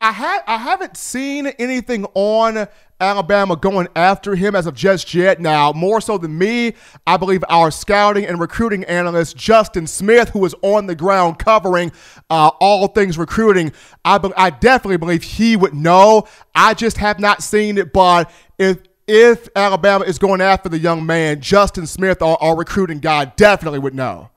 I 0.00 0.12
have 0.12 0.42
I 0.46 0.58
haven't 0.58 0.96
seen 0.96 1.46
anything 1.46 2.04
on 2.14 2.68
Alabama 3.00 3.56
going 3.56 3.88
after 3.96 4.34
him 4.34 4.54
as 4.54 4.66
of 4.66 4.74
just 4.74 5.14
yet. 5.14 5.40
Now, 5.40 5.72
more 5.72 6.00
so 6.00 6.18
than 6.18 6.36
me, 6.36 6.74
I 7.06 7.16
believe 7.16 7.42
our 7.48 7.70
scouting 7.70 8.26
and 8.26 8.38
recruiting 8.38 8.84
analyst 8.84 9.36
Justin 9.36 9.86
Smith, 9.86 10.30
who 10.30 10.44
is 10.44 10.54
on 10.62 10.86
the 10.86 10.94
ground 10.94 11.38
covering 11.38 11.92
uh, 12.30 12.50
all 12.60 12.88
things 12.88 13.16
recruiting, 13.16 13.72
I 14.04 14.18
be- 14.18 14.34
I 14.36 14.50
definitely 14.50 14.98
believe 14.98 15.22
he 15.22 15.56
would 15.56 15.74
know. 15.74 16.28
I 16.54 16.74
just 16.74 16.98
have 16.98 17.18
not 17.18 17.42
seen 17.42 17.78
it, 17.78 17.92
but 17.92 18.30
if 18.58 18.78
if 19.08 19.48
Alabama 19.56 20.04
is 20.04 20.18
going 20.18 20.40
after 20.42 20.68
the 20.68 20.78
young 20.78 21.06
man, 21.06 21.40
Justin 21.40 21.86
Smith, 21.86 22.20
our, 22.20 22.36
our 22.40 22.56
recruiting 22.56 22.98
guy, 22.98 23.24
definitely 23.24 23.78
would 23.78 23.94
know. 23.94 24.30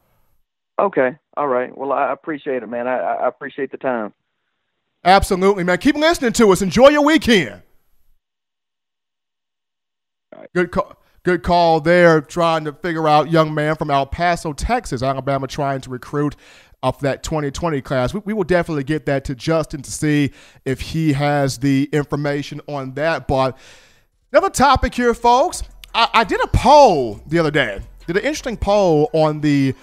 Okay, 0.79 1.17
all 1.35 1.47
right. 1.47 1.77
Well, 1.77 1.91
I 1.91 2.13
appreciate 2.13 2.63
it, 2.63 2.67
man. 2.67 2.87
I, 2.87 2.97
I 2.97 3.27
appreciate 3.27 3.71
the 3.71 3.77
time. 3.77 4.13
Absolutely, 5.03 5.63
man. 5.63 5.77
Keep 5.77 5.95
listening 5.95 6.33
to 6.33 6.51
us. 6.51 6.61
Enjoy 6.61 6.89
your 6.89 7.03
weekend. 7.03 7.61
Good 10.53 10.71
call. 10.71 10.95
Good 11.23 11.43
call 11.43 11.81
there. 11.81 12.21
Trying 12.21 12.65
to 12.65 12.73
figure 12.73 13.07
out 13.07 13.29
young 13.29 13.53
man 13.53 13.75
from 13.75 13.91
El 13.91 14.05
Paso, 14.05 14.53
Texas, 14.53 15.03
Alabama, 15.03 15.47
trying 15.47 15.81
to 15.81 15.89
recruit 15.89 16.35
of 16.81 16.99
that 17.01 17.23
2020 17.23 17.81
class. 17.81 18.13
We, 18.13 18.21
we, 18.25 18.33
will 18.33 18.45
definitely 18.45 18.85
get 18.85 19.05
that 19.07 19.25
to 19.25 19.35
Justin 19.35 19.81
to 19.81 19.91
see 19.91 20.31
if 20.63 20.79
he 20.79 21.11
has 21.11 21.57
the 21.57 21.89
information 21.91 22.61
on 22.67 22.93
that. 22.93 23.27
But 23.27 23.57
another 24.31 24.49
topic 24.49 24.95
here, 24.95 25.13
folks. 25.13 25.63
I, 25.93 26.09
I 26.13 26.23
did 26.23 26.41
a 26.41 26.47
poll 26.47 27.21
the 27.27 27.39
other 27.39 27.51
day. 27.51 27.81
Did 28.07 28.15
an 28.17 28.23
interesting 28.23 28.57
poll 28.57 29.09
on 29.13 29.41
the 29.41 29.75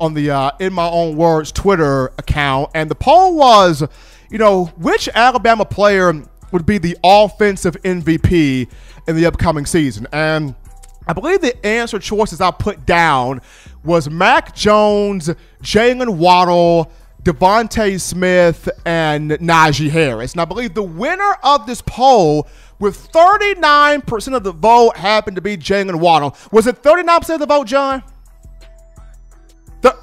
on 0.00 0.14
the 0.14 0.30
uh, 0.30 0.52
in 0.60 0.72
my 0.72 0.88
own 0.88 1.16
words 1.16 1.50
Twitter 1.50 2.06
account, 2.18 2.70
and 2.74 2.88
the 2.88 2.94
poll 2.94 3.36
was 3.36 3.82
you 4.30 4.38
know, 4.38 4.66
which 4.76 5.08
Alabama 5.14 5.64
player 5.64 6.12
would 6.52 6.66
be 6.66 6.78
the 6.78 6.96
offensive 7.02 7.80
MVP 7.82 8.70
in 9.06 9.16
the 9.16 9.26
upcoming 9.26 9.66
season? 9.66 10.06
And 10.12 10.54
I 11.06 11.12
believe 11.12 11.40
the 11.40 11.64
answer 11.66 11.98
choices 11.98 12.40
I 12.40 12.50
put 12.50 12.84
down 12.84 13.40
was 13.82 14.10
Mac 14.10 14.54
Jones, 14.54 15.30
Jaylen 15.62 16.16
Waddle, 16.16 16.92
DeVonta 17.22 18.00
Smith, 18.00 18.68
and 18.84 19.30
Najee 19.30 19.90
Harris. 19.90 20.32
And 20.32 20.40
I 20.40 20.44
believe 20.44 20.74
the 20.74 20.82
winner 20.82 21.36
of 21.42 21.66
this 21.66 21.82
poll 21.82 22.46
with 22.78 23.10
39% 23.10 24.36
of 24.36 24.44
the 24.44 24.52
vote 24.52 24.96
happened 24.96 25.36
to 25.36 25.42
be 25.42 25.56
Jaylen 25.56 25.96
Waddle. 25.96 26.36
Was 26.52 26.66
it 26.66 26.82
39% 26.82 27.34
of 27.34 27.40
the 27.40 27.46
vote, 27.46 27.66
John? 27.66 28.02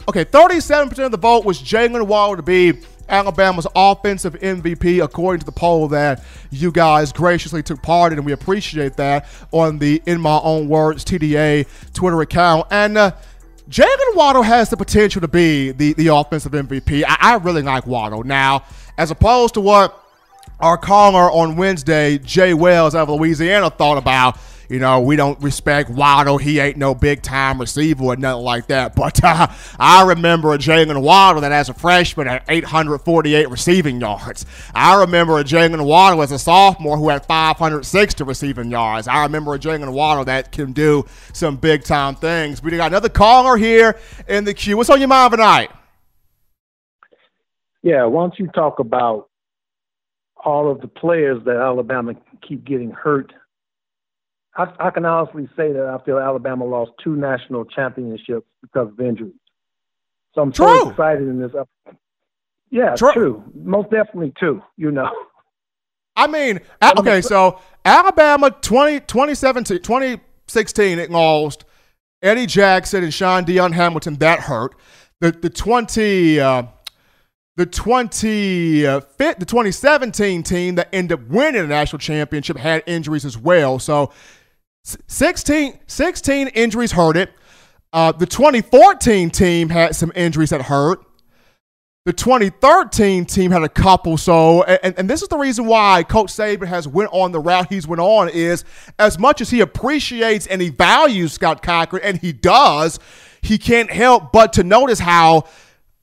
Okay, 0.08 0.24
37% 0.24 1.06
of 1.06 1.12
the 1.12 1.18
vote 1.18 1.46
was 1.46 1.62
Jaylen 1.62 2.08
Waddle 2.08 2.38
to 2.38 2.44
be 2.44 2.74
Alabama's 3.08 3.68
offensive 3.76 4.34
MVP, 4.34 5.04
according 5.04 5.40
to 5.40 5.46
the 5.46 5.52
poll 5.52 5.88
that 5.90 6.24
you 6.52 6.72
guys 6.72 7.12
graciously 7.12 7.62
took 7.62 7.82
part 7.82 8.12
in, 8.12 8.20
and 8.20 8.26
we 8.26 8.32
appreciate 8.32 8.96
that 8.98 9.28
on 9.52 9.80
the 9.80 10.02
In 10.06 10.20
My 10.20 10.40
Own 10.44 10.68
Words 10.68 11.06
TDA 11.06 11.68
Twitter 11.94 12.22
account. 12.22 12.68
And 12.72 12.98
uh, 12.98 13.12
Jaylen 13.70 14.16
Waddle 14.16 14.44
has 14.44 14.70
the 14.70 14.78
potential 14.78 15.22
to 15.22 15.28
be 15.28 15.72
the, 15.72 15.94
the 15.94 16.08
offensive 16.08 16.52
MVP. 16.52 17.04
I, 17.08 17.18
I 17.20 17.36
really 17.36 17.62
like 17.62 17.88
Waddle. 17.88 18.24
Now, 18.24 18.64
as 18.98 19.12
opposed 19.12 19.56
to 19.56 19.62
what 19.62 20.02
our 20.60 20.78
caller 20.78 21.32
on 21.32 21.56
Wednesday, 21.58 22.18
Jay 22.20 22.54
Wells 22.54 22.96
out 22.96 23.10
of 23.10 23.20
Louisiana, 23.20 23.70
thought 23.70 23.98
about 23.98 24.38
you 24.70 24.80
know, 24.80 25.00
we 25.02 25.16
don't 25.16 25.42
respect 25.42 25.90
Waddle. 25.90 26.38
He 26.38 26.60
ain't 26.60 26.78
no 26.78 26.96
big 26.96 27.22
time 27.22 27.60
receiver 27.60 28.04
or 28.04 28.16
nothing 28.16 28.44
like 28.44 28.68
that. 28.68 28.96
But 29.06 29.24
uh, 29.24 29.48
I 29.78 30.04
remember 30.04 30.54
a 30.54 30.58
Jaylen 30.58 31.00
Waddle 31.02 31.42
that 31.42 31.52
as 31.52 31.70
a 31.70 31.76
freshman 31.76 32.26
had 32.26 32.44
848 32.48 33.50
receiving 33.50 34.02
yards. 34.02 34.48
I 34.74 35.00
remember 35.02 35.38
a 35.38 35.44
Jaylen 35.44 35.86
Waddle 35.86 36.24
as 36.24 36.32
a 36.32 36.40
sophomore 36.40 36.98
who 36.98 37.10
had 37.10 37.24
560 37.26 38.24
receiving 38.24 38.72
yards. 38.72 39.08
I 39.08 39.22
remember 39.24 39.54
a 39.54 39.60
Jaylen 39.60 39.94
Waddle 39.94 40.26
that 40.26 40.52
can 40.52 40.72
do 40.72 41.06
some 41.34 41.58
big 41.58 41.84
time 41.84 42.16
things. 42.16 42.64
We 42.64 42.72
got 42.72 42.92
another 42.92 43.10
caller 43.10 43.58
here 43.58 44.00
in 44.28 44.44
the 44.44 44.56
queue. 44.56 44.76
What's 44.76 44.90
on 44.90 45.00
your 45.00 45.08
mind 45.08 45.32
tonight? 45.32 45.72
Yeah, 47.84 48.06
why 48.06 48.24
don't 48.24 48.40
you 48.40 48.48
talk 48.48 48.80
about 48.80 49.30
all 50.44 50.72
of 50.72 50.82
the 50.82 50.88
players 50.88 51.44
that 51.46 51.58
Alabama 51.58 52.14
keep 52.42 52.66
getting 52.66 52.90
hurt 52.90 53.32
I, 54.56 54.72
I 54.80 54.90
can 54.90 55.06
honestly 55.06 55.50
say 55.58 55.72
that 55.74 55.86
I 55.86 56.04
feel 56.06 56.18
Alabama 56.18 56.66
lost 56.66 56.92
two 57.04 57.16
national 57.16 57.66
championships 57.66 58.48
because 58.62 58.90
of 58.90 59.00
injuries. 59.00 59.34
So 60.34 60.42
I'm 60.42 60.52
true. 60.52 60.66
so 60.66 60.90
excited 60.90 61.28
in 61.28 61.40
this. 61.40 61.52
Up- 61.54 61.70
yeah, 62.70 62.96
true. 62.96 63.14
true. 63.14 63.44
Most 63.54 63.92
definitely 63.92 64.34
two. 64.40 64.62
You 64.78 64.92
know. 64.92 65.10
I 66.18 66.28
mean, 66.28 66.62
okay, 66.98 67.22
so 67.22 67.60
Alabama 67.84 68.50
20, 68.50 69.02
2017, 69.02 69.82
2016, 69.82 71.00
it 71.00 71.12
lost 71.12 71.66
Eddie 72.22 72.46
Jackson 72.46 73.04
and 73.04 73.14
Shaun 73.14 73.44
Dion 73.44 73.74
Hamilton. 73.74 74.16
That 74.16 74.42
hurt. 74.42 74.76
The 75.20 75.32
the 75.32 75.50
20 75.50 76.40
uh, 76.40 76.64
the 77.58 77.66
20 77.66 78.86
uh, 78.86 79.00
fit, 79.00 79.40
the 79.40 79.46
2017 79.46 80.44
team 80.44 80.76
that 80.76 80.90
ended 80.92 81.20
up 81.20 81.28
winning 81.28 81.62
the 81.62 81.68
national 81.68 82.00
championship 82.00 82.58
had 82.58 82.84
injuries 82.86 83.26
as 83.26 83.38
well. 83.38 83.80
So 83.80 84.12
16, 84.86 85.80
16 85.88 86.48
injuries 86.50 86.92
hurt 86.92 87.18
it. 87.18 87.32
Uh, 87.92 88.12
the 88.12 88.26
2014 88.26 89.30
team 89.30 89.70
had 89.70 89.96
some 89.96 90.12
injuries 90.16 90.52
that 90.52 90.64
hurt. 90.64 91.00
The 92.06 92.14
2013 92.14 93.26
team 93.26 93.50
had 93.50 93.64
a 93.64 93.70
couple. 93.70 94.18
So, 94.18 94.62
and, 94.64 94.94
and 95.00 95.10
this 95.10 95.24
is 95.24 95.28
the 95.28 95.38
reason 95.38 95.66
why 95.66 96.04
Coach 96.04 96.28
Saban 96.28 96.68
has 96.68 96.88
went 96.88 97.10
on 97.12 97.32
the 97.32 97.40
route 97.40 97.68
he's 97.70 97.88
went 97.88 98.00
on 98.00 98.30
is 98.30 98.64
as 99.00 99.18
much 99.18 99.42
as 99.42 99.50
he 99.50 99.62
appreciates 99.62 100.46
and 100.46 100.62
he 100.62 100.70
values 100.70 101.34
Scott 101.34 101.64
Cochran, 101.64 102.04
and 102.04 102.20
he 102.20 102.32
does, 102.32 103.00
he 103.42 103.58
can't 103.58 103.90
help 103.90 104.32
but 104.32 104.54
to 104.54 104.64
notice 104.64 105.00
how 105.00 105.46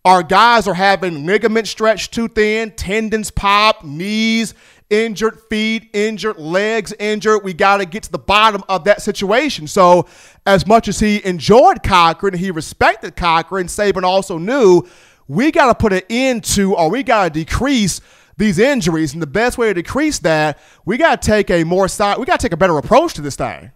our 0.04 0.24
guys 0.24 0.66
are 0.66 0.74
having 0.74 1.24
ligaments 1.24 1.70
stretched 1.70 2.12
too 2.12 2.26
thin, 2.26 2.72
tendons 2.72 3.30
pop, 3.30 3.84
knees 3.84 4.54
injured, 4.90 5.40
feet 5.50 5.90
injured, 5.92 6.38
legs 6.38 6.92
injured. 6.98 7.44
We 7.44 7.54
got 7.54 7.78
to 7.78 7.86
get 7.86 8.02
to 8.04 8.12
the 8.12 8.18
bottom 8.18 8.62
of 8.68 8.84
that 8.84 9.02
situation. 9.02 9.66
So, 9.66 10.06
as 10.46 10.66
much 10.66 10.88
as 10.88 11.00
he 11.00 11.24
enjoyed 11.24 11.82
Cochran, 11.82 12.34
he 12.34 12.50
respected 12.50 13.16
Cochran, 13.16 13.66
Saban 13.66 14.02
also 14.02 14.38
knew 14.38 14.86
we 15.28 15.50
got 15.50 15.66
to 15.66 15.74
put 15.74 15.92
an 15.92 16.02
end 16.10 16.44
to 16.44 16.74
or 16.74 16.90
we 16.90 17.02
got 17.02 17.24
to 17.24 17.30
decrease 17.30 18.00
these 18.36 18.58
injuries. 18.58 19.12
And 19.12 19.22
the 19.22 19.26
best 19.26 19.58
way 19.58 19.68
to 19.68 19.74
decrease 19.74 20.18
that, 20.20 20.58
we 20.84 20.96
got 20.96 21.22
to 21.22 21.26
take 21.26 21.50
a 21.50 21.64
more 21.64 21.88
side, 21.88 22.18
we 22.18 22.26
got 22.26 22.40
to 22.40 22.46
take 22.46 22.52
a 22.52 22.56
better 22.56 22.76
approach 22.78 23.14
to 23.14 23.22
this 23.22 23.36
thing. 23.36 23.72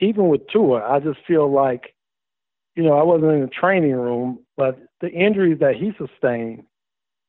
Even 0.00 0.28
with 0.28 0.42
Tua, 0.52 0.88
I 0.88 1.00
just 1.00 1.18
feel 1.26 1.50
like, 1.50 1.94
you 2.76 2.84
know, 2.84 2.92
I 2.92 3.02
wasn't 3.02 3.32
in 3.32 3.40
the 3.40 3.48
training 3.48 3.92
room, 3.92 4.40
but 4.56 4.78
the 5.00 5.08
injuries 5.08 5.58
that 5.60 5.74
he 5.74 5.92
sustained, 5.98 6.64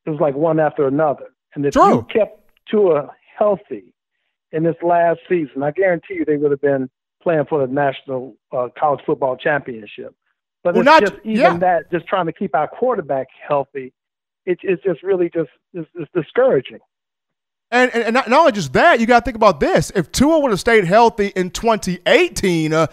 it 0.10 0.12
was 0.12 0.22
like 0.22 0.36
one 0.36 0.60
after 0.60 0.88
another. 0.88 1.28
And 1.56 1.66
if 1.66 1.74
True. 1.74 1.96
you 1.96 2.08
kept 2.12 2.40
Tua 2.70 3.10
healthy 3.38 3.94
in 4.52 4.64
this 4.64 4.76
last 4.84 5.20
season, 5.28 5.64
I 5.64 5.72
guarantee 5.72 6.16
you 6.16 6.26
they 6.26 6.38
would 6.38 6.52
have 6.52 6.62
been 6.62 6.90
playing 7.24 7.46
for 7.50 7.66
the 7.66 7.72
national 7.72 8.36
uh, 8.52 8.68
college 8.80 9.02
football 9.06 9.36
championship. 9.38 10.16
But 10.64 10.74
Well, 10.76 10.82
it's 10.82 10.86
not- 10.86 11.02
just 11.02 11.16
even 11.24 11.38
yeah. 11.38 11.58
that, 11.58 11.92
just 11.92 12.08
trying 12.08 12.26
to 12.28 12.34
keep 12.34 12.56
our 12.56 12.68
quarterback 12.68 13.28
healthy. 13.48 13.94
It, 14.46 14.60
it's 14.64 14.82
just 14.84 15.04
really 15.04 15.30
just 15.34 15.50
it's, 15.74 15.90
it's 15.96 16.10
discouraging. 16.14 16.80
And, 17.72 17.92
and, 17.94 18.04
and 18.06 18.14
not, 18.16 18.32
only 18.32 18.52
just 18.52 18.74
that, 18.74 19.00
you 19.00 19.06
got 19.06 19.20
to 19.20 19.26
think 19.26 19.36
about 19.36 19.60
this. 19.60 19.92
If 19.96 20.12
Tua 20.12 20.40
would 20.40 20.50
have 20.50 20.60
stayed 20.60 20.86
healthy 20.86 21.28
in 21.36 21.52
2018, 21.52 22.74
uh, 22.74 22.88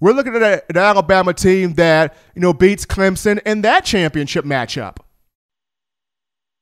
we're 0.00 0.12
looking 0.12 0.34
at 0.34 0.42
a- 0.42 0.64
an 0.70 0.76
Alabama 0.78 1.34
team 1.34 1.74
that 1.74 2.16
you 2.34 2.40
know 2.40 2.52
beats 2.52 2.86
Clemson 2.86 3.40
in 3.44 3.60
that 3.62 3.84
championship 3.84 4.44
matchup. 4.44 4.96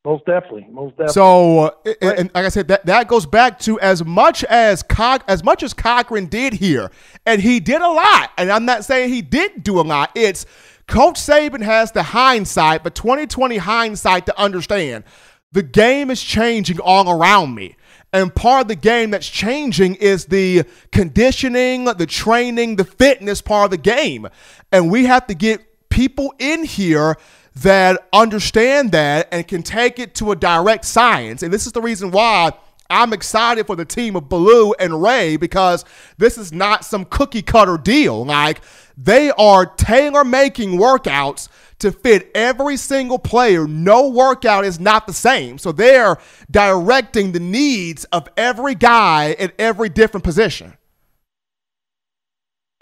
Most 0.04 0.24
definitely, 0.24 0.66
most 0.70 0.92
definitely. 0.92 1.12
So, 1.12 1.58
uh, 1.58 1.70
and, 2.00 2.18
and 2.18 2.30
like 2.34 2.46
I 2.46 2.48
said, 2.48 2.68
that, 2.68 2.86
that 2.86 3.06
goes 3.06 3.26
back 3.26 3.58
to 3.60 3.78
as 3.80 4.02
much 4.02 4.44
as 4.44 4.82
as 5.28 5.44
much 5.44 5.62
as 5.62 5.74
Cochran 5.74 6.26
did 6.26 6.54
here, 6.54 6.90
and 7.26 7.42
he 7.42 7.60
did 7.60 7.82
a 7.82 7.88
lot. 7.88 8.30
And 8.38 8.50
I'm 8.50 8.64
not 8.64 8.84
saying 8.86 9.10
he 9.10 9.20
didn't 9.20 9.62
do 9.62 9.78
a 9.78 9.82
lot. 9.82 10.10
It's 10.14 10.46
Coach 10.86 11.16
Saban 11.16 11.60
has 11.60 11.92
the 11.92 12.02
hindsight, 12.02 12.82
but 12.82 12.94
2020 12.94 13.58
hindsight 13.58 14.24
to 14.26 14.40
understand 14.40 15.04
the 15.52 15.62
game 15.62 16.10
is 16.10 16.22
changing 16.22 16.80
all 16.80 17.10
around 17.10 17.54
me. 17.54 17.76
And 18.12 18.34
part 18.34 18.62
of 18.62 18.68
the 18.68 18.76
game 18.76 19.10
that's 19.10 19.28
changing 19.28 19.96
is 19.96 20.26
the 20.26 20.64
conditioning, 20.92 21.84
the 21.84 22.06
training, 22.06 22.76
the 22.76 22.84
fitness 22.84 23.40
part 23.40 23.66
of 23.66 23.70
the 23.70 23.76
game. 23.76 24.26
And 24.72 24.90
we 24.90 25.04
have 25.04 25.26
to 25.28 25.34
get 25.34 25.88
people 25.90 26.34
in 26.38 26.64
here 26.64 27.16
that 27.56 28.08
understand 28.12 28.92
that 28.92 29.28
and 29.32 29.46
can 29.46 29.62
take 29.62 29.98
it 29.98 30.14
to 30.16 30.32
a 30.32 30.36
direct 30.36 30.84
science. 30.84 31.42
And 31.42 31.52
this 31.52 31.66
is 31.66 31.72
the 31.72 31.82
reason 31.82 32.10
why 32.10 32.52
I'm 32.88 33.12
excited 33.12 33.66
for 33.66 33.76
the 33.76 33.84
team 33.84 34.16
of 34.16 34.28
Ballou 34.28 34.72
and 34.78 35.00
Rhea 35.00 35.38
because 35.38 35.84
this 36.18 36.36
is 36.36 36.52
not 36.52 36.84
some 36.84 37.04
cookie 37.04 37.42
cutter 37.42 37.78
deal. 37.78 38.24
Like 38.24 38.60
they 38.96 39.30
are 39.30 39.64
tailor 39.64 40.24
making 40.24 40.72
workouts 40.72 41.48
to 41.78 41.92
fit 41.92 42.30
every 42.34 42.76
single 42.76 43.18
player. 43.18 43.66
No 43.66 44.08
workout 44.08 44.64
is 44.64 44.78
not 44.78 45.06
the 45.06 45.12
same. 45.12 45.56
So 45.56 45.72
they're 45.72 46.18
directing 46.50 47.32
the 47.32 47.40
needs 47.40 48.04
of 48.06 48.28
every 48.36 48.74
guy 48.74 49.36
at 49.38 49.54
every 49.58 49.88
different 49.88 50.24
position. 50.24 50.74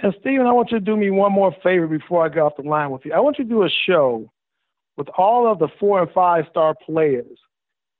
And 0.00 0.14
Steven, 0.20 0.46
I 0.46 0.52
want 0.52 0.70
you 0.70 0.78
to 0.78 0.84
do 0.84 0.96
me 0.96 1.10
one 1.10 1.32
more 1.32 1.54
favor 1.62 1.86
before 1.86 2.24
I 2.24 2.28
get 2.28 2.38
off 2.38 2.56
the 2.56 2.62
line 2.62 2.90
with 2.90 3.04
you. 3.04 3.12
I 3.12 3.20
want 3.20 3.38
you 3.38 3.44
to 3.44 3.50
do 3.50 3.64
a 3.64 3.68
show 3.86 4.30
with 4.98 5.08
all 5.16 5.50
of 5.50 5.60
the 5.60 5.68
four 5.80 6.02
and 6.02 6.10
five 6.10 6.44
star 6.50 6.74
players 6.84 7.38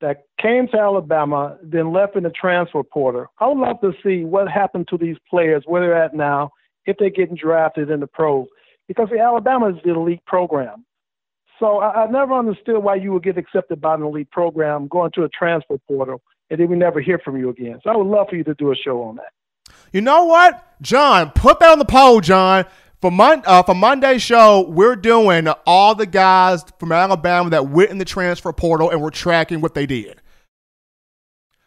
that 0.01 0.25
came 0.41 0.69
to 0.69 0.79
Alabama, 0.79 1.57
then 1.63 1.93
left 1.93 2.17
in 2.17 2.25
the 2.25 2.31
transfer 2.31 2.83
portal. 2.83 3.27
I 3.39 3.47
would 3.47 3.59
love 3.59 3.81
to 3.81 3.93
see 4.05 4.25
what 4.25 4.49
happened 4.49 4.89
to 4.89 4.99
these 4.99 5.17
players, 5.31 5.63
where 5.65 5.81
they're 5.81 6.03
at 6.03 6.15
now, 6.15 6.51
if 6.85 6.97
they're 6.99 7.11
getting 7.11 7.37
drafted 7.37 7.89
in 7.89 8.01
the 8.01 8.07
pros. 8.07 8.49
Because 8.87 9.09
the 9.11 9.21
Alabama 9.21 9.71
is 9.71 9.77
the 9.85 9.95
elite 9.95 10.25
program. 10.27 10.85
So 11.59 11.79
I, 11.79 12.05
I 12.05 12.11
never 12.11 12.35
understood 12.35 12.83
why 12.83 12.97
you 12.97 13.13
would 13.13 13.25
get 13.25 13.39
accepted 13.39 13.81
by 13.81 13.95
an 13.95 14.03
elite 14.03 14.31
program, 14.31 14.89
going 14.89 15.13
to 15.13 15.25
a 15.25 15.29
transfer 15.29 15.79
portal, 15.89 16.21
and 16.51 16.61
then 16.61 16.69
we 16.69 16.77
never 16.77 17.01
hear 17.01 17.19
from 17.25 17.37
you 17.37 17.49
again. 17.49 17.81
So 17.83 17.91
I 17.91 17.97
would 17.97 18.07
love 18.07 18.29
for 18.31 18.37
you 18.37 18.45
to 18.45 18.55
do 18.55 18.73
a 18.73 18.77
show 18.77 19.03
on 19.03 19.17
that. 19.17 19.33
You 19.93 20.01
know 20.01 20.25
what, 20.25 20.65
John? 20.83 21.31
Put 21.31 21.61
that 21.61 21.71
on 21.71 21.79
the 21.79 21.85
poll, 21.85 22.21
John. 22.21 22.65
For 23.01 23.11
Mon- 23.13 23.43
uh, 23.47 23.63
for 23.63 23.75
Monday's 23.75 24.23
show, 24.23 24.63
we're 24.69 24.97
doing 24.97 25.47
all 25.67 25.95
the 25.95 26.07
guys 26.07 26.65
from 26.81 26.91
Alabama 26.91 27.51
that 27.51 27.69
went 27.69 27.91
in 27.91 27.99
the 27.99 28.05
transfer 28.05 28.53
portal, 28.53 28.91
and 28.91 29.01
we're 29.01 29.11
tracking 29.11 29.61
what 29.61 29.75
they 29.75 29.87
did. 29.87 30.21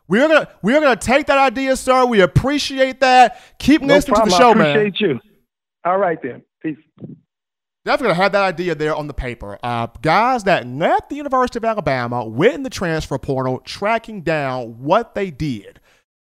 We're 0.10 0.28
gonna 0.28 0.50
we're 0.62 0.82
gonna 0.82 0.98
take 0.98 1.28
that 1.28 1.38
idea, 1.38 1.78
sir. 1.78 2.06
We 2.06 2.20
appreciate 2.20 3.00
that. 3.00 3.40
Keep 3.60 3.82
No 3.84 3.94
listening 3.96 4.16
problem. 4.16 4.30
to 4.30 4.36
the 4.36 4.42
show, 4.42 4.52
I 4.52 4.54
man. 4.56 4.78
appreciate 4.78 5.00
you. 5.00 5.20
All 5.86 5.98
right 5.98 6.22
then. 6.22 6.42
Peace. 6.62 6.76
Definitely 7.86 8.14
gonna 8.14 8.24
have 8.24 8.32
that 8.34 8.44
idea 8.44 8.76
there 8.76 8.94
on 8.94 9.08
the 9.08 9.14
paper. 9.14 9.58
Uh, 9.64 9.88
guys 10.02 10.44
that 10.44 10.68
left 10.68 11.10
the 11.10 11.16
University 11.16 11.58
of 11.58 11.66
Alabama, 11.66 12.26
went 12.26 12.56
in 12.56 12.64
the 12.64 12.70
transfer 12.70 13.18
portal, 13.18 13.60
tracking 13.62 14.22
down 14.22 14.84
what 14.84 15.16
they 15.16 15.32
did, 15.32 15.80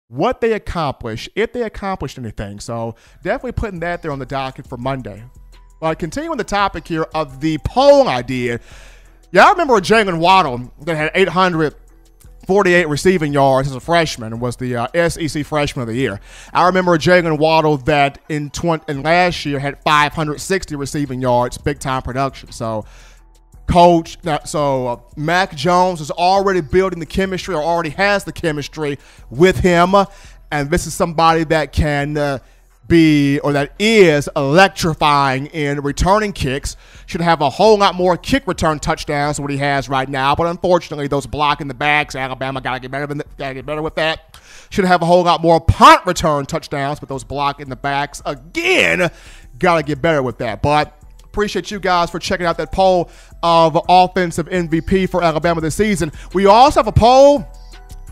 what 0.08 0.40
they 0.40 0.52
accomplished, 0.52 1.28
if 1.34 1.52
they 1.52 1.62
accomplished 1.62 2.18
anything. 2.18 2.60
So 2.60 2.94
definitely 3.22 3.52
putting 3.52 3.80
that 3.80 4.02
there 4.02 4.12
on 4.12 4.18
the 4.18 4.26
docket 4.26 4.66
for 4.66 4.76
Monday. 4.76 5.24
But 5.80 5.98
continuing 5.98 6.38
the 6.38 6.44
topic 6.44 6.88
here 6.88 7.06
of 7.14 7.40
the 7.40 7.58
poll 7.58 8.08
idea, 8.08 8.60
yeah, 9.32 9.46
I 9.46 9.50
remember 9.50 9.76
a 9.76 9.80
Jaylen 9.80 10.18
Waddle 10.18 10.72
that 10.82 10.96
had 10.96 11.10
848 11.14 12.88
receiving 12.88 13.32
yards 13.32 13.68
as 13.68 13.74
a 13.74 13.80
freshman 13.80 14.32
and 14.32 14.40
was 14.40 14.56
the 14.56 14.76
uh, 14.76 15.08
SEC 15.08 15.44
Freshman 15.44 15.82
of 15.82 15.88
the 15.88 15.96
Year. 15.96 16.20
I 16.54 16.66
remember 16.66 16.94
a 16.94 16.98
Jaylen 16.98 17.38
Waddle 17.38 17.76
that 17.78 18.18
in 18.28 18.50
20, 18.50 18.84
in 18.90 19.02
last 19.02 19.44
year 19.44 19.58
had 19.58 19.82
560 19.82 20.76
receiving 20.76 21.20
yards, 21.20 21.58
big 21.58 21.80
time 21.80 22.02
production. 22.02 22.52
So, 22.52 22.86
coach, 23.66 24.18
so 24.44 24.86
uh, 24.86 25.00
Mac 25.16 25.54
Jones 25.54 26.00
is 26.00 26.10
already 26.10 26.60
building 26.60 27.00
the 27.00 27.06
chemistry 27.06 27.54
or 27.54 27.62
already 27.62 27.90
has 27.90 28.24
the 28.24 28.32
chemistry 28.32 28.98
with 29.30 29.58
him, 29.60 29.94
and 30.50 30.70
this 30.70 30.86
is 30.86 30.94
somebody 30.94 31.44
that 31.44 31.72
can. 31.72 32.16
Uh, 32.16 32.38
be 32.88 33.40
or 33.40 33.52
that 33.52 33.72
is 33.78 34.28
electrifying 34.36 35.46
in 35.46 35.80
returning 35.80 36.32
kicks. 36.32 36.76
Should 37.06 37.20
have 37.20 37.40
a 37.40 37.50
whole 37.50 37.78
lot 37.78 37.94
more 37.94 38.16
kick 38.16 38.46
return 38.46 38.78
touchdowns 38.78 39.36
than 39.36 39.44
what 39.44 39.50
he 39.50 39.58
has 39.58 39.88
right 39.88 40.08
now. 40.08 40.34
But 40.34 40.46
unfortunately, 40.46 41.08
those 41.08 41.26
blocking 41.26 41.68
the 41.68 41.74
backs, 41.74 42.14
Alabama 42.14 42.60
gotta 42.60 42.80
get 42.80 42.90
better 42.90 43.06
than 43.06 43.22
gotta 43.38 43.54
get 43.54 43.66
better 43.66 43.82
with 43.82 43.96
that. 43.96 44.38
Should 44.70 44.84
have 44.84 45.02
a 45.02 45.06
whole 45.06 45.24
lot 45.24 45.42
more 45.42 45.60
punt 45.60 46.06
return 46.06 46.46
touchdowns, 46.46 47.00
but 47.00 47.08
those 47.08 47.24
blocking 47.24 47.68
the 47.68 47.76
backs 47.76 48.22
again, 48.24 49.10
gotta 49.58 49.82
get 49.82 50.02
better 50.02 50.22
with 50.22 50.38
that. 50.38 50.62
But 50.62 50.96
appreciate 51.24 51.70
you 51.70 51.78
guys 51.78 52.10
for 52.10 52.18
checking 52.18 52.46
out 52.46 52.56
that 52.56 52.72
poll 52.72 53.10
of 53.46 53.78
offensive 53.88 54.48
MVP 54.48 55.08
for 55.08 55.22
Alabama 55.22 55.60
this 55.60 55.76
season. 55.76 56.10
We 56.34 56.46
also 56.46 56.80
have 56.80 56.88
a 56.88 56.92
poll 56.92 57.46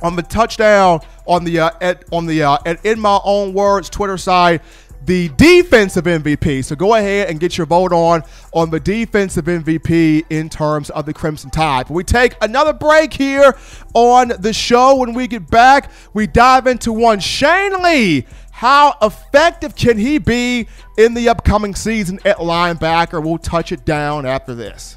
on 0.00 0.14
the 0.14 0.22
touchdown 0.22 1.00
on 1.26 1.42
the 1.42 1.58
uh, 1.58 1.70
at 1.80 2.04
on 2.12 2.26
the 2.26 2.44
uh, 2.44 2.58
at 2.64 2.84
in 2.86 3.00
my 3.00 3.18
own 3.24 3.52
words 3.52 3.90
Twitter 3.90 4.16
side 4.16 4.60
the 5.06 5.28
defensive 5.36 6.04
MVP. 6.04 6.64
So 6.64 6.76
go 6.76 6.94
ahead 6.94 7.28
and 7.28 7.38
get 7.38 7.58
your 7.58 7.66
vote 7.66 7.92
on 7.92 8.22
on 8.52 8.70
the 8.70 8.80
defensive 8.80 9.46
MVP 9.46 10.24
in 10.30 10.48
terms 10.48 10.90
of 10.90 11.04
the 11.04 11.12
Crimson 11.12 11.50
Tide. 11.50 11.88
But 11.88 11.94
we 11.94 12.04
take 12.04 12.36
another 12.40 12.72
break 12.72 13.12
here 13.12 13.56
on 13.92 14.32
the 14.38 14.52
show. 14.52 14.96
When 14.96 15.14
we 15.14 15.26
get 15.26 15.50
back, 15.50 15.90
we 16.14 16.26
dive 16.28 16.68
into 16.68 16.92
one 16.92 17.18
Shane 17.18 17.82
Lee. 17.82 18.24
How 18.52 18.96
effective 19.02 19.74
can 19.74 19.98
he 19.98 20.18
be 20.18 20.68
in 20.96 21.12
the 21.14 21.28
upcoming 21.28 21.74
season 21.74 22.20
at 22.24 22.36
linebacker? 22.36 23.22
We'll 23.22 23.38
touch 23.38 23.72
it 23.72 23.84
down 23.84 24.26
after 24.26 24.54
this. 24.54 24.96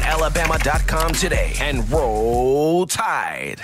touchdownalabama.com 0.00 1.12
today 1.12 1.52
and 1.60 1.90
roll 1.90 2.86
tide. 2.86 3.60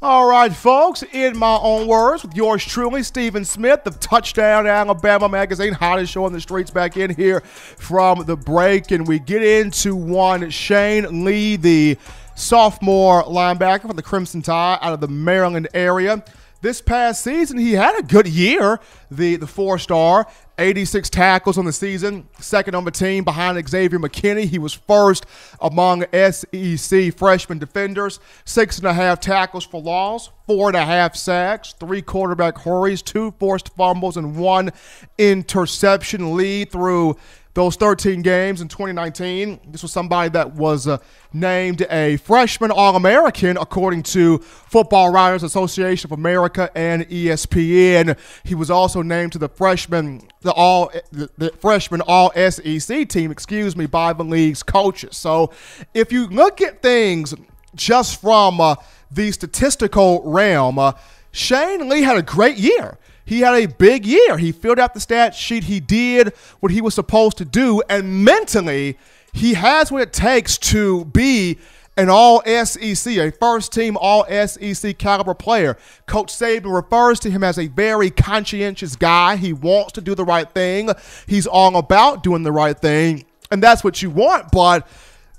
All 0.00 0.26
right, 0.26 0.52
folks, 0.52 1.04
in 1.12 1.38
my 1.38 1.58
own 1.62 1.86
words, 1.86 2.24
with 2.24 2.34
yours 2.34 2.64
truly, 2.64 3.04
Stephen 3.04 3.44
Smith 3.44 3.86
of 3.86 4.00
Touchdown 4.00 4.66
Alabama 4.66 5.28
Magazine, 5.28 5.72
hottest 5.72 6.12
show 6.12 6.24
on 6.24 6.32
the 6.32 6.40
streets 6.40 6.72
back 6.72 6.96
in 6.96 7.14
here 7.14 7.40
from 7.40 8.24
the 8.24 8.36
break. 8.36 8.90
And 8.90 9.06
we 9.06 9.20
get 9.20 9.44
into 9.44 9.94
one 9.94 10.50
Shane 10.50 11.24
Lee, 11.24 11.54
the 11.54 11.96
sophomore 12.34 13.22
linebacker 13.22 13.82
for 13.82 13.92
the 13.92 14.02
Crimson 14.02 14.42
Tide 14.42 14.78
out 14.82 14.92
of 14.92 15.00
the 15.00 15.08
Maryland 15.08 15.68
area. 15.72 16.24
This 16.62 16.80
past 16.80 17.22
season, 17.22 17.58
he 17.58 17.72
had 17.72 17.98
a 17.98 18.02
good 18.02 18.28
year, 18.28 18.80
the, 19.10 19.34
the 19.36 19.48
four 19.48 19.78
star, 19.78 20.28
86 20.58 21.10
tackles 21.10 21.58
on 21.58 21.64
the 21.64 21.72
season, 21.72 22.28
second 22.38 22.74
on 22.74 22.84
the 22.84 22.90
team 22.90 23.24
behind 23.24 23.68
Xavier 23.68 23.98
McKinney. 23.98 24.44
He 24.44 24.58
was 24.58 24.72
first 24.72 25.26
among 25.60 26.04
SEC 26.12 27.16
freshman 27.16 27.58
defenders, 27.58 28.20
six 28.44 28.78
and 28.78 28.86
a 28.86 28.92
half 28.92 29.20
tackles 29.20 29.64
for 29.64 29.80
loss, 29.80 30.30
four 30.46 30.68
and 30.68 30.76
a 30.76 30.84
half 30.84 31.16
sacks, 31.16 31.74
three 31.78 32.02
quarterback 32.02 32.58
hurries, 32.58 33.02
two 33.02 33.32
forced 33.38 33.74
fumbles, 33.76 34.16
and 34.16 34.36
one 34.36 34.70
interception 35.18 36.36
lead 36.36 36.70
through 36.70 37.16
those 37.54 37.76
13 37.76 38.22
games 38.22 38.60
in 38.60 38.68
2019. 38.68 39.60
This 39.68 39.82
was 39.82 39.92
somebody 39.92 40.30
that 40.30 40.54
was 40.54 40.86
uh, 40.86 40.98
named 41.32 41.86
a 41.90 42.16
freshman 42.18 42.70
All 42.70 42.96
American 42.96 43.56
according 43.58 44.04
to 44.04 44.38
Football 44.38 45.12
Writers 45.12 45.42
Association 45.42 46.08
of 46.08 46.12
America 46.18 46.70
and 46.74 47.06
ESPN. 47.08 48.18
He 48.44 48.54
was 48.54 48.70
also 48.70 49.02
named 49.02 49.32
to 49.32 49.38
the 49.38 49.48
freshman 49.48 50.22
the 50.40 50.52
all 50.52 50.90
the, 51.12 51.30
the 51.36 51.50
freshman 51.60 52.00
All 52.06 52.32
SEC 52.32 53.08
team, 53.08 53.30
excuse 53.30 53.76
me, 53.76 53.86
by 53.86 54.12
the 54.12 54.24
league's 54.24 54.62
coaches. 54.62 55.16
So 55.16 55.52
if 55.92 56.10
you 56.10 56.26
look 56.28 56.60
at 56.60 56.80
things 56.80 57.34
just 57.74 58.20
from 58.20 58.60
uh, 58.60 58.76
the 59.10 59.30
statistical 59.30 60.22
realm, 60.24 60.78
uh, 60.78 60.92
Shane 61.32 61.88
Lee 61.88 62.02
had 62.02 62.16
a 62.16 62.22
great 62.22 62.56
year 62.56 62.98
he 63.24 63.40
had 63.40 63.54
a 63.54 63.66
big 63.66 64.04
year. 64.04 64.38
He 64.38 64.52
filled 64.52 64.78
out 64.78 64.94
the 64.94 65.00
stat 65.00 65.34
sheet. 65.34 65.64
He 65.64 65.80
did 65.80 66.34
what 66.60 66.72
he 66.72 66.80
was 66.80 66.94
supposed 66.94 67.38
to 67.38 67.44
do. 67.44 67.82
And 67.88 68.24
mentally, 68.24 68.98
he 69.32 69.54
has 69.54 69.90
what 69.90 70.02
it 70.02 70.12
takes 70.12 70.58
to 70.58 71.04
be 71.06 71.58
an 71.96 72.08
all 72.08 72.42
SEC, 72.44 73.16
a 73.18 73.30
first 73.32 73.72
team 73.72 73.96
all 74.00 74.24
SEC 74.46 74.96
caliber 74.98 75.34
player. 75.34 75.76
Coach 76.06 76.32
Saban 76.32 76.74
refers 76.74 77.20
to 77.20 77.30
him 77.30 77.44
as 77.44 77.58
a 77.58 77.66
very 77.66 78.10
conscientious 78.10 78.96
guy. 78.96 79.36
He 79.36 79.52
wants 79.52 79.92
to 79.92 80.00
do 80.00 80.14
the 80.14 80.24
right 80.24 80.50
thing, 80.50 80.90
he's 81.26 81.46
all 81.46 81.76
about 81.76 82.22
doing 82.22 82.42
the 82.42 82.52
right 82.52 82.78
thing. 82.78 83.24
And 83.50 83.62
that's 83.62 83.84
what 83.84 84.00
you 84.00 84.08
want. 84.08 84.50
But 84.50 84.88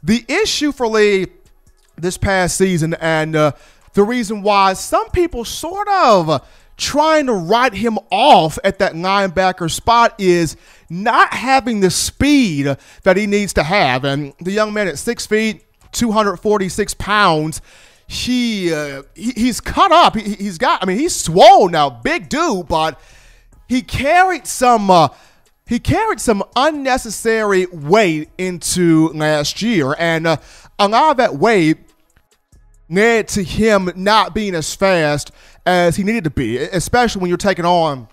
the 0.04 0.24
issue 0.28 0.72
for 0.72 0.88
Lee 0.88 1.28
this 1.98 2.18
past 2.18 2.58
season, 2.58 2.96
and 3.00 3.36
uh, 3.36 3.52
the 3.94 4.04
reason 4.04 4.44
why 4.44 4.74
some 4.74 5.10
people 5.10 5.46
sort 5.46 5.88
of 5.88 6.46
trying 6.78 7.28
to 7.28 7.34
write 7.34 7.74
him 7.74 7.98
off 8.12 8.58
at 8.64 8.80
that 8.80 8.94
linebacker 8.94 9.70
spot 9.70 10.16
is 10.20 10.58
not 10.90 11.34
having 11.34 11.80
the 11.80 11.92
speed 11.92 12.76
that 13.04 13.18
he 13.18 13.28
needs 13.28 13.54
to 13.54 13.64
have. 13.64 14.04
And 14.04 14.34
the 14.40 14.52
young 14.52 14.74
man 14.74 14.88
at 14.88 14.98
six 14.98 15.26
feet, 15.26 15.64
246 15.92 16.94
pounds, 16.96 17.62
he, 18.08 18.74
uh, 18.74 19.04
he 19.16 19.32
he's 19.32 19.62
cut 19.62 19.92
up. 19.92 20.16
He, 20.16 20.46
has 20.46 20.58
got, 20.58 20.84
I 20.84 20.86
mean, 20.86 20.98
he's 20.98 21.16
swole 21.16 21.70
now, 21.70 21.90
big 21.90 22.30
dude, 22.30 22.68
but 22.68 23.00
he 23.68 23.82
carried 23.82 24.48
some. 24.48 24.90
Uh, 24.90 25.10
he 25.66 25.80
carried 25.80 26.20
some 26.20 26.44
unnecessary 26.58 27.68
weight 27.68 28.30
into 28.38 29.08
last 29.14 29.62
year, 29.62 29.96
and 29.98 30.28
uh, 30.28 30.38
a 30.78 30.90
lot 30.90 31.12
of 31.12 31.18
that 31.18 31.38
weight 31.38 31.78
led 32.90 33.30
to 33.30 33.44
him 33.44 33.90
not 33.96 34.36
being 34.36 34.56
as 34.56 34.76
fast 34.76 35.32
as 35.66 35.96
he 35.96 36.04
needed 36.04 36.24
to 36.26 36.30
be, 36.30 36.58
especially 36.58 37.22
when 37.22 37.30
you're 37.30 37.38
taking 37.38 37.66
on 37.66 38.08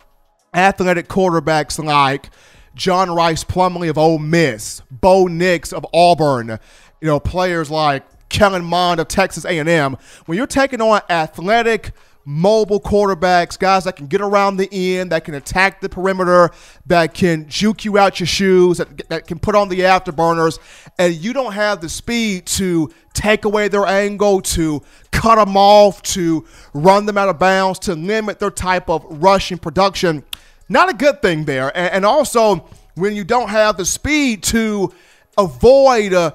athletic 0.54 1.08
quarterbacks 1.08 1.82
like 1.82 2.30
John 2.74 3.10
Rhys 3.10 3.44
Plumlee 3.44 3.90
of 3.90 3.98
Ole 3.98 4.18
Miss, 4.18 4.82
Bo 4.90 5.26
Nix 5.26 5.72
of 5.72 5.86
Auburn, 5.92 6.58
you 7.00 7.06
know, 7.06 7.20
players 7.20 7.70
like 7.70 8.04
Kellen 8.28 8.64
Mond 8.64 9.00
of 9.00 9.08
Texas 9.08 9.44
A&M. 9.44 9.96
When 10.26 10.38
you're 10.38 10.46
taking 10.46 10.80
on 10.80 11.00
athletic– 11.08 11.92
mobile 12.30 12.80
quarterbacks, 12.80 13.58
guys 13.58 13.82
that 13.82 13.96
can 13.96 14.06
get 14.06 14.20
around 14.20 14.56
the 14.56 14.68
end, 14.72 15.10
that 15.10 15.24
can 15.24 15.34
attack 15.34 15.80
the 15.80 15.88
perimeter, 15.88 16.48
that 16.86 17.12
can 17.12 17.48
juke 17.48 17.84
you 17.84 17.98
out 17.98 18.20
your 18.20 18.26
shoes, 18.28 18.78
that, 18.78 19.08
that 19.08 19.26
can 19.26 19.38
put 19.38 19.56
on 19.56 19.68
the 19.68 19.80
afterburners, 19.80 20.60
and 20.96 21.12
you 21.14 21.32
don't 21.32 21.54
have 21.54 21.80
the 21.80 21.88
speed 21.88 22.46
to 22.46 22.88
take 23.14 23.44
away 23.44 23.66
their 23.66 23.84
angle, 23.84 24.40
to 24.40 24.80
cut 25.10 25.44
them 25.44 25.56
off, 25.56 26.02
to 26.02 26.46
run 26.72 27.04
them 27.04 27.18
out 27.18 27.28
of 27.28 27.38
bounds, 27.40 27.80
to 27.80 27.96
limit 27.96 28.38
their 28.38 28.50
type 28.50 28.88
of 28.88 29.04
rushing 29.08 29.58
production. 29.58 30.22
Not 30.68 30.88
a 30.88 30.94
good 30.94 31.20
thing 31.20 31.46
there. 31.46 31.76
And, 31.76 31.92
and 31.94 32.06
also, 32.06 32.68
when 32.94 33.16
you 33.16 33.24
don't 33.24 33.48
have 33.48 33.76
the 33.76 33.84
speed 33.84 34.44
to 34.44 34.94
avoid 35.36 36.12
uh, 36.12 36.30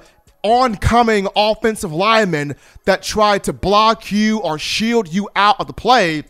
oncoming 0.46 1.26
offensive 1.34 1.92
linemen 1.92 2.54
that 2.84 3.02
try 3.02 3.38
to 3.38 3.52
block 3.52 4.12
you 4.12 4.38
or 4.38 4.58
shield 4.58 5.12
you 5.12 5.28
out 5.34 5.58
of 5.58 5.66
the 5.66 5.72
play, 5.72 6.22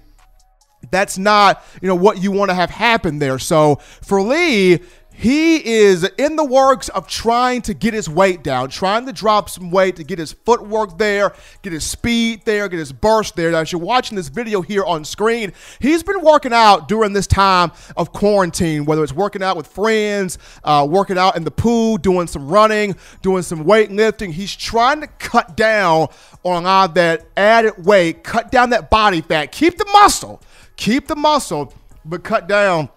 that's 0.90 1.18
not, 1.18 1.62
you 1.82 1.88
know, 1.88 1.94
what 1.94 2.22
you 2.22 2.32
want 2.32 2.50
to 2.50 2.54
have 2.54 2.70
happen 2.70 3.18
there. 3.18 3.38
So 3.38 3.76
for 4.02 4.22
Lee, 4.22 4.80
he 5.18 5.66
is 5.66 6.04
in 6.18 6.36
the 6.36 6.44
works 6.44 6.90
of 6.90 7.06
trying 7.06 7.62
to 7.62 7.72
get 7.72 7.94
his 7.94 8.06
weight 8.06 8.42
down, 8.42 8.68
trying 8.68 9.06
to 9.06 9.12
drop 9.12 9.48
some 9.48 9.70
weight 9.70 9.96
to 9.96 10.04
get 10.04 10.18
his 10.18 10.32
footwork 10.32 10.98
there, 10.98 11.32
get 11.62 11.72
his 11.72 11.84
speed 11.84 12.42
there, 12.44 12.68
get 12.68 12.78
his 12.78 12.92
burst 12.92 13.34
there. 13.34 13.50
Now, 13.50 13.60
as 13.60 13.72
you're 13.72 13.80
watching 13.80 14.14
this 14.14 14.28
video 14.28 14.60
here 14.60 14.84
on 14.84 15.06
screen, 15.06 15.54
he's 15.80 16.02
been 16.02 16.20
working 16.20 16.52
out 16.52 16.86
during 16.86 17.14
this 17.14 17.26
time 17.26 17.72
of 17.96 18.12
quarantine, 18.12 18.84
whether 18.84 19.02
it's 19.02 19.14
working 19.14 19.42
out 19.42 19.56
with 19.56 19.66
friends, 19.66 20.36
uh, 20.64 20.86
working 20.88 21.16
out 21.16 21.34
in 21.34 21.44
the 21.44 21.50
pool, 21.50 21.96
doing 21.96 22.26
some 22.26 22.48
running, 22.48 22.94
doing 23.22 23.42
some 23.42 23.64
weightlifting. 23.64 24.32
He's 24.32 24.54
trying 24.54 25.00
to 25.00 25.06
cut 25.06 25.56
down 25.56 26.08
on 26.42 26.66
all 26.66 26.88
that 26.88 27.26
added 27.38 27.86
weight, 27.86 28.22
cut 28.22 28.52
down 28.52 28.68
that 28.70 28.90
body 28.90 29.22
fat, 29.22 29.50
keep 29.50 29.78
the 29.78 29.86
muscle, 29.94 30.42
keep 30.76 31.06
the 31.06 31.16
muscle, 31.16 31.72
but 32.04 32.22
cut 32.22 32.48
down 32.48 32.90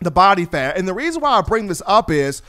the 0.00 0.10
body 0.10 0.44
fat. 0.44 0.76
And 0.76 0.86
the 0.86 0.94
reason 0.94 1.22
why 1.22 1.38
I 1.38 1.40
bring 1.42 1.66
this 1.66 1.82
up 1.86 2.10
is 2.10 2.42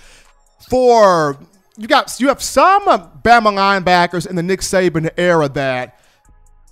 for 0.70 1.40
you 1.78 1.88
got 1.88 2.20
you 2.20 2.28
have 2.28 2.42
some 2.42 2.84
Bama 2.86 3.54
linebackers 3.54 4.28
in 4.28 4.36
the 4.36 4.44
Nick 4.44 4.62
Saban 4.62 5.10
era 5.18 5.50
that 5.50 6.00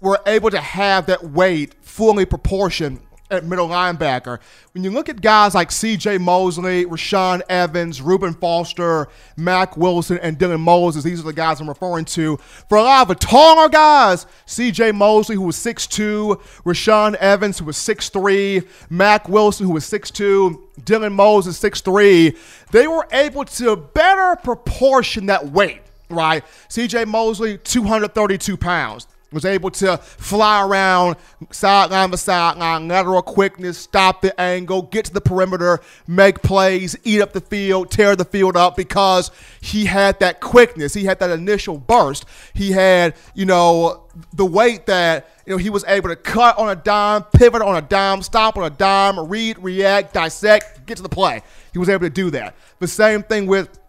were 0.02 0.20
able 0.26 0.50
to 0.50 0.60
have 0.60 1.08
that 1.08 1.24
weight 1.24 1.84
fully 1.84 2.26
proportioned 2.26 3.02
at 3.32 3.46
middle 3.46 3.68
linebacker. 3.68 4.40
When 4.74 4.84
you 4.84 4.92
look 4.92 5.10
at 5.10 5.22
guys 5.22 5.56
like 5.56 5.72
C.J. 5.72 6.18
Mosley, 6.18 6.86
Rashaan 6.86 7.42
Evans, 7.50 8.02
Reuben 8.02 8.34
Foster, 8.34 9.08
Mack 9.38 9.78
Wilson, 9.78 10.20
and 10.22 10.38
Dylan 10.38 10.60
Moses, 10.60 11.04
these 11.04 11.20
are 11.20 11.24
the 11.24 11.34
guys 11.34 11.60
I'm 11.60 11.70
referring 11.70 12.06
to. 12.06 12.38
For 12.68 12.78
a 12.78 12.84
lot 12.84 13.04
of 13.04 13.08
the 13.10 13.16
taller 13.16 13.70
guys, 13.70 14.26
C.J. 14.46 14.94
Mosley, 14.94 15.36
who 15.36 15.44
was 15.44 15.58
6'2", 15.58 16.42
Rashaan 16.64 17.16
Evans, 17.16 17.60
who 17.60 17.66
was 17.66 17.78
6'3", 17.78 18.68
Mack 18.90 19.30
Wilson, 19.30 19.68
who 19.68 19.74
was 19.74 19.86
6'2", 19.86 20.60
Dylan 20.82 21.14
Moses, 21.14 21.62
6'3", 21.62 22.38
they 22.72 22.88
were 22.88 23.08
able 23.12 23.46
to 23.46 23.76
better 23.76 24.40
proportion 24.42 25.28
that 25.28 25.48
weight, 25.52 25.82
right? 26.10 26.44
C.J. 26.68 27.06
Mosley, 27.06 27.58
232 27.58 28.58
pounds 28.58 29.08
was 29.32 29.46
able 29.46 29.70
to 29.70 29.98
fly 29.98 30.66
around 30.66 31.16
sideline 31.52 32.12
to 32.12 32.18
sideline, 32.18 32.88
lateral 32.88 33.22
quickness, 33.22 33.78
stop 33.78 34.22
the 34.22 34.40
angle, 34.40 34.82
get 34.84 35.06
to 35.06 35.14
the 35.14 35.22
perimeter, 35.22 35.80
make 36.08 36.42
plays, 36.42 36.96
eat 37.04 37.22
up 37.22 37.34
the 37.34 37.42
field, 37.42 37.92
tear 37.92 38.16
the 38.16 38.26
field 38.26 38.58
up 38.58 38.76
because 38.76 39.32
he 39.62 39.86
had 39.86 40.20
that 40.20 40.40
quickness. 40.40 40.94
He 40.94 41.06
had 41.06 41.20
that 41.20 41.30
initial 41.30 41.78
burst. 41.78 42.26
He 42.54 42.72
had, 42.72 43.16
you 43.36 43.46
know, 43.46 44.08
the 44.34 44.46
weight 44.46 44.86
that, 44.88 45.30
you 45.46 45.54
know, 45.54 45.58
he 45.58 45.70
was 45.70 45.86
able 45.88 46.10
to 46.10 46.16
cut 46.16 46.58
on 46.58 46.70
a 46.70 46.76
dime, 46.76 47.24
pivot 47.24 47.62
on 47.62 47.76
a 47.76 47.82
dime, 47.82 48.22
stop 48.22 48.58
on 48.58 48.64
a 48.64 48.70
dime, 48.70 49.20
read, 49.28 49.58
react, 49.60 50.14
dissect, 50.14 50.86
get 50.86 50.98
to 50.98 51.04
the 51.04 51.10
play. 51.10 51.42
He 51.72 51.80
was 51.80 51.90
able 51.90 52.06
to 52.06 52.10
do 52.10 52.32
that. 52.32 52.56
The 52.80 52.88
same 52.88 53.24
thing 53.24 53.46
with 53.46 53.80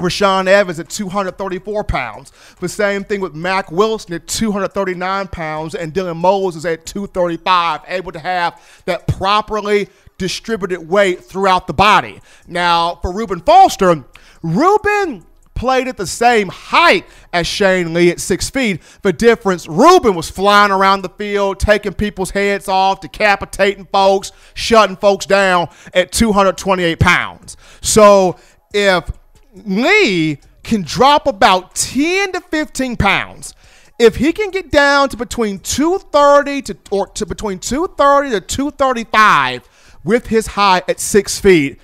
Rashaan 0.00 0.46
Evans 0.46 0.80
at 0.80 0.88
234 0.88 1.84
pounds. 1.84 2.32
The 2.58 2.68
same 2.68 3.04
thing 3.04 3.20
with 3.20 3.34
Mack 3.34 3.70
Wilson 3.70 4.14
at 4.14 4.26
239 4.26 5.28
pounds 5.28 5.74
and 5.74 5.92
Dylan 5.92 6.16
Moses 6.16 6.60
is 6.60 6.66
at 6.66 6.86
235, 6.86 7.82
able 7.86 8.12
to 8.12 8.18
have 8.18 8.82
that 8.86 9.06
properly 9.06 9.88
distributed 10.18 10.80
weight 10.80 11.24
throughout 11.24 11.66
the 11.66 11.72
body. 11.72 12.20
Now, 12.46 12.96
for 12.96 13.12
Reuben 13.12 13.40
Foster, 13.40 14.04
Reuben 14.42 15.24
played 15.54 15.88
at 15.88 15.96
the 15.98 16.06
same 16.06 16.48
height 16.48 17.04
as 17.34 17.46
Shane 17.46 17.92
Lee 17.92 18.10
at 18.10 18.18
six 18.18 18.48
feet. 18.48 18.80
The 19.02 19.12
difference, 19.12 19.68
Reuben 19.68 20.14
was 20.14 20.30
flying 20.30 20.72
around 20.72 21.02
the 21.02 21.10
field, 21.10 21.60
taking 21.60 21.92
people's 21.92 22.30
heads 22.30 22.66
off, 22.66 23.02
decapitating 23.02 23.86
folks, 23.92 24.32
shutting 24.54 24.96
folks 24.96 25.26
down 25.26 25.68
at 25.92 26.12
228 26.12 26.98
pounds. 26.98 27.58
So 27.82 28.38
if 28.72 29.10
Lee 29.54 30.38
can 30.62 30.82
drop 30.82 31.26
about 31.26 31.74
10 31.74 32.32
to 32.32 32.40
15 32.40 32.96
pounds. 32.96 33.54
If 33.98 34.16
he 34.16 34.32
can 34.32 34.50
get 34.50 34.70
down 34.70 35.08
to 35.10 35.16
between 35.16 35.58
230 35.58 36.62
to 36.62 36.76
or 36.90 37.06
to 37.08 37.26
between 37.26 37.58
230 37.58 38.30
to 38.30 38.40
235 38.40 39.68
with 40.04 40.26
his 40.26 40.46
height 40.46 40.88
at 40.88 41.00
six 41.00 41.38
feet, 41.38 41.78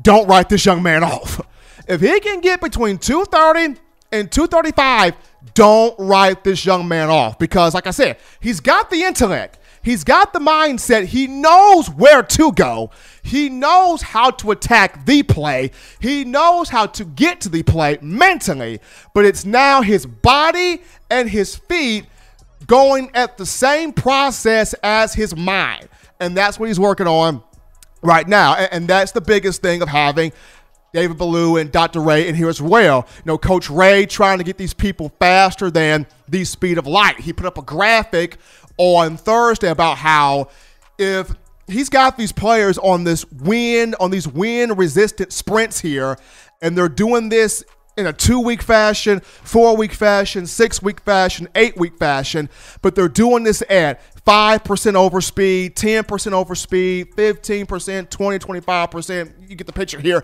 don't 0.00 0.26
write 0.26 0.48
this 0.48 0.64
young 0.64 0.82
man 0.82 1.04
off. 1.04 1.40
If 1.86 2.00
he 2.00 2.20
can 2.20 2.40
get 2.40 2.60
between 2.60 2.98
230 2.98 3.80
and 4.12 4.30
235, 4.30 5.14
don't 5.54 5.94
write 5.98 6.44
this 6.44 6.64
young 6.64 6.88
man 6.88 7.10
off 7.10 7.38
because, 7.38 7.74
like 7.74 7.86
I 7.86 7.90
said, 7.90 8.18
he's 8.40 8.60
got 8.60 8.90
the 8.90 9.02
intellect. 9.02 9.58
He's 9.82 10.04
got 10.04 10.32
the 10.32 10.38
mindset. 10.38 11.04
He 11.06 11.26
knows 11.26 11.88
where 11.88 12.22
to 12.22 12.52
go. 12.52 12.90
He 13.22 13.48
knows 13.48 14.02
how 14.02 14.30
to 14.30 14.50
attack 14.50 15.06
the 15.06 15.22
play. 15.22 15.70
He 16.00 16.24
knows 16.24 16.68
how 16.68 16.86
to 16.86 17.04
get 17.04 17.40
to 17.42 17.48
the 17.48 17.62
play 17.62 17.98
mentally. 18.00 18.80
But 19.14 19.24
it's 19.24 19.44
now 19.44 19.82
his 19.82 20.06
body 20.06 20.82
and 21.10 21.28
his 21.28 21.56
feet 21.56 22.06
going 22.66 23.10
at 23.14 23.38
the 23.38 23.46
same 23.46 23.92
process 23.92 24.74
as 24.82 25.14
his 25.14 25.36
mind. 25.36 25.88
And 26.20 26.36
that's 26.36 26.58
what 26.58 26.68
he's 26.68 26.80
working 26.80 27.06
on 27.06 27.42
right 28.02 28.26
now. 28.26 28.54
And 28.54 28.88
that's 28.88 29.12
the 29.12 29.20
biggest 29.20 29.62
thing 29.62 29.82
of 29.82 29.88
having 29.88 30.32
David 30.92 31.18
Ballou 31.18 31.58
and 31.58 31.70
Dr. 31.70 32.00
Rhea 32.00 32.26
in 32.26 32.34
here 32.34 32.48
as 32.48 32.62
well. 32.62 33.06
You 33.18 33.22
know, 33.26 33.38
Coach 33.38 33.68
Rhea 33.68 34.06
trying 34.06 34.38
to 34.38 34.44
get 34.44 34.56
these 34.56 34.74
people 34.74 35.12
faster 35.20 35.70
than 35.70 36.06
the 36.28 36.44
speed 36.44 36.78
of 36.78 36.86
light. 36.86 37.20
He 37.20 37.32
put 37.32 37.46
up 37.46 37.58
a 37.58 37.62
graphic 37.62 38.38
on 38.78 39.16
Thursday 39.16 39.70
about 39.70 39.98
how 39.98 40.48
if 40.98 41.32
he's 41.66 41.88
got 41.88 42.16
these 42.16 42.32
players 42.32 42.78
on 42.78 43.04
this 43.04 43.24
wind, 43.30 43.94
on 44.00 44.10
these 44.10 44.26
wind 44.26 44.78
resistant 44.78 45.32
sprints 45.32 45.80
here, 45.80 46.16
and 46.62 46.76
they're 46.76 46.88
doing 46.88 47.28
this 47.28 47.62
in 47.96 48.06
a 48.06 48.12
two 48.12 48.40
week 48.40 48.62
fashion, 48.62 49.20
four 49.20 49.76
week 49.76 49.92
fashion, 49.92 50.46
six 50.46 50.80
week 50.80 51.00
fashion, 51.00 51.48
eight 51.54 51.76
week 51.76 51.98
fashion, 51.98 52.48
but 52.80 52.94
they're 52.94 53.08
doing 53.08 53.42
this 53.44 53.62
at 53.68 54.00
5% 54.24 54.94
over 54.94 55.20
speed, 55.20 55.74
10% 55.74 56.32
over 56.32 56.54
speed, 56.54 57.10
15%, 57.16 58.10
20, 58.10 58.38
25%. 58.38 59.50
You 59.50 59.56
get 59.56 59.66
the 59.66 59.72
picture 59.72 60.00
here. 60.00 60.22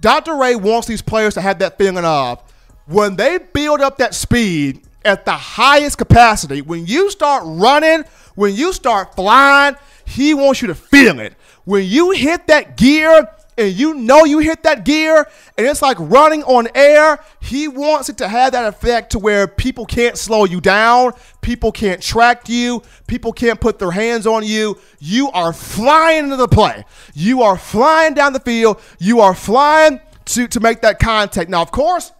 Dr. 0.00 0.36
Rhea 0.36 0.56
wants 0.56 0.86
these 0.86 1.02
players 1.02 1.34
to 1.34 1.40
have 1.40 1.58
that 1.58 1.76
feeling 1.76 2.04
of 2.04 2.42
when 2.86 3.16
they 3.16 3.38
build 3.38 3.80
up 3.80 3.98
that 3.98 4.14
speed 4.14 4.82
at 5.04 5.24
the 5.24 5.32
highest 5.32 5.98
capacity, 5.98 6.62
when 6.62 6.86
you 6.86 7.10
start 7.10 7.42
running, 7.46 8.04
when 8.34 8.54
you 8.54 8.72
start 8.72 9.14
flying, 9.14 9.76
he 10.04 10.34
wants 10.34 10.60
you 10.62 10.68
to 10.68 10.74
feel 10.74 11.20
it. 11.20 11.34
When 11.64 11.86
you 11.86 12.10
hit 12.10 12.46
that 12.48 12.76
gear 12.76 13.28
and 13.56 13.72
you 13.72 13.94
know 13.94 14.24
you 14.24 14.38
hit 14.38 14.62
that 14.62 14.84
gear 14.84 15.26
and 15.56 15.66
it's 15.66 15.82
like 15.82 15.96
running 16.00 16.42
on 16.44 16.68
air, 16.74 17.22
he 17.40 17.68
wants 17.68 18.08
it 18.08 18.18
to 18.18 18.28
have 18.28 18.52
that 18.52 18.66
effect 18.66 19.12
to 19.12 19.18
where 19.18 19.46
people 19.46 19.84
can't 19.84 20.16
slow 20.16 20.44
you 20.44 20.60
down, 20.60 21.12
people 21.42 21.70
can't 21.70 22.02
track 22.02 22.48
you, 22.48 22.82
people 23.06 23.32
can't 23.32 23.60
put 23.60 23.78
their 23.78 23.90
hands 23.90 24.26
on 24.26 24.44
you. 24.44 24.78
You 24.98 25.30
are 25.30 25.52
flying 25.52 26.24
into 26.24 26.36
the 26.36 26.48
play. 26.48 26.84
You 27.14 27.42
are 27.42 27.58
flying 27.58 28.14
down 28.14 28.32
the 28.32 28.40
field. 28.40 28.80
You 28.98 29.20
are 29.20 29.34
flying 29.34 30.00
to, 30.26 30.48
to 30.48 30.60
make 30.60 30.80
that 30.82 30.98
contact. 30.98 31.50
Now, 31.50 31.62
of 31.62 31.70
course, 31.70 32.12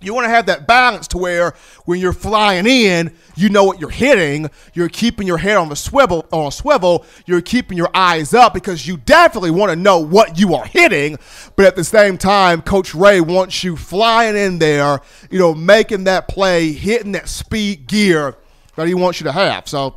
you 0.00 0.14
want 0.14 0.26
to 0.26 0.30
have 0.30 0.46
that 0.46 0.66
balance 0.66 1.08
to 1.08 1.18
where 1.18 1.54
when 1.84 1.98
you're 1.98 2.12
flying 2.12 2.66
in, 2.66 3.12
you 3.34 3.48
know 3.48 3.64
what 3.64 3.80
you're 3.80 3.90
hitting. 3.90 4.48
You're 4.72 4.88
keeping 4.88 5.26
your 5.26 5.38
head 5.38 5.56
on 5.56 5.68
the 5.68 5.76
swivel 5.76 6.26
on 6.30 6.46
a 6.46 6.52
swivel. 6.52 7.04
You're 7.26 7.40
keeping 7.40 7.76
your 7.76 7.90
eyes 7.94 8.32
up 8.32 8.54
because 8.54 8.86
you 8.86 8.96
definitely 8.98 9.50
want 9.50 9.70
to 9.70 9.76
know 9.76 9.98
what 9.98 10.38
you 10.38 10.54
are 10.54 10.64
hitting. 10.64 11.18
But 11.56 11.66
at 11.66 11.76
the 11.76 11.84
same 11.84 12.16
time, 12.16 12.62
Coach 12.62 12.94
Rhea 12.94 13.22
wants 13.22 13.64
you 13.64 13.76
flying 13.76 14.36
in 14.36 14.58
there, 14.58 15.00
you 15.30 15.38
know, 15.38 15.54
making 15.54 16.04
that 16.04 16.28
play, 16.28 16.72
hitting 16.72 17.12
that 17.12 17.28
speed 17.28 17.88
gear 17.88 18.36
that 18.76 18.86
he 18.86 18.94
wants 18.94 19.20
you 19.20 19.24
to 19.24 19.32
have. 19.32 19.68
So 19.68 19.96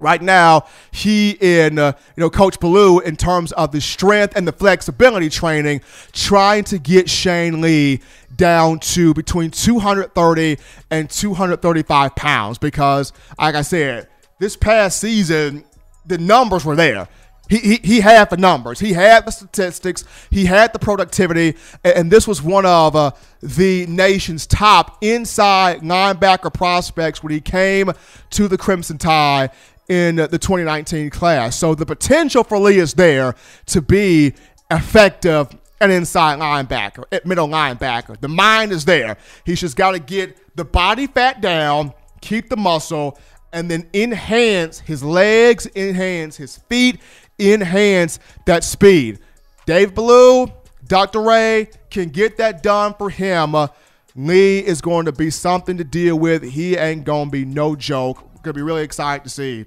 right 0.00 0.20
now 0.20 0.66
he 0.90 1.38
and 1.40 1.78
uh, 1.78 1.92
you 2.16 2.20
know 2.20 2.30
coach 2.30 2.58
Ballou 2.58 2.98
in 3.00 3.16
terms 3.16 3.52
of 3.52 3.70
the 3.70 3.80
strength 3.80 4.34
and 4.36 4.48
the 4.48 4.52
flexibility 4.52 5.28
training 5.28 5.82
trying 6.12 6.64
to 6.64 6.78
get 6.78 7.08
Shane 7.08 7.60
Lee 7.60 8.00
down 8.34 8.78
to 8.80 9.12
between 9.14 9.50
230 9.50 10.58
and 10.90 11.10
235 11.10 12.16
pounds 12.16 12.58
because, 12.58 13.12
like 13.38 13.54
I 13.54 13.62
said, 13.62 14.08
this 14.38 14.56
past 14.56 15.00
season, 15.00 15.64
the 16.06 16.18
numbers 16.18 16.64
were 16.64 16.76
there. 16.76 17.08
He, 17.50 17.58
he, 17.58 17.76
he 17.82 18.00
had 18.00 18.30
the 18.30 18.36
numbers, 18.36 18.78
he 18.78 18.92
had 18.92 19.26
the 19.26 19.32
statistics, 19.32 20.04
he 20.30 20.44
had 20.44 20.72
the 20.72 20.78
productivity, 20.78 21.56
and, 21.84 22.10
this 22.10 22.28
was 22.28 22.40
one 22.40 22.64
of 22.64 22.94
uh, 22.94 23.10
the 23.42 23.86
nation's 23.86 24.46
top 24.46 24.98
inside 25.02 25.80
linebacker 25.80 26.54
prospects 26.54 27.22
when 27.22 27.32
he 27.32 27.40
came 27.40 27.90
to 28.30 28.46
the 28.46 28.56
Crimson 28.56 28.98
Tide 28.98 29.50
in 29.88 30.16
the 30.16 30.28
2019 30.28 31.10
class. 31.10 31.56
So 31.56 31.74
the 31.74 31.86
potential 31.86 32.44
for 32.44 32.58
Lee 32.58 32.78
is 32.78 32.94
there 32.94 33.34
to 33.66 33.82
be 33.82 34.32
effective 34.70 35.48
an 35.80 35.90
inside 35.90 36.38
linebacker, 36.38 37.04
at 37.10 37.26
middle 37.26 37.48
linebacker. 37.48 38.20
The 38.20 38.28
mind 38.28 38.70
is 38.70 38.84
there. 38.84 39.16
He's 39.44 39.60
just 39.60 39.76
got 39.76 39.92
to 39.92 39.98
get 39.98 40.36
the 40.56 40.64
body 40.64 41.06
fat 41.06 41.40
down, 41.40 41.94
keep 42.20 42.48
the 42.48 42.56
muscle, 42.56 43.18
and 43.52 43.70
then 43.70 43.88
enhance 43.94 44.78
his 44.78 45.02
legs, 45.02 45.66
enhance 45.74 46.36
his 46.36 46.58
feet, 46.68 47.00
enhance 47.40 48.18
that 48.46 48.64
speed. 48.64 49.18
Dave 49.66 49.94
Ballou, 49.94 50.48
Dr. 50.86 51.22
Rhea 51.22 51.66
can 51.90 52.08
get 52.08 52.36
that 52.38 52.62
done 52.62 52.94
for 52.94 53.10
him. 53.10 53.54
Uh, 53.54 53.68
Lee 54.16 54.58
is 54.58 54.80
going 54.80 55.06
to 55.06 55.12
be 55.12 55.30
something 55.30 55.76
to 55.78 55.84
deal 55.84 56.18
with. 56.18 56.42
He 56.42 56.76
ain't 56.76 57.04
going 57.04 57.26
to 57.26 57.30
be 57.30 57.44
no 57.44 57.76
joke. 57.76 58.18
Going 58.42 58.54
to 58.54 58.54
be 58.54 58.62
really 58.62 58.82
excited 58.82 59.24
to 59.24 59.30
see 59.30 59.58
you 59.58 59.66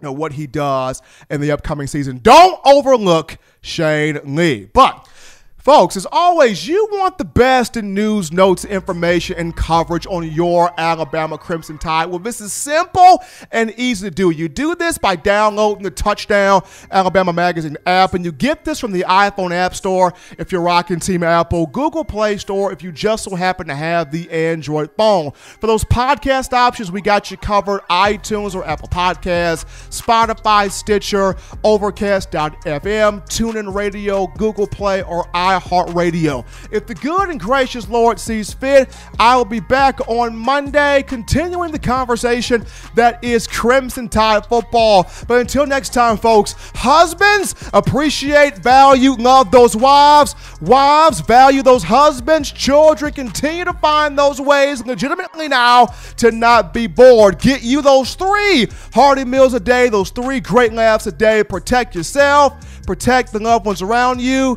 know, 0.00 0.12
what 0.12 0.32
he 0.32 0.46
does 0.46 1.02
in 1.28 1.40
the 1.40 1.50
upcoming 1.50 1.86
season. 1.86 2.20
Don't 2.22 2.58
overlook 2.64 3.36
Shane 3.60 4.18
Lee. 4.24 4.70
But 4.72 5.06
Folks, 5.60 5.94
as 5.94 6.06
always, 6.10 6.66
you 6.66 6.88
want 6.90 7.18
the 7.18 7.24
best 7.24 7.76
in 7.76 7.92
news, 7.92 8.32
notes, 8.32 8.64
information, 8.64 9.36
and 9.36 9.54
coverage 9.54 10.06
on 10.06 10.26
your 10.32 10.72
Alabama 10.80 11.36
Crimson 11.36 11.76
Tide. 11.76 12.06
Well, 12.06 12.18
this 12.18 12.40
is 12.40 12.50
simple 12.50 13.22
and 13.52 13.70
easy 13.76 14.08
to 14.08 14.14
do. 14.14 14.30
You 14.30 14.48
do 14.48 14.74
this 14.74 14.96
by 14.96 15.16
downloading 15.16 15.82
the 15.82 15.90
Touchdown 15.90 16.62
Alabama 16.90 17.34
Magazine 17.34 17.76
app, 17.84 18.14
and 18.14 18.24
you 18.24 18.32
get 18.32 18.64
this 18.64 18.80
from 18.80 18.92
the 18.92 19.02
iPhone 19.06 19.52
App 19.52 19.74
Store 19.74 20.14
if 20.38 20.50
you're 20.50 20.62
rocking 20.62 20.98
Team 20.98 21.22
Apple, 21.22 21.66
Google 21.66 22.06
Play 22.06 22.38
Store 22.38 22.72
if 22.72 22.82
you 22.82 22.90
just 22.90 23.24
so 23.24 23.36
happen 23.36 23.66
to 23.66 23.74
have 23.74 24.10
the 24.10 24.30
Android 24.30 24.90
phone. 24.96 25.30
For 25.32 25.66
those 25.66 25.84
podcast 25.84 26.54
options, 26.54 26.90
we 26.90 27.02
got 27.02 27.30
you 27.30 27.36
covered 27.36 27.82
iTunes 27.90 28.54
or 28.54 28.66
Apple 28.66 28.88
Podcasts, 28.88 29.66
Spotify, 29.90 30.70
Stitcher, 30.70 31.36
Overcast.fm, 31.64 33.26
TuneIn 33.26 33.74
Radio, 33.74 34.26
Google 34.38 34.66
Play, 34.66 35.02
or 35.02 35.24
iPhone 35.34 35.49
iHeartRadio. 35.58 36.44
If 36.70 36.86
the 36.86 36.94
good 36.94 37.30
and 37.30 37.40
gracious 37.40 37.88
Lord 37.88 38.18
sees 38.18 38.52
fit, 38.52 38.94
I 39.18 39.36
will 39.36 39.44
be 39.44 39.60
back 39.60 40.00
on 40.08 40.36
Monday 40.36 41.02
continuing 41.02 41.72
the 41.72 41.78
conversation 41.78 42.64
that 42.94 43.22
is 43.24 43.46
Crimson 43.46 44.08
Tide 44.08 44.46
football. 44.46 45.10
But 45.26 45.40
until 45.40 45.66
next 45.66 45.92
time, 45.92 46.16
folks, 46.16 46.54
husbands, 46.74 47.54
appreciate, 47.72 48.58
value, 48.58 49.12
love 49.12 49.50
those 49.50 49.76
wives. 49.76 50.34
Wives, 50.60 51.20
value 51.20 51.62
those 51.62 51.82
husbands. 51.82 52.50
Children, 52.52 53.12
continue 53.12 53.64
to 53.64 53.72
find 53.74 54.18
those 54.18 54.40
ways 54.40 54.84
legitimately 54.86 55.48
now 55.48 55.86
to 56.18 56.30
not 56.30 56.72
be 56.72 56.86
bored. 56.86 57.38
Get 57.38 57.62
you 57.62 57.82
those 57.82 58.14
three 58.14 58.68
hearty 58.92 59.24
meals 59.24 59.54
a 59.54 59.60
day, 59.60 59.88
those 59.88 60.10
three 60.10 60.40
great 60.40 60.72
laughs 60.72 61.06
a 61.06 61.12
day. 61.12 61.42
Protect 61.42 61.94
yourself, 61.94 62.82
protect 62.86 63.32
the 63.32 63.40
loved 63.40 63.66
ones 63.66 63.82
around 63.82 64.20
you. 64.20 64.56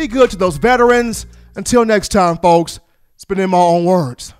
Be 0.00 0.08
good 0.08 0.30
to 0.30 0.36
those 0.38 0.56
veterans. 0.56 1.26
Until 1.56 1.84
next 1.84 2.08
time, 2.08 2.38
folks, 2.38 2.80
spending 3.18 3.50
my 3.50 3.58
own 3.58 3.84
words. 3.84 4.32